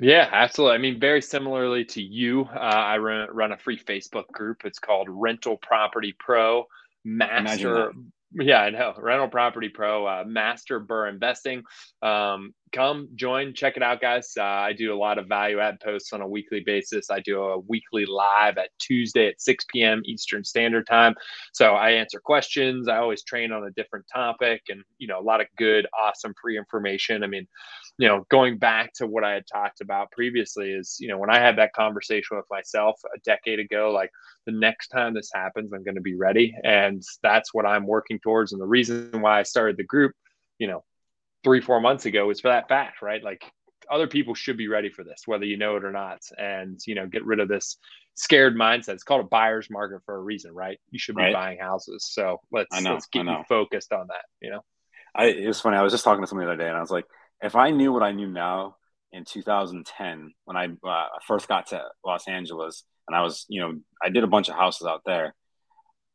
Yeah, 0.00 0.28
absolutely. 0.32 0.74
I 0.74 0.78
mean, 0.78 0.98
very 0.98 1.22
similarly 1.22 1.84
to 1.86 2.02
you, 2.02 2.48
uh, 2.52 2.58
I 2.58 2.98
run, 2.98 3.28
run 3.30 3.52
a 3.52 3.58
free 3.58 3.78
Facebook 3.78 4.26
group. 4.32 4.62
It's 4.64 4.80
called 4.80 5.06
Rental 5.08 5.56
Property 5.58 6.14
Pro 6.18 6.64
Master 7.04 7.92
yeah, 8.34 8.60
I 8.62 8.70
know. 8.70 8.94
Rental 8.98 9.28
Property 9.28 9.68
Pro, 9.68 10.06
uh, 10.06 10.24
Master 10.26 10.80
BRRRR 10.80 11.10
Investing. 11.10 11.62
Um, 12.02 12.52
come 12.72 13.08
join, 13.14 13.54
check 13.54 13.76
it 13.76 13.82
out, 13.82 14.00
guys. 14.00 14.32
Uh, 14.36 14.42
I 14.42 14.72
do 14.72 14.92
a 14.92 14.98
lot 14.98 15.18
of 15.18 15.28
value 15.28 15.60
add 15.60 15.78
posts 15.80 16.12
on 16.12 16.20
a 16.20 16.26
weekly 16.28 16.60
basis. 16.60 17.10
I 17.10 17.20
do 17.20 17.40
a 17.40 17.58
weekly 17.60 18.06
live 18.06 18.58
at 18.58 18.70
Tuesday 18.80 19.28
at 19.28 19.40
6 19.40 19.64
p.m. 19.72 20.02
Eastern 20.04 20.42
Standard 20.44 20.86
Time. 20.88 21.14
So 21.52 21.74
I 21.74 21.90
answer 21.92 22.20
questions. 22.20 22.88
I 22.88 22.96
always 22.96 23.22
train 23.22 23.52
on 23.52 23.64
a 23.64 23.70
different 23.70 24.06
topic 24.12 24.62
and, 24.68 24.82
you 24.98 25.06
know, 25.06 25.20
a 25.20 25.22
lot 25.22 25.40
of 25.40 25.46
good, 25.56 25.86
awesome 26.02 26.34
free 26.42 26.58
information. 26.58 27.22
I 27.22 27.28
mean, 27.28 27.46
you 27.98 28.08
know, 28.08 28.26
going 28.28 28.58
back 28.58 28.92
to 28.94 29.06
what 29.06 29.22
I 29.22 29.32
had 29.32 29.44
talked 29.46 29.80
about 29.80 30.10
previously 30.10 30.72
is, 30.72 30.96
you 30.98 31.08
know, 31.08 31.18
when 31.18 31.30
I 31.30 31.38
had 31.38 31.58
that 31.58 31.72
conversation 31.72 32.36
with 32.36 32.46
myself 32.50 33.00
a 33.14 33.18
decade 33.20 33.60
ago, 33.60 33.92
like 33.92 34.10
the 34.46 34.52
next 34.52 34.88
time 34.88 35.14
this 35.14 35.30
happens, 35.32 35.72
I'm 35.72 35.84
going 35.84 35.94
to 35.94 36.00
be 36.00 36.16
ready. 36.16 36.54
And 36.64 37.02
that's 37.22 37.54
what 37.54 37.66
I'm 37.66 37.86
working 37.86 38.18
towards. 38.18 38.52
And 38.52 38.60
the 38.60 38.66
reason 38.66 39.20
why 39.20 39.38
I 39.38 39.44
started 39.44 39.76
the 39.76 39.84
group, 39.84 40.12
you 40.58 40.66
know, 40.66 40.82
three, 41.44 41.60
four 41.60 41.80
months 41.80 42.06
ago 42.06 42.26
was 42.26 42.40
for 42.40 42.48
that 42.48 42.68
fact, 42.68 43.00
right? 43.00 43.22
Like 43.22 43.44
other 43.88 44.08
people 44.08 44.34
should 44.34 44.56
be 44.56 44.66
ready 44.66 44.90
for 44.90 45.04
this, 45.04 45.22
whether 45.26 45.44
you 45.44 45.56
know 45.56 45.76
it 45.76 45.84
or 45.84 45.92
not. 45.92 46.18
And, 46.36 46.80
you 46.86 46.96
know, 46.96 47.06
get 47.06 47.24
rid 47.24 47.38
of 47.38 47.48
this 47.48 47.76
scared 48.14 48.56
mindset. 48.56 48.94
It's 48.94 49.04
called 49.04 49.24
a 49.24 49.28
buyer's 49.28 49.70
market 49.70 50.00
for 50.04 50.16
a 50.16 50.20
reason, 50.20 50.52
right? 50.52 50.80
You 50.90 50.98
should 50.98 51.14
be 51.14 51.22
right. 51.22 51.34
buying 51.34 51.58
houses. 51.58 52.08
So 52.10 52.40
let's, 52.50 52.80
know, 52.80 52.94
let's 52.94 53.06
get 53.06 53.26
you 53.26 53.44
focused 53.48 53.92
on 53.92 54.08
that, 54.08 54.24
you 54.40 54.50
know? 54.50 54.64
I, 55.14 55.26
it 55.26 55.46
was 55.46 55.60
funny. 55.60 55.76
I 55.76 55.82
was 55.82 55.92
just 55.92 56.02
talking 56.02 56.22
to 56.22 56.26
somebody 56.26 56.46
the 56.46 56.54
other 56.54 56.62
day 56.64 56.68
and 56.68 56.76
I 56.76 56.80
was 56.80 56.90
like, 56.90 57.04
if 57.44 57.54
I 57.54 57.70
knew 57.70 57.92
what 57.92 58.02
I 58.02 58.12
knew 58.12 58.26
now 58.26 58.76
in 59.12 59.24
2010 59.24 60.32
when 60.46 60.56
I 60.56 60.68
uh, 60.86 61.06
first 61.26 61.46
got 61.46 61.68
to 61.68 61.82
Los 62.04 62.26
Angeles 62.26 62.84
and 63.06 63.14
I 63.14 63.22
was, 63.22 63.44
you 63.48 63.60
know, 63.60 63.74
I 64.02 64.08
did 64.08 64.24
a 64.24 64.28
bunch 64.28 64.48
of 64.48 64.56
houses 64.56 64.86
out 64.86 65.02
there. 65.04 65.34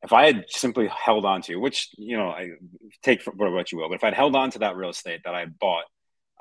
If 0.01 0.11
I 0.11 0.25
had 0.25 0.45
simply 0.47 0.87
held 0.87 1.25
on 1.25 1.41
to, 1.43 1.57
which 1.57 1.89
you 1.97 2.17
know, 2.17 2.29
I 2.29 2.49
take 3.03 3.21
for 3.21 3.31
what 3.31 3.71
you 3.71 3.77
will, 3.77 3.89
but 3.89 3.95
if 3.95 4.03
I'd 4.03 4.13
held 4.13 4.35
on 4.35 4.49
to 4.51 4.59
that 4.59 4.75
real 4.75 4.89
estate 4.89 5.21
that 5.25 5.35
I 5.35 5.45
bought, 5.45 5.83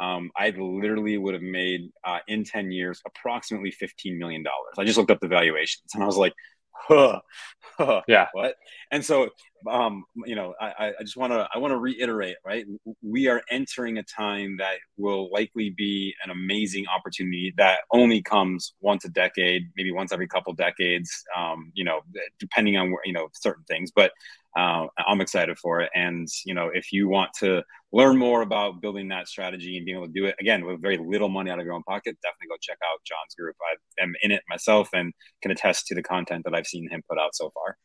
um, 0.00 0.30
I 0.36 0.50
literally 0.50 1.18
would 1.18 1.34
have 1.34 1.42
made 1.42 1.90
uh, 2.04 2.20
in 2.26 2.44
10 2.44 2.70
years 2.70 3.02
approximately 3.06 3.72
$15 3.72 4.16
million. 4.16 4.44
I 4.78 4.84
just 4.84 4.96
looked 4.96 5.10
up 5.10 5.20
the 5.20 5.28
valuations 5.28 5.90
and 5.92 6.02
I 6.02 6.06
was 6.06 6.16
like, 6.16 6.32
huh, 6.78 7.20
huh, 7.78 8.02
yeah, 8.08 8.26
what? 8.32 8.54
And 8.90 9.04
so 9.04 9.28
um, 9.68 10.04
you 10.24 10.36
know, 10.36 10.54
I, 10.60 10.92
I 11.00 11.02
just 11.02 11.16
want 11.16 11.32
to 11.32 11.48
I 11.52 11.58
want 11.58 11.72
to 11.72 11.78
reiterate, 11.78 12.36
right? 12.44 12.64
We 13.02 13.26
are 13.28 13.42
entering 13.50 13.98
a 13.98 14.02
time 14.04 14.56
that 14.58 14.76
will 14.96 15.30
likely 15.32 15.70
be 15.76 16.14
an 16.24 16.30
amazing 16.30 16.84
opportunity 16.94 17.52
that 17.56 17.80
only 17.92 18.22
comes 18.22 18.74
once 18.80 19.04
a 19.04 19.08
decade, 19.08 19.62
maybe 19.76 19.90
once 19.92 20.12
every 20.12 20.28
couple 20.28 20.52
decades, 20.54 21.10
um, 21.36 21.72
you 21.74 21.84
know, 21.84 22.00
depending 22.38 22.76
on 22.76 22.94
you 23.04 23.12
know 23.12 23.28
certain 23.34 23.64
things. 23.64 23.90
But 23.94 24.12
uh, 24.56 24.86
I'm 25.06 25.20
excited 25.20 25.58
for 25.58 25.80
it, 25.80 25.90
and 25.94 26.28
you 26.44 26.54
know, 26.54 26.70
if 26.72 26.92
you 26.92 27.08
want 27.08 27.30
to 27.40 27.62
learn 27.92 28.16
more 28.16 28.42
about 28.42 28.80
building 28.80 29.08
that 29.08 29.28
strategy 29.28 29.76
and 29.76 29.86
being 29.86 29.96
able 29.96 30.06
to 30.06 30.12
do 30.12 30.26
it 30.26 30.36
again 30.40 30.64
with 30.64 30.80
very 30.82 30.98
little 30.98 31.28
money 31.28 31.50
out 31.50 31.58
of 31.58 31.64
your 31.64 31.74
own 31.74 31.82
pocket, 31.84 32.16
definitely 32.22 32.48
go 32.48 32.56
check 32.60 32.78
out 32.84 33.00
John's 33.04 33.34
group. 33.38 33.56
I 33.62 34.02
am 34.02 34.14
in 34.22 34.30
it 34.30 34.42
myself 34.48 34.90
and 34.92 35.12
can 35.42 35.50
attest 35.50 35.86
to 35.86 35.94
the 35.94 36.02
content 36.02 36.44
that 36.44 36.54
I've 36.54 36.66
seen 36.66 36.88
him 36.90 37.02
put 37.08 37.18
out 37.18 37.34
so 37.34 37.50
far. 37.50 37.76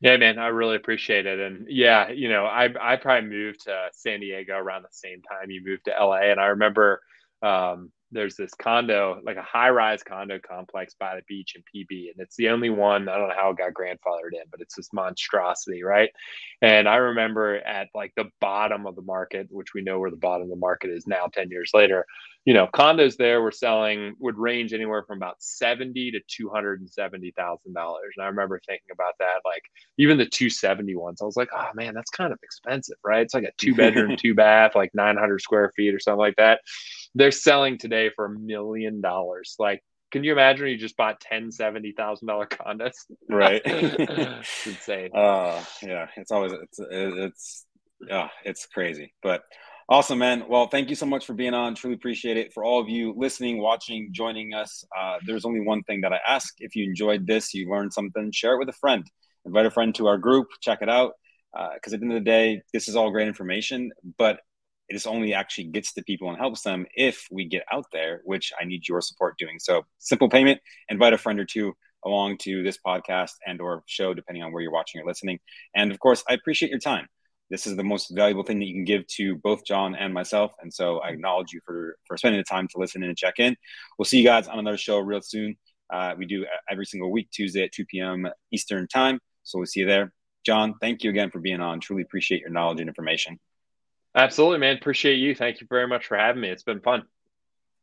Yeah, 0.00 0.16
man, 0.16 0.38
I 0.38 0.48
really 0.48 0.76
appreciate 0.76 1.26
it. 1.26 1.38
And 1.38 1.66
yeah, 1.68 2.10
you 2.10 2.28
know, 2.28 2.46
I 2.46 2.68
I 2.80 2.96
probably 2.96 3.28
moved 3.28 3.64
to 3.64 3.88
San 3.92 4.20
Diego 4.20 4.56
around 4.56 4.82
the 4.82 4.88
same 4.90 5.20
time 5.22 5.50
you 5.50 5.62
moved 5.64 5.84
to 5.86 5.90
LA. 5.92 6.30
And 6.30 6.40
I 6.40 6.46
remember 6.46 7.00
um, 7.42 7.92
there's 8.12 8.36
this 8.36 8.52
condo, 8.54 9.20
like 9.24 9.36
a 9.36 9.42
high 9.42 9.70
rise 9.70 10.02
condo 10.02 10.38
complex 10.38 10.94
by 10.98 11.16
the 11.16 11.22
beach 11.28 11.54
in 11.54 11.62
PB. 11.62 12.10
And 12.10 12.18
it's 12.18 12.36
the 12.36 12.48
only 12.48 12.70
one, 12.70 13.08
I 13.08 13.16
don't 13.16 13.28
know 13.28 13.34
how 13.36 13.50
it 13.50 13.58
got 13.58 13.72
grandfathered 13.72 14.32
in, 14.32 14.42
but 14.50 14.60
it's 14.60 14.74
this 14.76 14.92
monstrosity, 14.92 15.82
right? 15.82 16.10
And 16.62 16.88
I 16.88 16.96
remember 16.96 17.56
at 17.56 17.88
like 17.94 18.12
the 18.16 18.30
bottom 18.40 18.86
of 18.86 18.96
the 18.96 19.02
market, 19.02 19.48
which 19.50 19.74
we 19.74 19.82
know 19.82 19.98
where 19.98 20.10
the 20.10 20.16
bottom 20.16 20.42
of 20.42 20.50
the 20.50 20.56
market 20.56 20.90
is 20.90 21.06
now 21.06 21.26
10 21.32 21.50
years 21.50 21.70
later, 21.72 22.04
you 22.46 22.54
know, 22.54 22.66
condos 22.72 23.16
there 23.16 23.42
were 23.42 23.52
selling 23.52 24.14
would 24.18 24.38
range 24.38 24.72
anywhere 24.72 25.04
from 25.06 25.18
about 25.18 25.36
70 25.40 26.12
to 26.12 26.44
$270,000. 26.44 27.58
And 27.66 27.76
I 28.20 28.26
remember 28.26 28.60
thinking 28.66 28.88
about 28.92 29.14
that, 29.18 29.40
like 29.44 29.62
even 29.98 30.16
the 30.16 30.26
270 30.26 30.96
ones, 30.96 31.20
I 31.20 31.26
was 31.26 31.36
like, 31.36 31.50
oh 31.54 31.68
man, 31.74 31.94
that's 31.94 32.10
kind 32.10 32.32
of 32.32 32.38
expensive, 32.42 32.96
right? 33.04 33.22
It's 33.22 33.34
like 33.34 33.44
a 33.44 33.52
two 33.58 33.74
bedroom, 33.74 34.16
two 34.18 34.34
bath, 34.34 34.74
like 34.74 34.90
900 34.94 35.40
square 35.40 35.70
feet 35.76 35.94
or 35.94 36.00
something 36.00 36.18
like 36.18 36.36
that 36.36 36.60
they're 37.14 37.30
selling 37.30 37.78
today 37.78 38.10
for 38.14 38.26
a 38.26 38.30
million 38.30 39.00
dollars. 39.00 39.56
Like, 39.58 39.82
can 40.10 40.24
you 40.24 40.32
imagine 40.32 40.68
you 40.68 40.76
just 40.76 40.96
bought 40.96 41.20
10 41.20 41.52
70 41.52 41.92
thousand 41.92 42.28
dollar 42.28 42.46
condos? 42.46 42.94
Right. 43.28 43.62
it's 43.64 44.66
insane. 44.66 45.10
Uh 45.14 45.62
yeah, 45.82 46.08
it's 46.16 46.30
always 46.30 46.52
it's 46.52 46.80
it's 46.80 47.66
yeah, 48.06 48.28
it's 48.44 48.66
crazy. 48.66 49.12
But 49.22 49.42
awesome, 49.90 50.18
man. 50.18 50.44
Well, 50.48 50.68
thank 50.68 50.88
you 50.88 50.94
so 50.94 51.04
much 51.04 51.26
for 51.26 51.34
being 51.34 51.52
on. 51.52 51.74
Truly 51.74 51.96
appreciate 51.96 52.36
it. 52.36 52.52
For 52.54 52.64
all 52.64 52.80
of 52.80 52.88
you 52.88 53.12
listening, 53.16 53.60
watching, 53.60 54.10
joining 54.12 54.54
us, 54.54 54.84
uh, 54.98 55.18
there's 55.26 55.44
only 55.44 55.60
one 55.60 55.82
thing 55.82 56.00
that 56.02 56.12
I 56.12 56.20
ask. 56.26 56.54
If 56.58 56.76
you 56.76 56.84
enjoyed 56.84 57.26
this, 57.26 57.52
you 57.52 57.68
learned 57.68 57.92
something, 57.92 58.30
share 58.32 58.54
it 58.54 58.58
with 58.58 58.68
a 58.68 58.78
friend. 58.80 59.04
Invite 59.44 59.66
a 59.66 59.70
friend 59.70 59.94
to 59.96 60.06
our 60.06 60.16
group, 60.16 60.46
check 60.60 60.78
it 60.80 60.88
out. 60.88 61.12
Because 61.52 61.92
uh, 61.92 61.96
at 61.96 62.00
the 62.00 62.06
end 62.06 62.12
of 62.12 62.22
the 62.22 62.30
day, 62.30 62.62
this 62.72 62.86
is 62.86 62.94
all 62.94 63.10
great 63.10 63.26
information, 63.26 63.90
but 64.16 64.38
it 64.88 65.04
only 65.06 65.34
actually 65.34 65.64
gets 65.64 65.92
to 65.94 66.02
people 66.04 66.28
and 66.28 66.38
helps 66.38 66.62
them 66.62 66.86
if 66.94 67.26
we 67.30 67.44
get 67.44 67.64
out 67.72 67.86
there, 67.92 68.20
which 68.24 68.52
I 68.60 68.64
need 68.64 68.86
your 68.88 69.00
support 69.00 69.36
doing. 69.38 69.58
So 69.58 69.84
simple 69.98 70.28
payment, 70.28 70.60
invite 70.88 71.12
a 71.12 71.18
friend 71.18 71.40
or 71.40 71.44
two 71.44 71.72
along 72.04 72.38
to 72.38 72.62
this 72.62 72.78
podcast 72.84 73.32
and 73.46 73.60
or 73.60 73.82
show, 73.86 74.14
depending 74.14 74.44
on 74.44 74.52
where 74.52 74.62
you're 74.62 74.72
watching 74.72 75.00
or 75.00 75.06
listening. 75.06 75.40
And 75.74 75.90
of 75.90 75.98
course, 75.98 76.22
I 76.28 76.34
appreciate 76.34 76.70
your 76.70 76.78
time. 76.78 77.08
This 77.50 77.66
is 77.66 77.76
the 77.76 77.84
most 77.84 78.10
valuable 78.10 78.44
thing 78.44 78.60
that 78.60 78.66
you 78.66 78.74
can 78.74 78.84
give 78.84 79.06
to 79.08 79.36
both 79.36 79.64
John 79.64 79.94
and 79.94 80.14
myself. 80.14 80.52
And 80.60 80.72
so 80.72 80.98
I 80.98 81.08
acknowledge 81.08 81.52
you 81.52 81.60
for, 81.64 81.96
for 82.06 82.16
spending 82.16 82.40
the 82.40 82.44
time 82.44 82.68
to 82.68 82.78
listen 82.78 83.02
and 83.02 83.16
check 83.16 83.34
in. 83.38 83.56
We'll 83.98 84.06
see 84.06 84.18
you 84.18 84.24
guys 84.24 84.46
on 84.46 84.58
another 84.58 84.76
show 84.76 84.98
real 85.00 85.20
soon. 85.20 85.56
Uh, 85.92 86.14
we 86.16 86.26
do 86.26 86.46
every 86.70 86.86
single 86.86 87.10
week, 87.10 87.28
Tuesday 87.32 87.64
at 87.64 87.72
2 87.72 87.84
p.m. 87.86 88.28
Eastern 88.52 88.86
time. 88.86 89.18
So 89.42 89.58
we'll 89.58 89.66
see 89.66 89.80
you 89.80 89.86
there. 89.86 90.12
John, 90.46 90.74
thank 90.80 91.02
you 91.02 91.10
again 91.10 91.30
for 91.30 91.40
being 91.40 91.60
on. 91.60 91.80
Truly 91.80 92.02
appreciate 92.02 92.40
your 92.40 92.50
knowledge 92.50 92.80
and 92.80 92.88
information. 92.88 93.38
Absolutely, 94.14 94.58
man. 94.58 94.76
Appreciate 94.76 95.16
you. 95.16 95.34
Thank 95.34 95.60
you 95.60 95.66
very 95.68 95.86
much 95.86 96.06
for 96.06 96.16
having 96.16 96.40
me. 96.40 96.48
It's 96.48 96.62
been 96.62 96.80
fun. 96.80 97.02